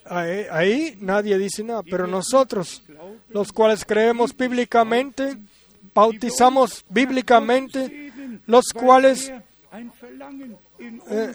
Ahí 0.05 0.97
nadie 1.01 1.37
dice 1.37 1.63
nada, 1.63 1.83
pero 1.83 2.07
nosotros, 2.07 2.83
los 3.29 3.51
cuales 3.51 3.83
creemos 3.83 4.35
bíblicamente, 4.35 5.37
bautizamos 5.93 6.85
bíblicamente, 6.89 8.11
los 8.45 8.65
cuales 8.73 9.31
eh, 11.09 11.33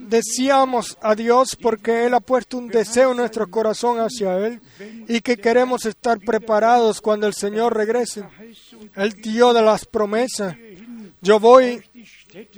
decíamos 0.00 0.96
a 1.00 1.14
Dios 1.14 1.56
porque 1.60 2.06
Él 2.06 2.14
ha 2.14 2.20
puesto 2.20 2.58
un 2.58 2.68
deseo 2.68 3.10
en 3.10 3.18
nuestro 3.18 3.50
corazón 3.50 3.98
hacia 3.98 4.36
Él 4.46 4.60
y 5.08 5.20
que 5.20 5.36
queremos 5.36 5.84
estar 5.86 6.18
preparados 6.20 7.00
cuando 7.00 7.26
el 7.26 7.34
Señor 7.34 7.76
regrese. 7.76 8.24
El 8.94 9.12
Dios 9.14 9.54
de 9.54 9.62
las 9.62 9.84
promesas. 9.84 10.56
Yo 11.20 11.40
voy 11.40 11.82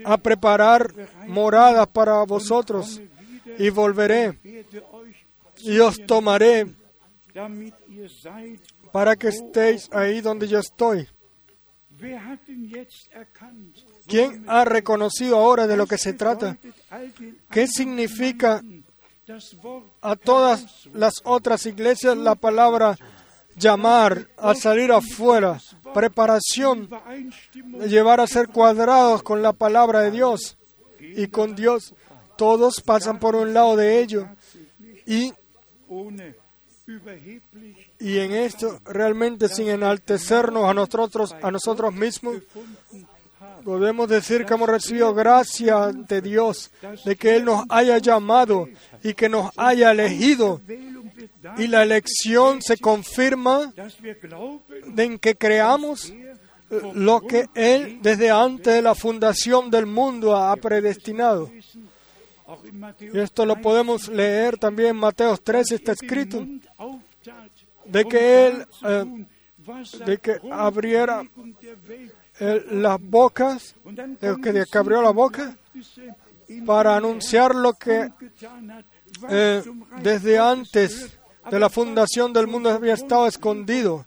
a 0.05 0.19
preparar 0.19 0.93
moradas 1.27 1.87
para 1.89 2.23
vosotros 2.25 3.01
y 3.59 3.71
volveré 3.71 4.39
y 5.59 5.79
os 5.79 5.97
tomaré 6.07 6.67
para 8.93 9.17
que 9.17 9.29
estéis 9.29 9.89
ahí 9.93 10.21
donde 10.21 10.49
yo 10.49 10.59
estoy. 10.59 11.09
¿Quién 14.07 14.45
ha 14.49 14.65
reconocido 14.65 15.37
ahora 15.37 15.67
de 15.67 15.77
lo 15.77 15.87
que 15.87 15.99
se 15.99 16.13
trata? 16.13 16.57
¿Qué 17.51 17.67
significa 17.67 18.63
a 20.01 20.17
todas 20.17 20.87
las 20.93 21.15
otras 21.25 21.67
iglesias 21.67 22.17
la 22.17 22.35
palabra 22.35 22.97
llamar 23.57 24.29
a 24.37 24.55
salir 24.55 24.93
afuera, 24.93 25.61
preparación, 25.93 26.89
llevar 27.87 28.21
a 28.21 28.27
ser 28.27 28.49
cuadrados 28.49 29.23
con 29.23 29.43
la 29.43 29.53
palabra 29.53 30.01
de 30.01 30.11
Dios 30.13 30.57
y 31.01 31.27
con 31.29 31.55
Dios? 31.55 31.95
Todos 32.37 32.81
pasan 32.81 33.19
por 33.19 33.35
un 33.35 33.53
lado 33.53 33.77
de 33.77 34.01
ello 34.01 34.29
y 35.05 35.33
Y 38.01 38.19
en 38.19 38.33
esto, 38.33 38.81
realmente 38.85 39.49
sin 39.49 39.69
enaltecernos 39.69 40.65
a 40.65 40.75
nosotros, 40.75 41.35
a 41.43 41.51
nosotros 41.51 41.93
mismos, 41.93 42.37
podemos 43.65 44.09
decir 44.09 44.45
que 44.45 44.55
hemos 44.55 44.69
recibido 44.69 45.13
gracia 45.15 45.91
de 45.93 46.23
Dios, 46.23 46.71
de 47.05 47.17
que 47.17 47.37
Él 47.37 47.45
nos 47.45 47.65
haya 47.69 47.99
llamado 47.99 48.69
y 49.03 49.15
que 49.15 49.29
nos 49.29 49.51
haya 49.57 49.91
elegido. 49.91 50.61
Y 51.57 51.67
la 51.67 51.83
elección 51.83 52.63
se 52.63 52.77
confirma 52.77 53.73
en 54.97 55.19
que 55.19 55.35
creamos 55.37 56.13
lo 56.95 57.21
que 57.23 57.49
Él 57.55 57.99
desde 58.03 58.31
antes 58.31 58.75
de 58.75 58.83
la 58.83 58.95
fundación 58.95 59.71
del 59.71 59.87
mundo 59.87 60.37
ha 60.37 60.55
predestinado. 60.57 61.51
Y 63.01 63.19
esto 63.19 63.45
lo 63.45 63.61
podemos 63.61 64.09
leer 64.09 64.57
también 64.57 64.91
en 64.91 64.97
Mateo 64.97 65.37
3, 65.37 65.73
está 65.73 65.93
escrito, 65.93 66.47
de 67.89 68.05
que 68.05 68.47
Él 68.47 68.67
eh, 68.85 69.27
de 70.07 70.19
que 70.19 70.41
abriera 70.51 71.23
eh, 72.41 72.65
las 72.71 73.01
bocas, 73.01 73.75
de 73.85 74.37
que, 74.43 74.53
de 74.53 74.65
abrió 74.73 75.03
la 75.03 75.11
boca 75.11 75.57
para 76.65 76.97
anunciar 76.97 77.55
lo 77.55 77.75
que 77.75 78.11
eh, 79.29 79.63
desde 80.03 80.39
antes 80.39 81.19
de 81.51 81.59
la 81.59 81.69
fundación 81.69 82.33
del 82.33 82.47
mundo 82.47 82.71
había 82.71 82.95
estado 82.95 83.27
escondido. 83.27 84.07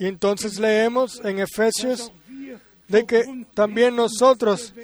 Y 0.00 0.06
entonces 0.06 0.58
leemos 0.58 1.20
en 1.24 1.38
Efesios 1.38 2.12
de 2.88 3.06
que 3.06 3.46
también 3.54 3.94
nosotros, 3.94 4.74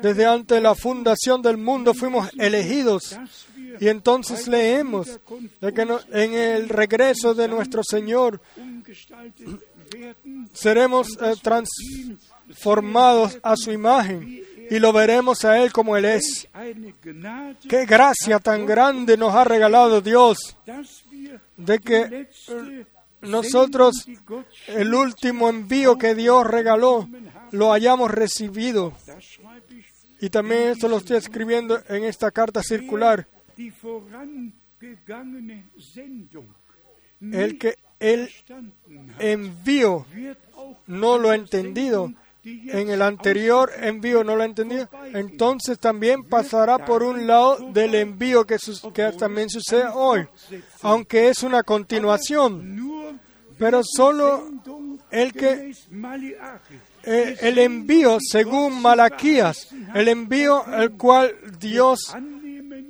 desde 0.00 0.26
antes 0.26 0.56
de 0.56 0.60
la 0.60 0.74
fundación 0.74 1.42
del 1.42 1.58
mundo, 1.58 1.94
fuimos 1.94 2.30
elegidos. 2.38 3.16
Y 3.80 3.88
entonces 3.88 4.48
leemos 4.48 5.20
de 5.60 5.72
que 5.72 5.82
en 5.82 6.34
el 6.34 6.68
regreso 6.68 7.34
de 7.34 7.48
nuestro 7.48 7.82
Señor 7.82 8.40
seremos 10.52 11.18
eh, 11.20 11.34
transformados 11.42 13.38
a 13.42 13.56
su 13.56 13.72
imagen 13.72 14.42
y 14.70 14.78
lo 14.78 14.92
veremos 14.92 15.44
a 15.44 15.62
Él 15.62 15.72
como 15.72 15.96
Él 15.96 16.04
es. 16.06 16.48
Qué 17.68 17.84
gracia 17.84 18.38
tan 18.38 18.64
grande 18.66 19.16
nos 19.16 19.34
ha 19.34 19.44
regalado 19.44 20.00
Dios 20.00 20.56
de 21.56 21.78
que 21.78 22.28
nosotros 23.20 24.06
el 24.66 24.94
último 24.94 25.48
envío 25.48 25.96
que 25.96 26.14
Dios 26.14 26.46
regaló 26.46 27.08
lo 27.50 27.72
hayamos 27.72 28.10
recibido. 28.10 28.92
Y 30.20 30.30
también 30.30 30.68
esto 30.68 30.88
lo 30.88 30.98
estoy 30.98 31.16
escribiendo 31.16 31.80
en 31.88 32.04
esta 32.04 32.30
carta 32.30 32.62
circular. 32.62 33.26
El 37.20 37.58
que 37.58 37.76
Él 38.00 38.28
auch 40.56 40.76
no 40.86 41.18
lo 41.18 41.30
ha 41.30 41.34
entendido. 41.34 42.12
En 42.44 42.90
el 42.90 43.02
anterior 43.02 43.70
envío 43.76 44.24
no 44.24 44.34
lo 44.34 44.42
ha 44.42 44.46
entendido. 44.46 44.88
Entonces 45.14 45.78
también 45.78 46.24
pasará 46.24 46.84
por 46.84 47.04
un 47.04 47.26
lado 47.26 47.70
del 47.72 47.94
envío 47.94 48.44
que, 48.44 48.58
también 49.16 49.48
sucede 49.48 49.86
hoy. 49.94 50.26
Aunque 50.82 51.28
es 51.28 51.44
una 51.44 51.62
continuación. 51.62 53.08
Pero 53.58 53.82
solo 53.84 54.50
el 55.10 55.32
que 55.32 55.72
eh, 57.04 57.36
el 57.40 57.58
envío 57.58 58.18
según 58.20 58.82
Malaquías, 58.82 59.68
el 59.94 60.08
envío 60.08 60.64
el 60.74 60.92
cual 60.92 61.36
Dios 61.60 62.12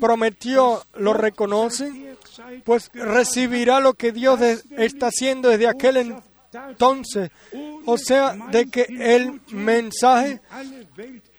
prometió 0.02 0.82
lo 0.94 1.12
reconocen, 1.14 2.02
derzeit 2.02 2.64
pues 2.64 2.90
recibirá 2.92 3.78
lo 3.78 3.94
que 3.94 4.10
Dios 4.10 4.40
está 4.76 5.06
haciendo 5.06 5.48
desde 5.48 5.68
aquel 5.68 6.16
entonces. 6.52 7.30
O 7.86 7.96
sea, 7.96 8.36
de 8.50 8.68
que 8.68 8.86
el 8.88 9.40
mensaje 9.52 10.40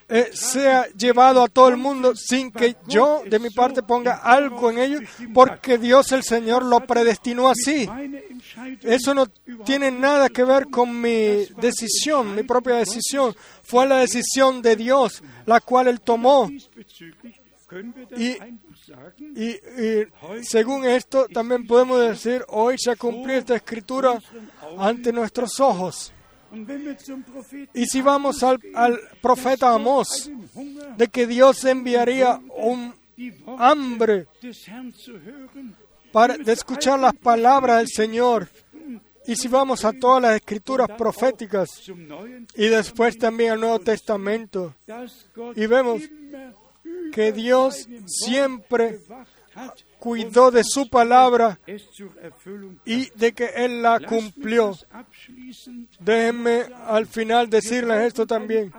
eh, 0.07 0.29
sea 0.33 0.87
llevado 0.97 1.43
a 1.43 1.49
todo 1.49 1.67
el 1.67 1.77
mundo 1.77 2.15
sin 2.15 2.51
que 2.51 2.77
yo 2.87 3.23
de 3.25 3.37
mi 3.37 3.49
parte 3.49 3.83
ponga 3.83 4.15
algo 4.15 4.71
en 4.71 4.77
ello, 4.77 4.99
porque 5.33 5.77
Dios 5.77 6.13
el 6.13 6.23
Señor 6.23 6.63
lo 6.63 6.79
predestinó 6.87 7.49
así. 7.49 7.89
Eso 8.81 9.13
no 9.13 9.27
tiene 9.65 9.91
nada 9.91 10.29
que 10.29 10.45
ver 10.45 10.67
con 10.69 11.01
mi 11.01 11.47
decisión, 11.57 12.33
mi 12.33 12.43
propia 12.43 12.75
decisión. 12.75 13.35
Fue 13.61 13.85
la 13.85 13.97
decisión 13.97 14.61
de 14.61 14.77
Dios, 14.77 15.21
la 15.45 15.59
cual 15.59 15.89
Él 15.89 15.99
tomó. 15.99 16.49
Y- 18.17 18.37
Y, 19.35 19.49
y 20.39 20.43
según 20.43 20.85
esto, 20.85 21.27
también 21.27 21.65
podemos 21.65 21.99
decir, 22.01 22.43
hoy 22.49 22.75
se 22.77 22.91
ha 22.91 22.95
cumplido 22.95 23.39
esta 23.39 23.55
escritura 23.55 24.19
ante 24.77 25.11
nuestros 25.13 25.59
ojos. 25.59 26.13
Y 27.73 27.85
si 27.87 28.01
vamos 28.01 28.43
al, 28.43 28.59
al 28.75 28.99
profeta 29.21 29.73
Amós, 29.73 30.29
de 30.97 31.07
que 31.07 31.25
Dios 31.25 31.63
enviaría 31.65 32.39
un 32.57 32.93
hambre 33.57 34.27
para 36.11 36.37
de 36.37 36.51
escuchar 36.53 36.99
las 36.99 37.13
palabras 37.15 37.77
del 37.79 37.87
Señor. 37.87 38.49
Y 39.25 39.35
si 39.37 39.47
vamos 39.47 39.85
a 39.85 39.93
todas 39.93 40.21
las 40.21 40.35
escrituras 40.35 40.89
proféticas 40.97 41.69
y 42.55 42.67
después 42.67 43.17
también 43.17 43.51
al 43.53 43.59
Nuevo 43.61 43.79
Testamento, 43.79 44.75
y 45.55 45.65
vemos 45.65 46.01
que 47.13 47.31
Dios 47.31 47.87
siempre 48.07 48.99
cuidó 49.99 50.49
de 50.51 50.63
su 50.63 50.89
palabra 50.89 51.59
y 52.85 53.09
de 53.11 53.33
que 53.33 53.45
Él 53.55 53.81
la 53.83 53.99
cumplió. 53.99 54.75
Déjenme 55.99 56.63
al 56.87 57.05
final 57.07 57.49
decirles 57.49 58.07
esto 58.07 58.25
también. 58.25 58.73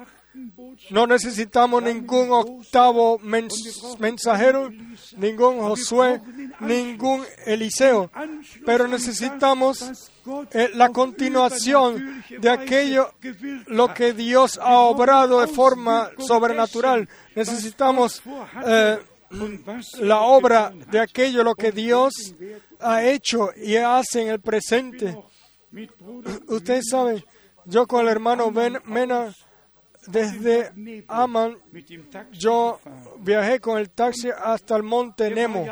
No 0.90 1.06
necesitamos 1.06 1.80
ningún 1.82 2.32
octavo 2.32 3.20
mens- 3.20 3.96
mensajero, 4.00 4.70
ningún 5.16 5.60
Josué, 5.60 6.20
ningún 6.60 7.22
Eliseo, 7.46 8.10
pero 8.66 8.88
necesitamos 8.88 10.10
eh, 10.52 10.70
la 10.74 10.90
continuación 10.90 12.24
de 12.38 12.50
aquello 12.50 13.12
lo 13.66 13.92
que 13.92 14.12
Dios 14.12 14.58
ha 14.62 14.78
obrado 14.78 15.40
de 15.40 15.48
forma 15.48 16.10
sobrenatural. 16.18 17.08
Necesitamos 17.34 18.22
eh, 18.66 18.98
la 20.00 20.20
obra 20.20 20.72
de 20.90 21.00
aquello 21.00 21.42
lo 21.42 21.54
que 21.54 21.72
Dios 21.72 22.34
ha 22.80 23.04
hecho 23.04 23.50
y 23.56 23.76
hace 23.76 24.22
en 24.22 24.28
el 24.28 24.40
presente. 24.40 25.16
Ustedes 26.48 26.88
saben, 26.88 27.24
yo 27.64 27.86
con 27.86 28.02
el 28.02 28.08
hermano 28.08 28.50
Mena 28.50 29.34
desde 30.06 30.70
Taxi 32.10 32.38
yo 32.38 32.78
viajé 33.20 33.58
con 33.58 33.78
el 33.78 33.90
taxi 33.90 34.28
hasta 34.30 34.76
el 34.76 34.82
monte 34.82 35.30
Nemo 35.30 35.66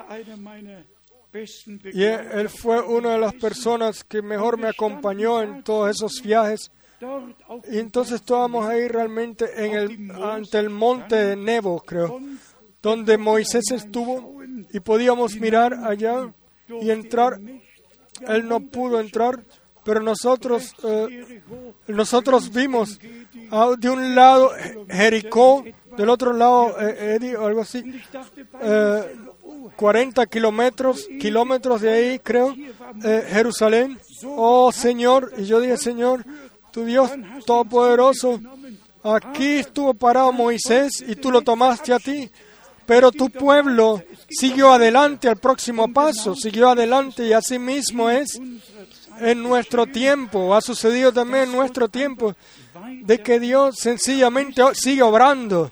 y 1.35 2.05
él, 2.05 2.49
fue 2.49 2.81
una 2.83 3.13
de 3.13 3.19
las 3.19 3.35
personas 3.35 4.05
que 4.05 4.21
mejor 4.21 4.59
me 4.59 4.69
acompañó 4.69 5.43
en 5.43 5.63
todos 5.63 5.91
esos 5.91 6.23
viajes. 6.23 6.71
Y 7.71 7.79
entonces 7.79 8.17
estábamos 8.17 8.69
ahí 8.69 8.87
realmente 8.87 9.47
en 9.57 9.73
el, 9.73 10.11
ante 10.23 10.59
el 10.59 10.71
monte 10.71 11.17
de 11.17 11.37
Nebo, 11.37 11.81
creo, 11.81 12.21
donde 12.81 13.19
Moisés 13.19 13.71
estuvo 13.73 14.43
y 14.73 14.81
podíamos 14.81 15.37
mirar 15.37 15.75
allá 15.85 16.33
y 16.69 16.91
entrar. 16.91 17.41
Él 18.29 18.47
no 18.47 18.61
pudo 18.61 19.01
entrar, 19.01 19.43
pero 19.85 20.01
nosotros, 20.01 20.75
eh, 20.85 21.43
nosotros 21.89 22.53
vimos 22.53 23.01
ah, 23.51 23.75
de 23.77 23.91
un 23.91 24.15
lado 24.15 24.53
Jericó, 24.89 25.65
del 25.97 26.09
otro 26.09 26.33
lado 26.33 26.81
eh, 26.81 27.17
Edi 27.17 27.35
o 27.35 27.47
algo 27.47 27.63
así, 27.63 27.83
eh, 28.61 29.17
40 29.77 30.27
kilómetros, 30.27 31.09
kilómetros 31.21 31.81
de 31.81 31.93
ahí, 31.93 32.19
creo, 32.19 32.55
eh, 33.05 33.27
Jerusalén. 33.31 33.99
Oh 34.25 34.73
Señor, 34.73 35.33
y 35.37 35.45
yo 35.45 35.61
dije, 35.61 35.77
Señor, 35.77 36.25
tu 36.71 36.85
Dios 36.85 37.11
Todopoderoso, 37.47 38.41
aquí 39.03 39.59
estuvo 39.59 39.95
parado 39.95 40.33
Moisés 40.33 41.05
y 41.07 41.17
tú 41.17 41.31
lo 41.31 41.43
tomaste 41.43 41.93
a 41.93 41.99
ti, 41.99 42.31
pero 42.87 43.13
tu 43.13 43.31
pueblo 43.31 44.03
siguió 44.29 44.73
adelante 44.73 45.29
al 45.29 45.37
próximo 45.37 45.93
paso, 45.93 46.35
siguió 46.35 46.71
adelante 46.71 47.27
y 47.27 47.33
así 47.33 47.59
mismo 47.59 48.11
es 48.11 48.41
en 49.21 49.43
nuestro 49.43 49.87
tiempo, 49.87 50.55
ha 50.55 50.61
sucedido 50.61 51.13
también 51.13 51.45
en 51.45 51.53
nuestro 51.53 51.89
tiempo, 51.89 52.35
de 53.03 53.19
que 53.21 53.39
Dios 53.39 53.77
sencillamente 53.79 54.63
sigue 54.75 55.03
obrando 55.03 55.71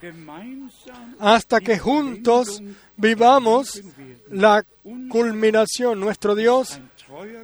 hasta 1.19 1.59
que 1.59 1.77
juntos 1.77 2.61
vivamos 3.01 3.81
la 4.29 4.63
culminación. 5.09 5.99
Nuestro 5.99 6.35
Dios 6.35 6.79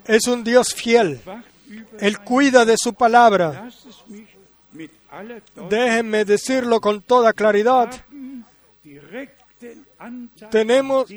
es 0.05 0.27
un 0.27 0.43
Dios 0.43 0.73
fiel. 0.73 1.19
Él 1.99 2.19
cuida 2.19 2.63
de 2.65 2.75
su 2.77 2.93
palabra. 2.93 3.69
Déjenme 5.69 6.25
decirlo 6.25 6.79
con 6.79 7.01
toda 7.01 7.33
claridad. 7.33 7.89
tenemos 10.51 11.09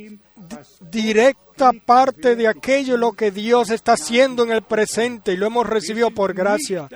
directa 0.80 1.72
parte 1.84 2.34
de 2.34 2.48
aquello 2.48 2.96
lo 2.96 3.12
que 3.12 3.30
Dios 3.30 3.70
está 3.70 3.92
haciendo 3.92 4.42
en 4.42 4.52
el 4.52 4.62
presente 4.62 5.32
y 5.32 5.36
lo 5.36 5.46
hemos 5.46 5.66
recibido 5.66 6.10
por 6.10 6.32
gracia. 6.32 6.88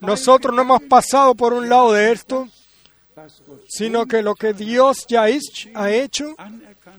Nosotros 0.00 0.54
no 0.54 0.62
hemos 0.62 0.82
pasado 0.82 1.34
por 1.34 1.52
un 1.52 1.68
lado 1.68 1.92
de 1.92 2.12
esto, 2.12 2.48
sino 3.68 4.06
que 4.06 4.22
lo 4.22 4.34
que 4.34 4.52
Dios 4.52 5.06
ya 5.08 5.24
ha 5.24 5.90
hecho, 5.90 6.34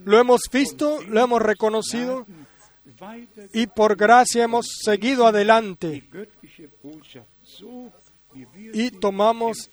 lo 0.04 0.20
hemos 0.20 0.42
visto, 0.52 1.02
lo 1.04 1.22
hemos 1.22 1.42
reconocido 1.42 2.26
y 3.54 3.68
por 3.68 3.96
gracia 3.96 4.44
hemos 4.44 4.68
seguido 4.84 5.26
adelante 5.26 6.04
y 8.74 8.92
tomamos 8.92 9.70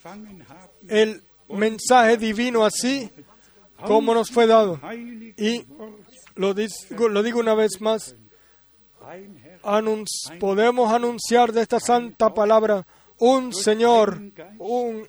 el 0.88 1.22
mensaje 1.49 2.16
divino 2.16 2.64
así 2.64 3.11
como 3.86 4.14
nos 4.14 4.30
fue 4.30 4.46
dado. 4.46 4.80
Y 5.36 5.64
lo 6.34 6.55
digo, 6.55 7.09
lo 7.09 7.20
una 7.38 7.55
vez 7.55 7.80
más, 7.80 8.16
podemos 10.40 10.92
anunciar 10.92 11.53
de 11.53 11.62
esta 11.62 11.80
santa 11.80 12.32
palabra 12.32 12.86
un 13.18 13.53
Señor, 13.53 14.20
un, 14.59 15.09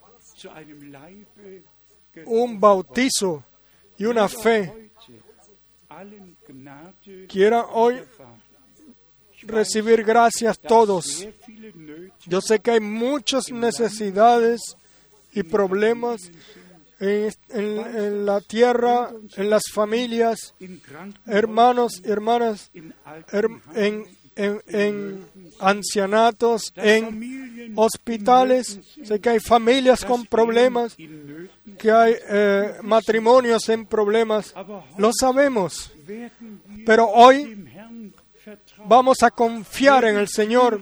un 2.25 2.59
bautizo 2.59 3.43
y 3.97 4.05
una 4.05 4.27
fe. 4.27 4.91
Quiera 7.27 7.65
hoy 7.65 8.01
recibir 9.43 10.03
gracias 10.03 10.59
todos. 10.59 11.27
Yo 12.25 12.41
sé 12.41 12.59
que 12.59 12.71
hay 12.71 12.79
muchas 12.79 13.51
necesidades 13.51 14.61
y 15.33 15.43
problemas 15.43 16.31
en, 16.99 18.25
la 18.25 18.41
tierra, 18.41 19.11
en 19.35 19.49
las 19.49 19.63
familias, 19.71 20.53
hermanos 21.25 22.01
y 22.03 22.09
hermanas, 22.09 22.71
en, 23.73 24.05
en, 24.39 25.25
ancianatos, 25.59 26.73
en 26.75 27.73
hospitales. 27.75 28.79
Sé 29.03 29.19
que 29.19 29.29
hay 29.29 29.39
familias 29.39 30.05
con 30.05 30.25
problemas, 30.25 30.95
que 31.77 31.91
hay 31.91 32.15
eh, 32.29 32.73
matrimonios 32.83 33.67
en 33.69 33.85
problemas. 33.85 34.53
Lo 34.97 35.11
sabemos. 35.13 35.91
Pero 36.85 37.07
hoy 37.07 37.67
vamos 38.85 39.21
a 39.23 39.31
confiar 39.31 40.05
en 40.05 40.17
el 40.17 40.27
Señor. 40.27 40.81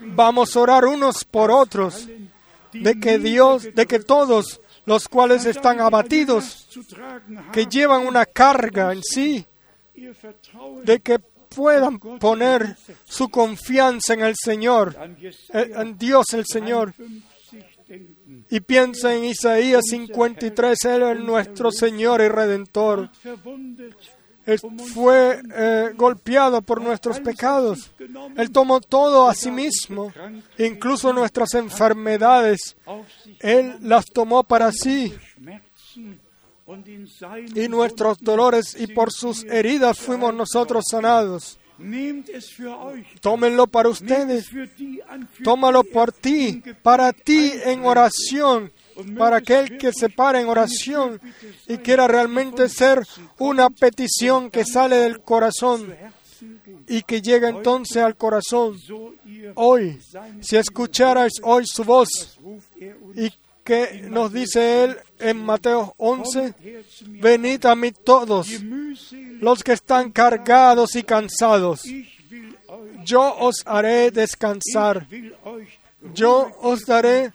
Vamos 0.00 0.56
a 0.56 0.60
orar 0.60 0.84
unos 0.84 1.24
por 1.24 1.50
otros 1.50 2.08
de 2.72 3.00
que 3.00 3.18
Dios, 3.18 3.74
de 3.74 3.86
que 3.86 4.00
todos 4.00 4.60
los 4.84 5.08
cuales 5.08 5.46
están 5.46 5.80
abatidos, 5.80 6.68
que 7.52 7.66
llevan 7.66 8.06
una 8.06 8.26
carga 8.26 8.92
en 8.92 9.02
sí, 9.02 9.46
de 10.82 11.00
que 11.00 11.18
puedan 11.54 11.98
poner 11.98 12.76
su 13.04 13.28
confianza 13.28 14.14
en 14.14 14.22
el 14.22 14.34
Señor, 14.36 14.96
eh, 15.52 15.70
en 15.76 15.98
Dios 15.98 16.32
el 16.32 16.44
Señor. 16.46 16.94
Y 18.50 18.60
piensa 18.60 19.14
en 19.14 19.24
Isaías 19.24 19.82
53, 19.88 20.78
Él 20.84 21.02
es 21.02 21.20
nuestro 21.20 21.70
Señor 21.70 22.20
y 22.20 22.28
Redentor. 22.28 23.10
fue 24.94 25.40
eh, 25.54 25.92
golpeado 25.96 26.62
por 26.62 26.80
nuestros 26.80 27.20
pecados. 27.20 27.90
Él 28.36 28.50
tomó 28.50 28.80
todo 28.80 29.28
a 29.28 29.34
sí 29.34 29.50
mismo, 29.50 30.12
incluso 30.58 31.12
nuestras 31.12 31.54
enfermedades. 31.54 32.76
Él 33.40 33.76
las 33.80 34.06
tomó 34.06 34.44
para 34.44 34.72
sí 34.72 35.14
y 37.54 37.68
nuestros 37.68 38.18
dolores 38.20 38.76
y 38.78 38.86
por 38.86 39.12
sus 39.12 39.44
heridas 39.44 39.98
fuimos 39.98 40.34
nosotros 40.34 40.84
sanados. 40.90 41.58
Tómenlo 43.20 43.66
para 43.66 43.88
ustedes, 43.88 44.46
tómalo 45.42 45.82
por 45.82 46.12
ti, 46.12 46.62
para 46.82 47.12
ti 47.12 47.52
en 47.64 47.84
oración, 47.84 48.72
para 49.18 49.38
aquel 49.38 49.76
que 49.76 49.92
se 49.92 50.08
para 50.08 50.40
en 50.40 50.48
oración 50.48 51.20
y 51.66 51.78
quiera 51.78 52.06
realmente 52.06 52.68
ser 52.68 53.02
una 53.38 53.70
petición 53.70 54.50
que 54.50 54.64
sale 54.64 54.96
del 54.96 55.20
corazón 55.20 55.94
y 56.86 57.02
que 57.02 57.20
llega 57.20 57.48
entonces 57.48 57.96
al 57.98 58.16
corazón. 58.16 58.78
Hoy, 59.56 60.00
si 60.40 60.56
escucharais 60.56 61.32
hoy 61.42 61.64
su 61.66 61.82
voz 61.82 62.38
y 63.16 63.30
que 63.64 64.02
nos 64.10 64.32
dice 64.32 64.84
Él 64.84 64.98
en 65.18 65.42
Mateo 65.44 65.94
11, 65.96 66.54
venid 67.06 67.64
a 67.64 67.74
mí 67.74 67.92
todos 67.92 68.48
los 69.40 69.64
que 69.64 69.72
están 69.72 70.12
cargados 70.12 70.94
y 70.96 71.02
cansados. 71.02 71.82
Yo 73.04 73.34
os 73.38 73.62
haré 73.66 74.10
descansar. 74.10 75.06
Yo 76.12 76.50
os 76.60 76.84
daré 76.84 77.32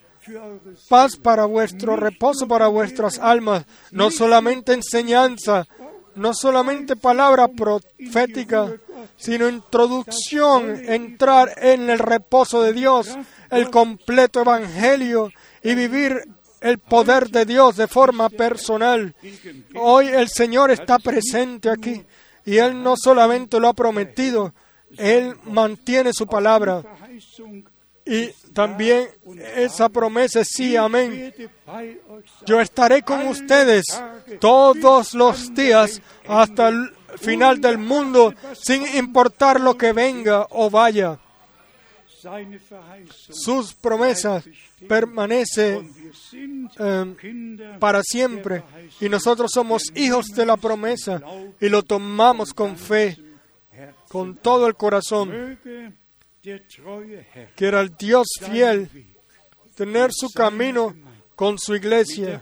paz 0.87 1.15
para 1.15 1.45
vuestro 1.45 1.95
reposo, 1.95 2.47
para 2.47 2.67
vuestras 2.67 3.17
almas. 3.17 3.65
No 3.91 4.11
solamente 4.11 4.73
enseñanza, 4.73 5.67
no 6.15 6.35
solamente 6.35 6.95
palabra 6.95 7.47
profética, 7.47 8.71
sino 9.17 9.49
introducción, 9.49 10.79
entrar 10.85 11.53
en 11.57 11.89
el 11.89 11.97
reposo 11.97 12.61
de 12.61 12.73
Dios, 12.73 13.17
el 13.49 13.71
completo 13.71 14.41
evangelio 14.41 15.31
y 15.63 15.75
vivir 15.75 16.23
el 16.61 16.77
poder 16.79 17.29
de 17.29 17.45
Dios 17.45 17.75
de 17.77 17.87
forma 17.87 18.29
personal. 18.29 19.15
Hoy 19.75 20.07
el 20.07 20.29
Señor 20.29 20.71
está 20.71 20.99
presente 20.99 21.69
aquí 21.69 22.03
y 22.45 22.57
Él 22.57 22.81
no 22.81 22.95
solamente 22.97 23.59
lo 23.59 23.67
ha 23.69 23.73
prometido, 23.73 24.53
Él 24.97 25.35
mantiene 25.45 26.13
su 26.13 26.27
palabra. 26.27 26.83
Y 28.05 28.29
también 28.53 29.07
esa 29.55 29.87
promesa 29.87 30.39
es 30.39 30.47
sí, 30.51 30.75
amén. 30.75 31.33
Yo 32.45 32.59
estaré 32.59 33.03
con 33.03 33.27
ustedes 33.27 33.85
todos 34.39 35.13
los 35.13 35.53
días 35.53 36.01
hasta 36.27 36.69
el 36.69 36.91
final 37.17 37.61
del 37.61 37.77
mundo, 37.77 38.33
sin 38.53 38.83
importar 38.95 39.59
lo 39.59 39.77
que 39.77 39.93
venga 39.93 40.47
o 40.49 40.69
vaya. 40.69 41.19
Sus 43.29 43.73
promesas 43.73 44.43
permanecen 44.87 45.91
em, 46.77 47.79
para 47.79 48.01
siempre 48.03 48.63
y 48.99 49.09
nosotros 49.09 49.51
somos 49.53 49.83
hijos 49.95 50.27
de 50.27 50.45
la 50.45 50.57
promesa 50.57 51.21
y 51.59 51.69
lo 51.69 51.83
tomamos 51.83 52.53
con 52.53 52.77
fe, 52.77 53.17
con 54.09 54.35
todo 54.35 54.67
el 54.67 54.75
corazón. 54.75 55.57
Quiera 57.55 57.81
el 57.81 57.95
Dios 57.97 58.27
fiel 58.41 58.89
tener 59.75 60.11
su 60.11 60.29
camino 60.29 60.95
con 61.35 61.57
su 61.57 61.75
iglesia, 61.75 62.41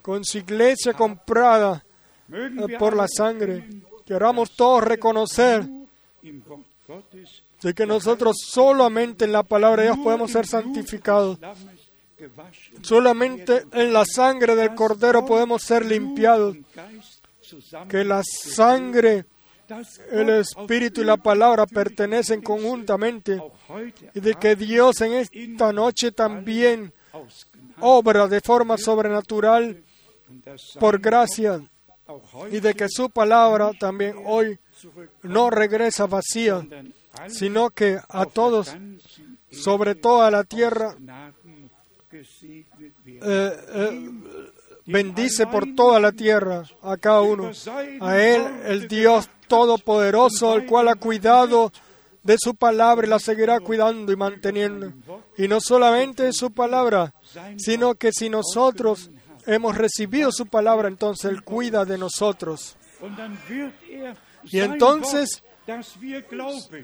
con 0.00 0.24
su 0.24 0.38
iglesia 0.38 0.94
comprada 0.94 1.84
eh, 2.32 2.76
por 2.78 2.96
la 2.96 3.06
sangre. 3.08 3.68
Queramos 4.06 4.54
todos 4.56 4.84
reconocer 4.84 5.68
de 7.62 7.74
que 7.74 7.86
nosotros 7.86 8.36
solamente 8.44 9.24
en 9.24 9.32
la 9.32 9.42
palabra 9.42 9.82
de 9.82 9.88
Dios 9.88 9.98
podemos 10.02 10.30
ser 10.30 10.46
santificados. 10.46 11.38
Solamente 12.82 13.66
en 13.72 13.92
la 13.92 14.04
sangre 14.04 14.54
del 14.56 14.74
Cordero 14.74 15.26
podemos 15.26 15.62
ser 15.62 15.84
limpiados. 15.84 16.56
Que 17.88 18.04
la 18.04 18.22
sangre, 18.24 19.26
el 20.10 20.30
Espíritu 20.30 21.02
y 21.02 21.04
la 21.04 21.16
palabra 21.16 21.66
pertenecen 21.66 22.42
conjuntamente. 22.42 23.40
Y 24.14 24.20
de 24.20 24.34
que 24.34 24.56
Dios 24.56 25.00
en 25.00 25.12
esta 25.14 25.72
noche 25.72 26.12
también 26.12 26.92
obra 27.80 28.26
de 28.26 28.40
forma 28.40 28.76
sobrenatural 28.78 29.82
por 30.78 31.00
gracia. 31.00 31.60
Y 32.50 32.60
de 32.60 32.74
que 32.74 32.88
su 32.88 33.10
palabra 33.10 33.72
también 33.78 34.16
hoy 34.24 34.58
no 35.22 35.50
regresa 35.50 36.06
vacía, 36.06 36.64
sino 37.28 37.70
que 37.70 37.98
a 38.08 38.26
todos, 38.26 38.74
sobre 39.50 39.94
toda 39.94 40.30
la 40.30 40.44
tierra, 40.44 40.96
eh, 43.06 43.56
eh, 43.74 44.10
bendice 44.86 45.46
por 45.46 45.74
toda 45.74 46.00
la 46.00 46.12
tierra 46.12 46.64
a 46.82 46.96
cada 46.96 47.20
uno. 47.22 47.50
A 48.00 48.18
Él, 48.18 48.42
el 48.64 48.88
Dios 48.88 49.28
Todopoderoso, 49.48 50.56
el 50.56 50.66
cual 50.66 50.88
ha 50.88 50.96
cuidado 50.96 51.72
de 52.22 52.36
su 52.38 52.56
palabra 52.56 53.06
y 53.06 53.10
la 53.10 53.20
seguirá 53.20 53.60
cuidando 53.60 54.12
y 54.12 54.16
manteniendo. 54.16 54.92
Y 55.38 55.46
no 55.46 55.60
solamente 55.60 56.24
de 56.24 56.32
su 56.32 56.50
palabra, 56.50 57.14
sino 57.56 57.94
que 57.94 58.10
si 58.12 58.28
nosotros 58.28 59.10
hemos 59.46 59.76
recibido 59.76 60.32
su 60.32 60.46
palabra, 60.46 60.88
entonces 60.88 61.30
Él 61.30 61.42
cuida 61.42 61.84
de 61.84 61.98
nosotros. 61.98 62.76
Y 64.44 64.58
entonces 64.58 65.44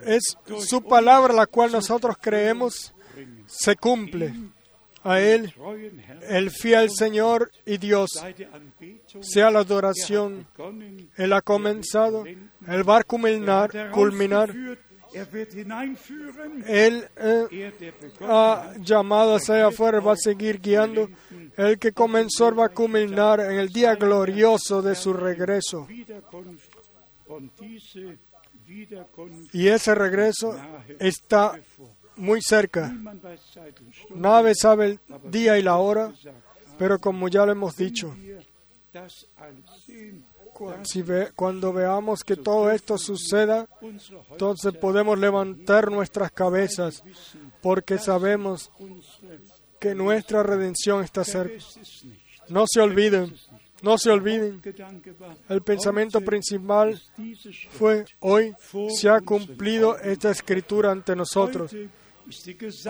es 0.06 0.36
su 0.66 0.82
palabra 0.82 1.32
la 1.32 1.46
cual 1.46 1.72
nosotros 1.72 2.16
creemos 2.20 2.92
se 3.46 3.76
cumple 3.76 4.34
A 5.04 5.20
Él, 5.20 5.52
el 6.28 6.50
fiel 6.50 6.88
Señor 6.90 7.50
y 7.66 7.78
Dios, 7.78 8.10
sea 9.20 9.50
la 9.50 9.60
Er 9.60 9.66
adoración. 9.66 10.46
Él 11.16 11.32
ha 11.32 11.42
comenzado, 11.42 12.24
Él 12.24 12.88
va 12.88 12.96
a 12.96 12.98
er 13.00 13.06
culminar, 13.06 13.90
culminar. 13.90 14.50
er. 14.50 14.78
Él 16.66 17.08
eh, 17.16 17.46
Er, 17.50 17.94
ha 18.22 18.72
llamado 18.78 19.34
hacia 19.34 19.56
allá 19.56 19.66
afuera, 19.66 20.00
va 20.00 20.12
a 20.12 20.16
seguir 20.16 20.60
guiando. 20.60 21.08
El 21.56 21.78
que 21.78 21.92
comenzó 21.92 22.54
va 22.54 22.66
a 22.66 22.68
culminar 22.70 23.40
en 23.40 23.58
el 23.58 23.68
día 23.68 23.94
glorioso 23.96 24.80
de 24.80 24.94
su 24.94 25.12
regreso. 25.12 25.86
Y 29.52 29.68
ese 29.68 29.94
regreso 29.94 30.56
está 30.98 31.58
muy 32.16 32.40
cerca. 32.42 32.92
Nadie 34.14 34.54
sabe 34.54 34.86
el 34.86 35.00
día 35.30 35.58
y 35.58 35.62
la 35.62 35.76
hora, 35.76 36.12
pero 36.78 36.98
como 36.98 37.28
ya 37.28 37.44
lo 37.46 37.52
hemos 37.52 37.76
dicho, 37.76 38.14
cuando 41.34 41.72
veamos 41.72 42.22
que 42.22 42.36
todo 42.36 42.70
esto 42.70 42.98
suceda, 42.98 43.66
entonces 44.30 44.72
podemos 44.74 45.18
levantar 45.18 45.90
nuestras 45.90 46.30
cabezas, 46.30 47.02
porque 47.62 47.98
sabemos 47.98 48.70
que 49.80 49.94
nuestra 49.94 50.42
redención 50.42 51.02
está 51.02 51.24
cerca. 51.24 51.64
No 52.48 52.64
se 52.66 52.80
olviden, 52.80 53.34
no 53.82 53.98
se 53.98 54.10
olviden. 54.10 54.62
El 55.48 55.62
pensamiento 55.62 56.20
principal 56.20 57.00
fue, 57.70 58.04
hoy 58.20 58.54
se 58.90 59.08
ha 59.08 59.20
cumplido 59.20 59.98
esta 59.98 60.30
escritura 60.30 60.90
ante 60.92 61.14
nosotros. 61.14 61.74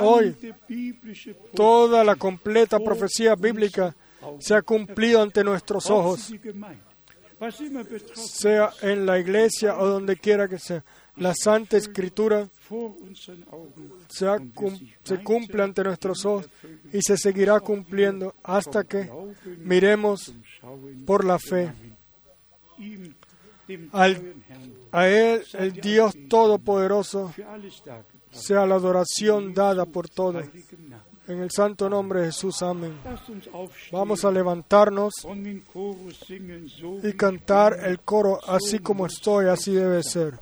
Hoy, 0.00 0.36
Toda 1.54 2.04
la 2.04 2.16
completa 2.16 2.78
profecía 2.78 3.34
bíblica 3.34 3.96
se 4.38 4.54
ha 4.54 4.62
cumplido 4.62 5.22
ante 5.22 5.42
nuestros 5.42 5.90
ojos, 5.90 6.32
sea 8.14 8.70
en 8.82 9.06
la 9.06 9.18
iglesia 9.18 9.76
o 9.78 9.86
donde 9.88 10.16
quiera 10.16 10.46
que 10.46 10.58
sea. 10.58 10.84
La 11.16 11.34
Santa 11.34 11.76
Escritura 11.76 12.48
se, 14.08 15.22
cumple 15.22 15.62
ante 15.62 15.84
nuestros 15.84 16.24
ojos 16.24 16.48
y 16.92 17.00
se 17.02 17.16
seguirá 17.16 17.60
cumpliendo 17.60 18.34
hasta 18.42 18.84
que 18.84 19.10
miremos 19.58 20.32
por 21.06 21.24
la 21.24 21.38
fe 21.38 21.72
Al- 23.92 24.34
a 24.90 25.08
Él, 25.08 25.42
el 25.54 25.72
Dios 25.72 26.14
Todopoderoso, 26.28 27.32
sea 28.30 28.66
la 28.66 28.74
adoración 28.74 29.54
dada 29.54 29.84
por 29.86 30.08
todo. 30.08 30.40
Heiligen 30.40 30.90
Namen. 30.90 31.12
En 31.28 31.38
el 31.40 31.50
santo 31.52 31.88
nombre 31.88 32.20
de 32.22 32.26
Jesús, 32.26 32.60
amén. 32.62 32.94
Vamos 33.92 34.24
a 34.24 34.30
levantarnos 34.30 35.12
y 37.02 37.12
cantar 37.12 37.78
el 37.84 38.00
coro 38.00 38.40
así 38.48 38.80
como 38.80 39.06
estoy, 39.06 39.46
así 39.46 39.72
debe 39.72 40.02
ser. 40.02 40.38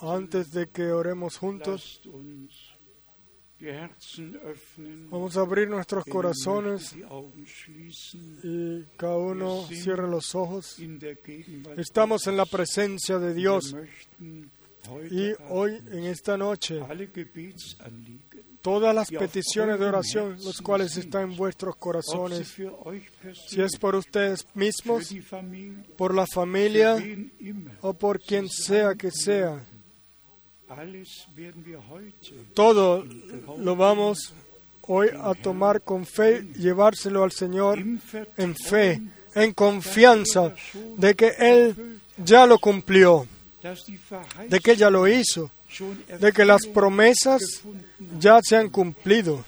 Antes 0.00 0.50
de 0.52 0.68
que 0.68 0.92
oremos 0.92 1.36
juntos, 1.36 2.00
vamos 5.10 5.36
a 5.36 5.40
abrir 5.40 5.68
nuestros 5.68 6.04
corazones 6.04 6.96
y 8.42 8.84
cada 8.96 9.16
uno 9.16 9.66
cierre 9.66 10.08
los 10.08 10.34
ojos. 10.34 10.78
Estamos 11.76 12.26
en 12.26 12.36
la 12.36 12.46
presencia 12.46 13.18
de 13.18 13.34
Dios. 13.34 13.74
Y 15.10 15.32
hoy, 15.50 15.76
en 15.92 16.04
esta 16.04 16.38
noche, 16.38 16.80
todas 18.62 18.94
las 18.94 19.10
peticiones 19.10 19.78
de 19.78 19.86
oración, 19.86 20.36
los 20.44 20.60
cuales 20.60 20.96
están 20.96 21.30
en 21.30 21.36
vuestros 21.36 21.76
corazones, 21.76 22.58
euch 22.58 23.10
si 23.48 23.60
es 23.60 23.76
por 23.78 23.94
ustedes 23.94 24.46
mismos, 24.54 25.14
por 25.96 26.14
la 26.14 26.26
familia 26.26 26.96
o 27.80 27.94
por 27.94 28.20
quien 28.20 28.48
sea 28.48 28.94
que 28.94 29.10
sea, 29.10 29.64
todo 32.54 33.04
lo 33.58 33.76
vamos 33.76 34.34
hoy 34.92 35.08
a 35.22 35.34
tomar 35.34 35.82
con 35.82 36.04
fe, 36.04 36.42
llevárselo 36.56 37.22
al 37.22 37.30
Señor 37.30 37.78
en 37.78 38.56
fe, 38.56 39.00
en 39.34 39.52
confianza 39.52 40.52
de 40.96 41.14
que 41.14 41.32
Él 41.38 42.00
ya 42.16 42.44
lo 42.44 42.58
cumplió, 42.58 43.26
de 44.48 44.58
que 44.58 44.74
ya 44.74 44.90
lo 44.90 45.06
hizo, 45.06 45.50
de 46.18 46.32
que 46.32 46.44
las 46.44 46.66
promesas 46.66 47.42
ya 48.18 48.40
se 48.42 48.56
han 48.56 48.68
cumplido. 48.70 49.44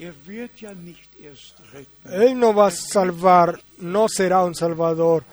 Él 2.10 2.38
no 2.38 2.54
va 2.54 2.68
a 2.68 2.70
salvar, 2.70 3.60
no 3.78 4.08
será 4.08 4.44
un 4.44 4.54
salvador. 4.54 5.24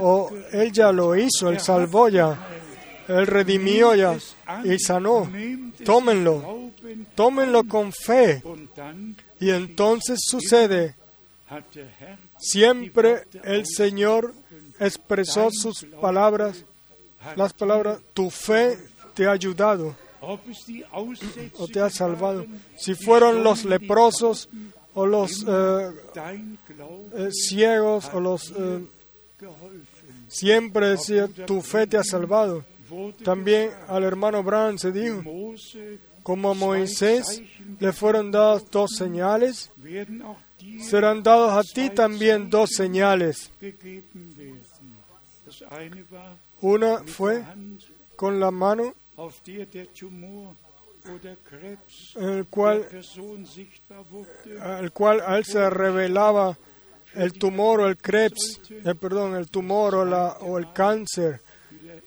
O 0.00 0.30
Él 0.52 0.72
ya 0.72 0.92
lo 0.92 1.16
hizo, 1.16 1.50
Él 1.50 1.60
salvó 1.60 2.08
ya, 2.08 2.38
Él 3.08 3.26
redimió 3.26 3.94
ya 3.94 4.16
y 4.64 4.78
sanó. 4.78 5.30
Tómenlo. 5.84 6.70
Tómenlo 7.14 7.64
con 7.64 7.92
fe 7.92 8.42
y 9.40 9.50
entonces 9.50 10.20
sucede. 10.22 10.94
Siempre 12.38 13.26
el 13.44 13.66
Señor 13.66 14.34
expresó 14.78 15.48
sus 15.50 15.84
palabras, 16.00 16.64
las 17.34 17.52
palabras, 17.52 17.98
tu 18.14 18.30
fe 18.30 18.78
te 19.14 19.26
ha 19.26 19.32
ayudado 19.32 19.96
o 21.58 21.68
te 21.68 21.80
ha 21.80 21.90
salvado. 21.90 22.46
Si 22.76 22.94
fueron 22.94 23.42
los 23.42 23.64
leprosos 23.64 24.48
o 24.94 25.06
los 25.06 25.44
eh, 25.46 25.90
eh, 27.14 27.28
ciegos 27.32 28.10
o 28.12 28.20
los... 28.20 28.52
eh, 28.56 28.84
siempre 30.28 30.90
decía, 30.90 31.28
tu 31.28 31.60
fe 31.62 31.86
te 31.86 31.96
ha 31.96 32.04
salvado. 32.04 32.64
También 33.24 33.70
al 33.88 34.04
hermano 34.04 34.42
Brown 34.42 34.78
se 34.78 34.92
dijo, 34.92 35.22
como 36.22 36.50
a 36.50 36.54
Moisés 36.54 37.42
le 37.78 37.92
fueron 37.92 38.30
dadas 38.30 38.70
dos 38.70 38.92
señales, 38.96 39.70
serán 40.80 41.22
dados 41.22 41.52
a 41.52 41.62
ti 41.62 41.90
también 41.90 42.48
dos 42.48 42.70
señales. 42.70 43.50
Una 46.60 46.98
fue 47.04 47.44
con 48.16 48.40
la 48.40 48.50
mano 48.50 48.94
el 52.16 52.46
cual, 52.46 52.82
al 54.60 54.92
cual 54.92 55.20
a 55.26 55.38
él 55.38 55.44
se 55.44 55.70
revelaba 55.70 56.56
el 57.14 57.32
tumor 57.34 57.80
o 57.80 57.86
el 57.88 57.96
krebs, 57.96 58.60
eh, 58.70 58.94
perdón, 58.94 59.34
el 59.36 59.48
tumor 59.48 59.94
o, 59.94 60.04
la, 60.04 60.36
o 60.40 60.58
el 60.58 60.72
cáncer 60.72 61.40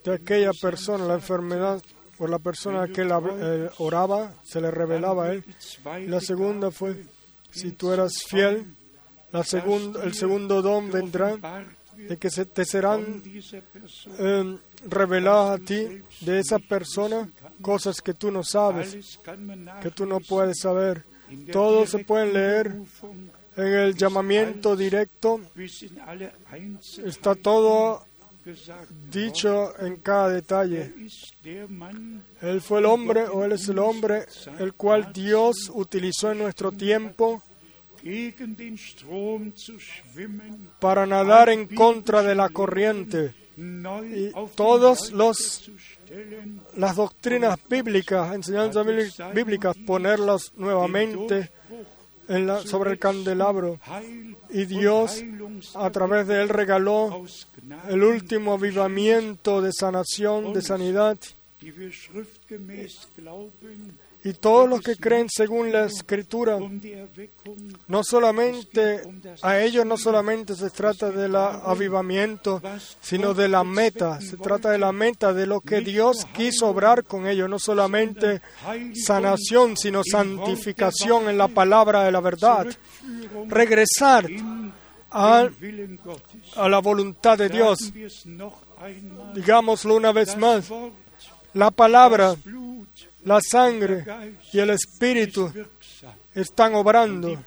de 0.03 0.13
aquella 0.13 0.51
persona, 0.61 1.05
la 1.05 1.15
enfermedad 1.15 1.81
o 2.19 2.27
la 2.27 2.39
persona 2.39 2.83
a 2.83 2.87
que 2.89 3.01
él 3.01 3.09
hab- 3.11 3.37
eh, 3.39 3.69
oraba, 3.79 4.33
se 4.43 4.59
le 4.61 4.69
revelaba 4.69 5.25
a 5.27 5.33
él. 5.33 5.43
La 6.07 6.19
segunda 6.19 6.69
fue, 6.69 7.05
si 7.51 7.71
tú 7.71 7.91
eras 7.91 8.11
fiel, 8.27 8.75
La 9.31 9.43
el 10.03 10.13
segundo 10.15 10.61
don 10.63 10.91
vendrá 10.91 11.37
de 12.07 12.17
que 12.17 12.29
se 12.29 12.45
te 12.45 12.65
serán 12.65 13.21
eh, 14.19 14.57
reveladas 14.87 15.59
a 15.59 15.63
ti 15.63 16.01
de 16.21 16.39
esa 16.39 16.59
persona 16.59 17.29
cosas 17.61 18.01
que 18.01 18.13
tú 18.13 18.31
no 18.31 18.43
sabes, 18.43 19.19
que 19.81 19.91
tú 19.91 20.05
no 20.05 20.19
puedes 20.19 20.59
saber. 20.59 21.03
Todo 21.51 21.85
se 21.85 21.99
puede 21.99 22.31
leer 22.31 22.75
en 23.55 23.73
el 23.73 23.95
llamamiento 23.95 24.75
directo. 24.75 25.41
Está 27.05 27.35
todo 27.35 28.05
dicho 29.11 29.77
en 29.79 29.97
cada 29.97 30.29
detalle. 30.29 30.93
Él 32.41 32.61
fue 32.61 32.79
el 32.79 32.85
hombre 32.85 33.23
o 33.23 33.43
él 33.43 33.51
es 33.51 33.67
el 33.67 33.79
hombre 33.79 34.25
el 34.59 34.73
cual 34.73 35.11
Dios 35.13 35.71
utilizó 35.73 36.31
en 36.31 36.39
nuestro 36.39 36.71
tiempo 36.71 37.43
para 40.79 41.05
nadar 41.05 41.49
en 41.49 41.67
contra 41.67 42.21
de 42.23 42.35
la 42.35 42.49
corriente. 42.49 43.33
Y 44.15 44.31
todos 44.55 45.11
los 45.11 45.69
las 46.75 46.95
doctrinas 46.95 47.59
bíblicas, 47.69 48.33
enseñanzas 48.33 48.85
bíbli- 48.85 49.33
bíblicas, 49.33 49.75
ponerlas 49.85 50.51
nuevamente 50.55 51.51
en 52.29 52.47
la- 52.47 52.61
sobre 52.61 52.91
el 52.91 52.99
candelabro. 52.99 53.79
Y 54.49 54.65
Dios, 54.65 55.21
a 55.75 55.89
través 55.91 56.25
de 56.27 56.41
él, 56.41 56.49
regaló 56.49 57.09
el 57.89 58.03
último 58.03 58.53
avivamiento 58.53 59.61
de 59.61 59.71
sanación, 59.73 60.53
de 60.53 60.61
sanidad. 60.61 61.17
Y 64.21 64.33
todos 64.33 64.67
los 64.67 64.81
que 64.81 64.97
creen 64.97 65.27
según 65.29 65.71
la 65.71 65.85
Escritura, 65.85 66.57
no 67.87 68.03
solamente 68.03 69.01
a 69.41 69.59
ellos 69.61 69.85
no 69.85 69.97
solamente 69.97 70.55
se 70.55 70.69
trata 70.69 71.09
del 71.09 71.35
avivamiento, 71.37 72.61
sino 72.99 73.33
de 73.33 73.47
la 73.47 73.63
meta. 73.63 74.19
Se 74.19 74.35
trata 74.35 74.71
de 74.71 74.77
la 74.77 74.91
meta 74.91 75.31
de 75.31 75.47
lo 75.47 75.61
que 75.61 75.79
Dios 75.79 76.25
quiso 76.33 76.67
obrar 76.67 77.05
con 77.05 77.27
ellos, 77.27 77.49
no 77.49 77.59
solamente 77.59 78.41
sanación, 78.93 79.77
sino 79.77 80.01
santificación 80.03 81.29
en 81.29 81.37
la 81.37 81.47
palabra 81.47 82.03
de 82.03 82.11
la 82.11 82.19
verdad. 82.19 82.67
Regresar 83.47 84.27
a, 85.11 85.47
a 86.57 86.69
la 86.69 86.79
voluntad 86.79 87.37
de 87.37 87.47
Dios. 87.47 87.93
Digámoslo 89.33 89.95
una 89.95 90.11
vez 90.11 90.37
más. 90.37 90.69
La 91.53 91.71
palabra, 91.71 92.35
la 93.23 93.39
sangre 93.41 94.05
y 94.53 94.59
el 94.59 94.71
espíritu 94.71 95.51
están 96.33 96.75
obrando. 96.75 97.37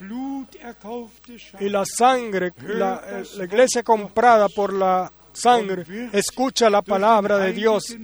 Y 1.61 1.69
la 1.69 1.85
sangre, 1.85 2.53
la, 2.59 3.23
la 3.37 3.45
iglesia 3.45 3.83
comprada 3.83 4.49
por 4.49 4.73
la 4.73 5.11
sangre, 5.33 5.85
escucha 6.13 6.69
la 6.69 6.83
palabra 6.83 7.39
de 7.39 7.53
Dios 7.53 7.97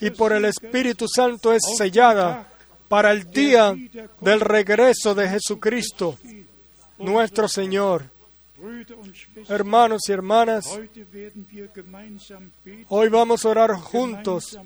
y 0.00 0.10
por 0.10 0.32
el 0.32 0.44
Espíritu 0.44 1.06
Santo 1.08 1.52
es 1.52 1.62
sellada 1.76 2.46
para 2.88 3.12
el 3.12 3.30
día 3.30 3.74
del 4.20 4.40
regreso 4.40 5.14
de 5.14 5.28
Jesucristo, 5.28 6.16
nuestro 6.98 7.48
Señor. 7.48 8.04
Hermanos 9.48 10.02
y 10.08 10.12
hermanas, 10.12 10.78
hoy 12.88 13.08
vamos 13.08 13.44
a 13.44 13.48
orar 13.48 13.72
juntos 13.72 14.58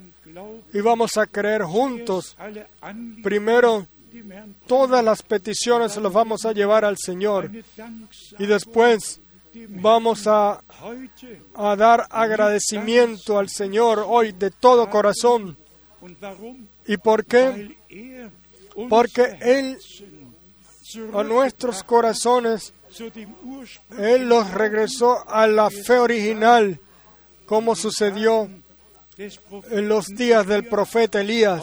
y 0.73 0.81
vamos 0.81 1.17
a 1.17 1.25
creer 1.25 1.63
juntos. 1.63 2.35
Primero, 3.23 3.87
todas 4.67 5.03
las 5.03 5.23
peticiones 5.23 5.95
las 5.97 6.11
vamos 6.11 6.45
a 6.45 6.51
llevar 6.51 6.83
al 6.83 6.97
Señor. 6.97 7.49
y 8.37 8.45
después 8.45 9.21
vamos 9.69 10.27
a, 10.27 10.61
a 11.53 11.75
dar 11.75 12.05
agradecimiento 12.09 13.39
al 13.39 13.49
Señor 13.49 14.03
hoy 14.05 14.33
de 14.33 14.51
todo 14.51 14.89
corazón. 14.89 15.57
¿Y 16.85 16.97
por 16.97 17.25
qué? 17.25 17.77
Porque 18.89 19.37
Él 19.39 19.77
a 21.13 21.23
nuestros 21.23 21.83
corazones, 21.83 22.73
Él 23.97 24.27
los 24.29 24.51
regresó 24.51 25.27
a 25.29 25.47
la 25.47 25.69
fe 25.69 25.97
original, 25.99 26.79
como 27.45 27.75
sucedió 27.75 28.49
en 29.71 29.87
los 29.87 30.07
días 30.07 30.45
del 30.47 30.65
profeta 30.67 31.21
Elías 31.21 31.61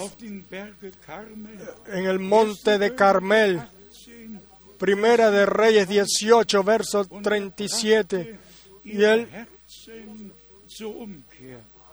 en 1.87 2.05
el 2.05 2.19
monte 2.19 2.77
de 2.77 2.95
Carmel. 2.95 3.61
Primera 4.79 5.31
de 5.31 5.45
Reyes 5.45 5.87
18, 5.87 6.63
verso 6.63 7.05
37. 7.05 8.37
Y 8.83 9.03
él, 9.03 9.27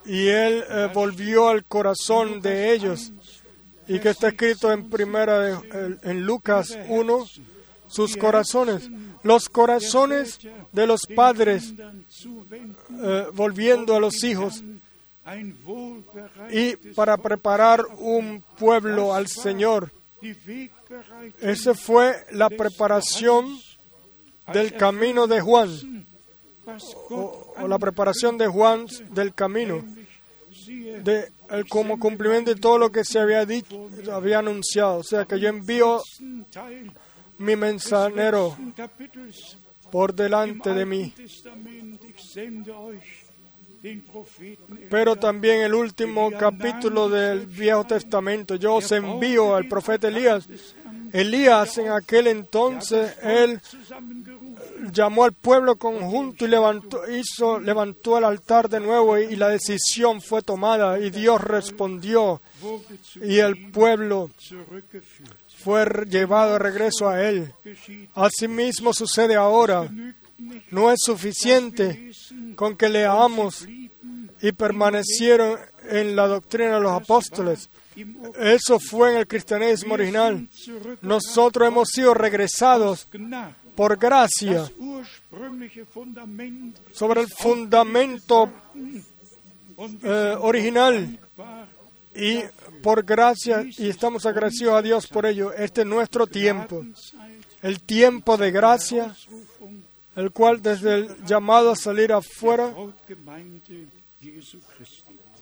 y 0.07 0.29
él 0.29 0.65
eh, 0.69 0.89
volvió 0.93 1.49
al 1.49 1.65
corazón 1.65 2.41
de 2.41 2.73
ellos. 2.73 3.12
Y 3.87 3.99
que 4.01 4.11
está 4.11 4.29
escrito 4.29 4.73
en 4.73 4.89
primera 4.89 5.41
de- 5.41 5.99
en 6.03 6.23
Lucas 6.25 6.77
1, 6.89 7.27
sus 7.89 8.17
corazones, 8.17 8.89
los 9.23 9.49
corazones 9.49 10.39
de 10.73 10.87
los 10.87 11.03
padres 11.15 11.73
eh, 13.03 13.27
volviendo 13.35 13.95
a 13.97 14.01
los 14.01 14.23
hijos 14.25 14.63
y 16.51 16.77
para 16.95 17.17
preparar 17.17 17.85
un 17.99 18.43
pueblo 18.59 19.15
al 19.15 19.29
Señor. 19.29 19.93
Esa 21.41 21.75
fue 21.75 22.15
la 22.33 22.49
preparación 22.51 23.59
del 24.53 24.75
camino 24.75 25.27
de 25.27 25.41
Juan, 25.41 26.05
o, 27.11 27.55
o 27.59 27.69
la 27.69 27.79
preparación 27.79 28.37
de 28.39 28.47
Juan 28.49 28.87
del 29.11 29.33
camino, 29.35 29.85
de, 31.05 31.31
el- 31.51 31.69
como 31.69 31.99
cumplimiento 32.01 32.53
de 32.55 32.61
todo 32.61 32.79
lo 32.79 32.91
que 32.91 33.05
se 33.05 33.19
había 33.19 33.47
dicho, 33.47 33.89
había 34.13 34.41
anunciado. 34.41 34.99
O 34.99 35.03
sea 35.05 35.25
que 35.25 35.39
yo 35.39 35.49
envío 35.49 36.03
mi 37.41 37.57
mensajero 37.57 38.57
por 39.91 40.15
delante 40.15 40.75
de 40.75 40.85
mí. 40.85 41.15
Pero 44.91 45.17
también 45.17 45.62
el 45.62 45.75
último 45.75 46.31
capítulo 46.39 47.09
del 47.09 47.47
Viejo 47.47 47.85
Testamento, 47.85 48.57
yo 48.57 48.75
os 48.75 48.93
envío 48.93 49.55
al 49.55 49.67
profeta 49.69 50.09
Elías. 50.09 50.47
Elías 51.12 51.79
en 51.79 51.89
aquel 51.89 52.27
entonces, 52.27 53.17
él 53.23 53.59
llamó 54.93 55.25
al 55.25 55.33
pueblo 55.33 55.77
conjunto 55.77 56.45
y 56.45 56.49
levantó, 56.49 57.11
hizo, 57.11 57.59
levantó 57.59 58.19
el 58.19 58.25
altar 58.25 58.69
de 58.69 58.81
nuevo 58.81 59.19
y, 59.19 59.23
y 59.23 59.37
la 59.37 59.49
decisión 59.49 60.21
fue 60.21 60.43
tomada 60.43 61.01
y 61.01 61.11
Dios 61.11 61.41
respondió 61.41 62.41
y 63.23 63.39
el 63.39 63.71
pueblo 63.73 64.31
fue 65.62 65.87
llevado 66.09 66.55
de 66.55 66.59
regreso 66.59 67.09
a 67.09 67.23
él. 67.23 67.53
Asimismo 68.15 68.93
sucede 68.93 69.37
ahora. 69.37 69.89
No 70.70 70.91
es 70.91 71.01
suficiente 71.05 72.12
con 72.57 72.77
que 72.77 72.89
leamos 72.89 73.66
y 74.41 74.53
permanecieron 74.53 75.59
en 75.89 76.16
la 76.16 76.27
doctrina 76.27 76.77
de 76.77 76.81
los 76.81 76.93
apóstoles. 76.93 77.69
Eso 78.39 78.78
fue 78.78 79.12
en 79.12 79.19
el 79.19 79.27
cristianismo 79.27 79.95
original. 79.95 80.49
Nosotros 81.03 81.69
hemos 81.69 81.89
sido 81.91 82.15
regresados 82.15 83.09
por 83.74 83.99
gracia 83.99 84.70
sobre 86.93 87.20
el 87.20 87.28
fundamento 87.28 88.51
eh, 90.03 90.37
original 90.41 91.19
y 92.15 92.43
por 92.82 93.05
gracia 93.05 93.65
y 93.78 93.89
estamos 93.89 94.27
agradecidos 94.27 94.74
a 94.74 94.82
Dios 94.82 95.07
por 95.07 95.27
ello. 95.27 95.52
Este 95.52 95.82
es 95.82 95.86
nuestro 95.86 96.27
tiempo, 96.27 96.85
el 97.62 97.81
tiempo 97.81 98.36
de 98.36 98.51
gracia, 98.51 99.15
el 100.16 100.31
cual 100.31 100.62
desde 100.62 100.94
el 100.94 101.24
llamado 101.24 101.73
a 101.73 101.77
salir 101.77 102.12
afuera, 102.12 102.73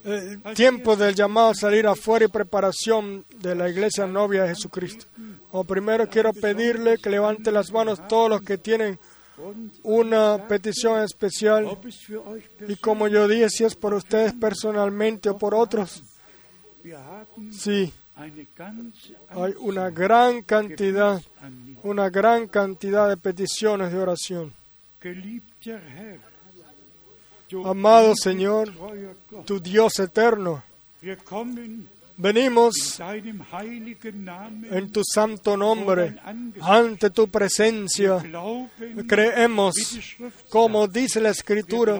el 0.04 0.54
tiempo 0.54 0.96
del 0.96 1.14
llamado 1.14 1.48
a 1.48 1.54
salir 1.54 1.86
afuera 1.86 2.24
y 2.24 2.28
preparación 2.28 3.24
de 3.36 3.54
la 3.54 3.68
iglesia 3.68 4.06
novia 4.06 4.42
de 4.44 4.50
Jesucristo. 4.50 5.06
O 5.50 5.64
primero 5.64 6.08
quiero 6.08 6.32
pedirle 6.32 6.98
que 6.98 7.10
levante 7.10 7.50
las 7.50 7.72
manos 7.72 8.06
todos 8.08 8.30
los 8.30 8.42
que 8.42 8.58
tienen 8.58 8.98
una 9.82 10.46
petición 10.48 11.02
especial 11.02 11.78
y 12.66 12.76
como 12.76 13.08
yo 13.08 13.28
dije, 13.28 13.48
si 13.48 13.64
es 13.64 13.74
por 13.74 13.94
ustedes 13.94 14.32
personalmente 14.32 15.30
o 15.30 15.38
por 15.38 15.54
otros, 15.54 16.02
sí, 17.52 17.92
hay 18.16 19.54
una 19.58 19.90
gran 19.90 20.42
cantidad, 20.42 21.22
una 21.82 22.10
gran 22.10 22.46
cantidad 22.48 23.08
de 23.08 23.16
peticiones 23.16 23.92
de 23.92 23.98
oración. 23.98 24.52
Amado 27.64 28.14
Señor, 28.16 28.72
tu 29.44 29.60
Dios 29.60 29.98
eterno, 29.98 30.62
Venimos 32.20 33.00
en 34.70 34.90
tu 34.90 35.02
santo 35.04 35.56
nombre 35.56 36.16
ante 36.60 37.10
tu 37.10 37.28
presencia. 37.28 38.20
Creemos, 39.06 39.76
como 40.48 40.88
dice 40.88 41.20
la 41.20 41.30
Escritura, 41.30 41.96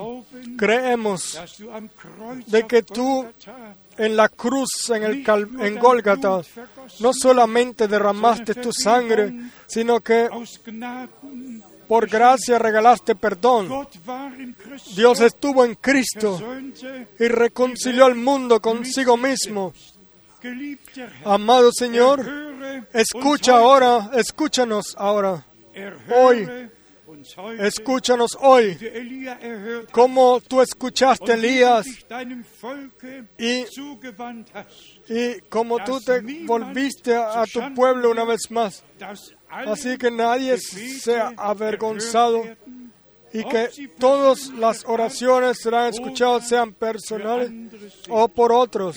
creemos 0.57 1.39
de 2.49 2.67
que 2.67 2.83
tú 2.83 3.27
en 3.99 4.17
la 4.17 4.29
cruz, 4.29 4.91
en, 4.91 5.03
el 5.03 5.23
cal- 5.25 5.49
en 5.61 5.79
Gólgata, 5.79 6.41
no 7.01 7.13
solamente 7.13 7.89
derramaste 7.89 8.55
tu 8.55 8.73
sangre, 8.73 9.33
sino 9.67 10.01
que 10.01 10.29
por 11.89 12.07
gracia 12.09 12.59
regalaste 12.59 13.15
perdón. 13.15 13.69
Dios 14.95 15.21
estuvo 15.21 15.65
en 15.65 15.75
Cristo 15.75 16.39
y 17.19 17.29
reconcilió 17.29 18.05
al 18.05 18.15
mundo 18.15 18.61
consigo 18.61 19.17
mismo. 19.17 19.73
Amado 21.25 21.71
Señor, 21.73 22.25
escucha 22.93 23.57
ahora, 23.57 24.11
escúchanos 24.15 24.95
ahora, 24.97 25.45
hoy. 26.15 26.71
Escúchanos 27.59 28.37
hoy, 28.41 28.79
como 29.91 30.41
tú 30.41 30.61
escuchaste 30.61 31.33
a 31.33 31.35
Elías 31.35 31.87
y, 33.39 33.65
y 35.09 35.41
como 35.49 35.79
tú 35.85 36.01
te 36.01 36.21
volviste 36.45 37.15
a, 37.15 37.45
tu 37.53 37.75
pueblo 37.75 38.11
una 38.11 38.25
vez 38.25 38.51
más. 38.51 38.85
Así 39.49 39.97
que 39.97 40.11
nadie 40.11 40.59
sea 40.59 41.33
avergonzado 41.37 42.43
y 43.33 43.45
que 43.45 43.69
todas 43.99 44.49
las 44.51 44.85
oraciones 44.87 45.59
serán 45.63 45.89
escuchadas, 45.89 46.49
sean 46.49 46.73
personales 46.73 47.51
o 48.09 48.29
por 48.29 48.53
otros. 48.53 48.97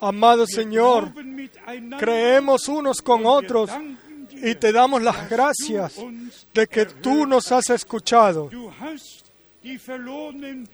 Amado 0.00 0.46
Señor, 0.46 1.12
creemos 1.98 2.68
unos 2.68 3.02
con 3.02 3.26
otros 3.26 3.70
y 4.44 4.54
te 4.54 4.72
damos 4.72 5.02
las 5.02 5.28
gracias 5.30 5.96
de 6.52 6.66
que 6.66 6.86
tú 6.86 7.26
nos 7.26 7.50
has 7.50 7.70
escuchado. 7.70 8.50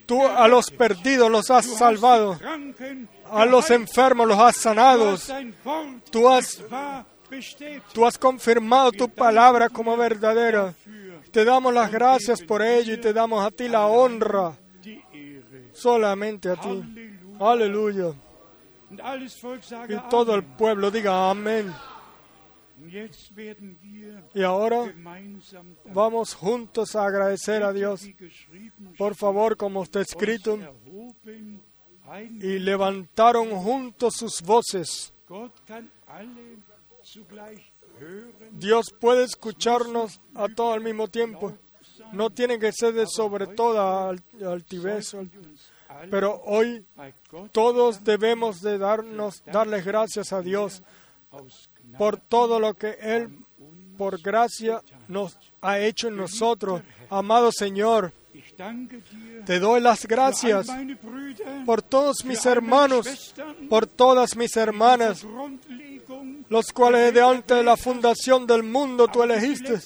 Tú 0.07 0.27
a 0.27 0.49
los 0.49 0.71
perdidos 0.71 1.31
los 1.31 1.51
has 1.51 1.67
salvado, 1.67 2.39
a 3.31 3.47
los 3.47 3.71
enfermos 3.71 4.27
los 4.27 4.39
has 4.39 4.57
sanado. 4.57 5.17
Tú 6.11 6.29
has-. 6.29 6.61
Tú 7.93 8.05
has 8.05 8.19
confirmado 8.19 8.91
tu 8.91 9.09
palabra 9.09 9.69
como 9.69 9.97
verdadera. 9.97 10.75
Te 11.31 11.45
damos 11.45 11.73
las 11.73 11.93
gracias 11.93 12.43
por 12.43 12.61
ello 12.61 12.95
y 12.95 13.01
te 13.01 13.13
damos 13.13 13.45
a 13.45 13.53
ti 13.53 13.69
la 13.69 13.87
honra, 13.87 14.59
solamente 15.73 16.51
a 16.51 16.57
ti. 16.57 16.83
Aleluya. 17.39 18.13
Y 19.89 20.11
todo 20.11 20.35
el 20.35 20.43
pueblo 20.43 20.91
diga 20.91 21.31
amén. 21.31 21.73
Y 24.35 24.43
ahora 24.43 24.93
vamos 25.93 26.35
juntos 26.35 26.95
a 26.97 27.05
agradecer 27.07 27.63
a 27.63 27.73
Dios. 27.73 28.03
Por 28.97 29.15
favor, 29.15 29.57
como 29.57 29.83
está 29.83 30.01
escrito, 30.01 30.59
y 32.41 32.59
levantaron 32.59 33.51
juntos 33.51 34.15
sus 34.17 34.43
voces. 34.43 35.13
Dios 38.53 38.87
puede 38.99 39.25
escucharnos 39.25 40.21
a 40.35 40.49
todos 40.49 40.75
al 40.75 40.81
mismo 40.83 41.09
tiempo. 41.09 41.55
No 42.13 42.31
tiene 42.31 42.59
que 42.59 42.73
ser 42.73 42.95
de 42.95 43.07
sobre 43.07 43.47
toda 43.47 44.09
al- 44.09 44.23
altivez, 44.45 45.15
pero 46.11 46.41
hoy 46.47 46.85
todos 47.53 48.03
debemos 48.05 48.61
de 48.63 48.79
darnos, 48.79 49.43
darles 49.45 49.85
gracias 49.85 50.33
a 50.33 50.41
Dios 50.41 50.83
por 51.99 52.17
todo 52.17 52.61
lo 52.61 52.75
que 52.75 52.97
Él, 53.01 53.29
por 53.97 54.21
gracia, 54.21 54.83
nos 55.09 55.39
ha 55.61 55.79
hecho 55.79 56.09
en 56.09 56.17
nosotros. 56.17 56.83
Amado 57.11 57.51
Señor, 57.53 58.13
te 59.47 59.59
doy 59.59 59.81
las 59.81 60.07
gracias 60.07 60.67
por 61.67 61.83
todos 61.83 62.25
mis 62.25 62.45
hermanos, 62.47 63.35
por 63.69 63.87
todas 63.87 64.37
mis 64.37 64.57
hermanas, 64.57 65.25
los 66.49 66.73
cuales 66.73 67.15
de 67.15 67.23
antes 67.23 67.57
de 67.57 67.63
la 67.63 67.77
fundación 67.77 68.47
del 68.47 68.63
mundo 68.63 69.09
tú 69.09 69.23
elegiste, 69.23 69.79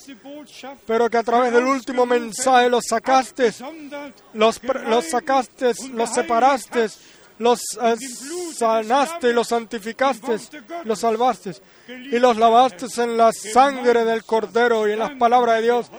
pero 0.86 1.08
que 1.08 1.18
a 1.18 1.22
través 1.22 1.52
del 1.52 1.64
último 1.64 2.06
mensaje 2.06 2.68
los 2.68 2.84
sacaste, 2.88 3.52
los, 4.32 4.60
los 4.62 5.04
sacaste, 5.04 5.72
los 5.92 6.10
separaste, 6.10 6.88
los 7.38 7.60
eh, 7.80 7.96
sanaste 8.54 9.30
y 9.30 9.32
los 9.32 9.48
santificaste, 9.48 10.38
los 10.84 10.98
salvaste 10.98 11.52
y 11.88 12.18
los 12.18 12.36
lavaste 12.36 12.86
en 13.02 13.16
la 13.16 13.32
sangre 13.32 14.04
del 14.04 14.24
Cordero 14.24 14.88
y 14.88 14.92
en 14.92 14.98
las 15.00 15.10
palabras 15.12 15.56
de 15.56 15.62
Dios. 15.62 15.90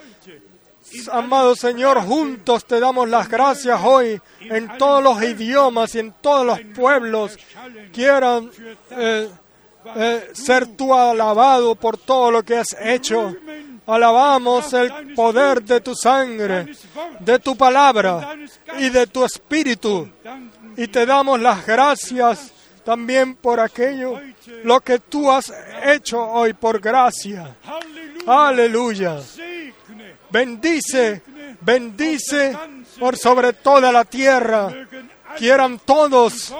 Amado 1.11 1.55
Señor, 1.55 1.99
juntos 2.01 2.65
te 2.65 2.79
damos 2.79 3.09
las 3.09 3.27
gracias 3.27 3.81
hoy 3.83 4.21
en 4.39 4.77
todos 4.77 5.03
los 5.03 5.21
idiomas 5.23 5.93
y 5.95 5.99
en 5.99 6.13
todos 6.21 6.45
los 6.45 6.59
pueblos. 6.75 7.37
Quieran 7.91 8.49
eh, 8.91 9.29
eh, 9.95 10.29
ser 10.33 10.67
tú 10.75 10.93
alabado 10.93 11.75
por 11.75 11.97
todo 11.97 12.31
lo 12.31 12.43
que 12.43 12.57
has 12.57 12.75
hecho. 12.79 13.35
Alabamos 13.87 14.73
el 14.73 15.13
poder 15.13 15.63
de 15.63 15.81
tu 15.81 15.95
sangre, 15.95 16.73
de 17.19 17.39
tu 17.39 17.55
palabra 17.55 18.35
y 18.79 18.89
de 18.89 19.05
tu 19.05 19.23
espíritu. 19.23 20.09
Y 20.77 20.87
te 20.87 21.05
damos 21.05 21.39
las 21.39 21.65
gracias 21.65 22.51
también 22.83 23.35
por 23.35 23.59
aquello, 23.59 24.21
lo 24.63 24.79
que 24.79 24.99
tú 24.99 25.31
has 25.31 25.51
hecho 25.83 26.21
hoy 26.21 26.53
por 26.53 26.79
gracia. 26.79 27.55
Aleluya. 28.27 29.19
Bendice, 30.29 31.23
bendice 31.61 32.57
por 32.99 33.17
sobre 33.17 33.53
toda 33.53 33.91
la 33.91 34.05
tierra. 34.05 34.71
Quieran 35.37 35.79
todos 35.83 36.53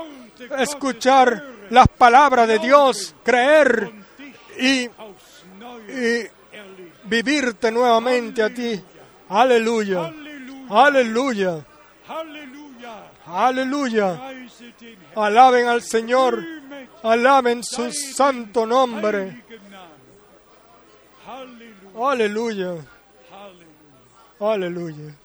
escuchar 0.57 1.43
las 1.69 1.87
palabras 1.87 2.47
de 2.47 2.59
Dios, 2.59 3.15
creer 3.23 3.91
y, 4.59 4.89
vivirte 7.03 7.71
nuevamente 7.71 8.41
a 8.41 8.49
ti. 8.49 8.81
Aleluya. 9.29 10.11
Aleluya. 10.69 11.63
Aleluya. 13.27 14.19
Alaben 15.15 15.67
al 15.67 15.81
Señor. 15.81 16.43
Alaben 17.03 17.63
su 17.63 17.91
santo 17.91 18.65
nombre. 18.65 19.43
Aleluya. 21.97 22.75
Aleluya. 24.39 25.15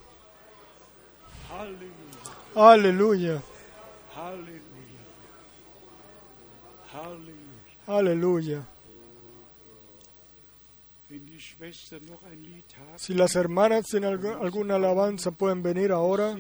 Aleluya. 2.55 3.43
Aleluya. 7.87 8.63
Si 12.97 13.15
las 13.15 13.35
hermanas 13.37 13.85
tienen 13.87 14.15
algu- 14.19 14.41
alguna 14.41 14.77
alabanza 14.77 15.31
pueden 15.33 15.63
venir 15.63 15.91
ahora 15.93 16.37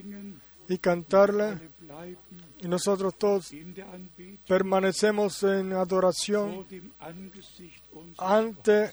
y 0.70 0.78
bleiben 0.78 2.18
Y 2.60 2.68
nosotros 2.68 3.14
todos 3.18 3.50
permanecemos 4.46 5.42
en 5.42 5.72
adoración 5.72 6.66
ante 8.18 8.92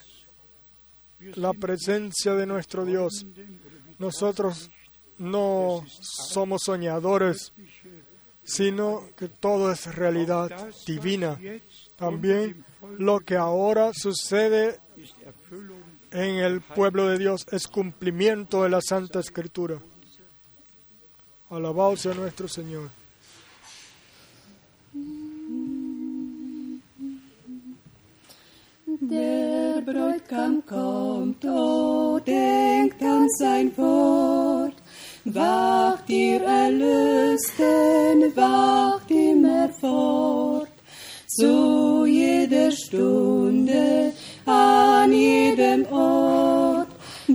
la 1.36 1.52
presencia 1.52 2.34
de 2.34 2.46
nuestro 2.46 2.84
Dios. 2.84 3.24
Nosotros 3.98 4.70
no 5.18 5.84
somos 5.88 6.62
soñadores, 6.64 7.52
sino 8.42 9.02
que 9.16 9.28
todo 9.28 9.70
es 9.70 9.94
realidad 9.94 10.50
divina. 10.86 11.38
También 11.96 12.64
lo 12.98 13.20
que 13.20 13.36
ahora 13.36 13.92
sucede 13.92 14.80
en 16.10 16.36
el 16.36 16.60
pueblo 16.60 17.08
de 17.08 17.18
Dios 17.18 17.46
es 17.50 17.66
cumplimiento 17.66 18.62
de 18.62 18.70
la 18.70 18.80
Santa 18.80 19.20
Escritura. 19.20 19.80
Alabado 21.50 21.96
sea 21.96 22.12
nuestro 22.12 22.46
Señor. 22.46 22.90
Der 29.00 29.80
Bräutigam 29.80 30.62
kommt, 30.66 31.42
oh, 31.46 32.18
denkt 32.26 33.02
an 33.02 33.26
sein 33.38 33.72
Wort. 33.78 34.74
Wacht 35.24 36.10
ihr 36.10 36.42
Erlösten, 36.42 38.36
wacht 38.36 39.10
immer 39.10 39.70
fort. 39.80 40.68
Zu 41.28 42.04
jeder 42.04 42.70
Stunde, 42.72 44.12
an 44.44 45.12
jedem 45.12 45.86
Ort. 45.86 46.67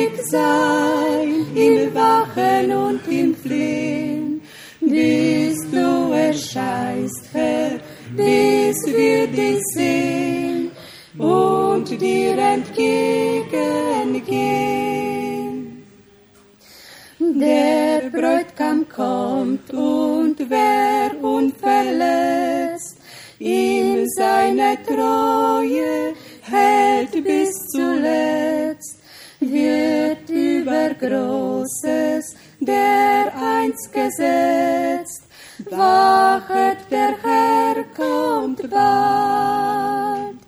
Großes 31.05 32.35
der 32.59 33.31
einst 33.35 33.93
gesetzt. 33.93 35.23
Wachet, 35.69 36.79
der 36.89 37.13
Herr 37.23 37.83
kommt 37.95 38.67
bald. 38.69 40.39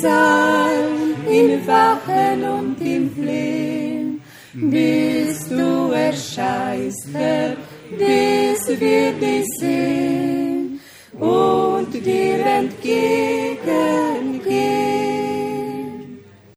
sein 0.00 1.14
im 1.30 1.66
Wachen 1.66 2.44
und 2.44 2.80
im 2.80 3.10
Flehen, 3.14 4.20
bis 4.54 5.48
du 5.48 5.92
erscheinst, 5.92 7.08
Herr, 7.12 7.56
bis 7.90 8.80
wir 8.80 9.12
dich 9.12 9.46
sehen 9.58 10.80
und 11.18 11.92
dir 11.92 12.44
entgegen. 12.44 14.05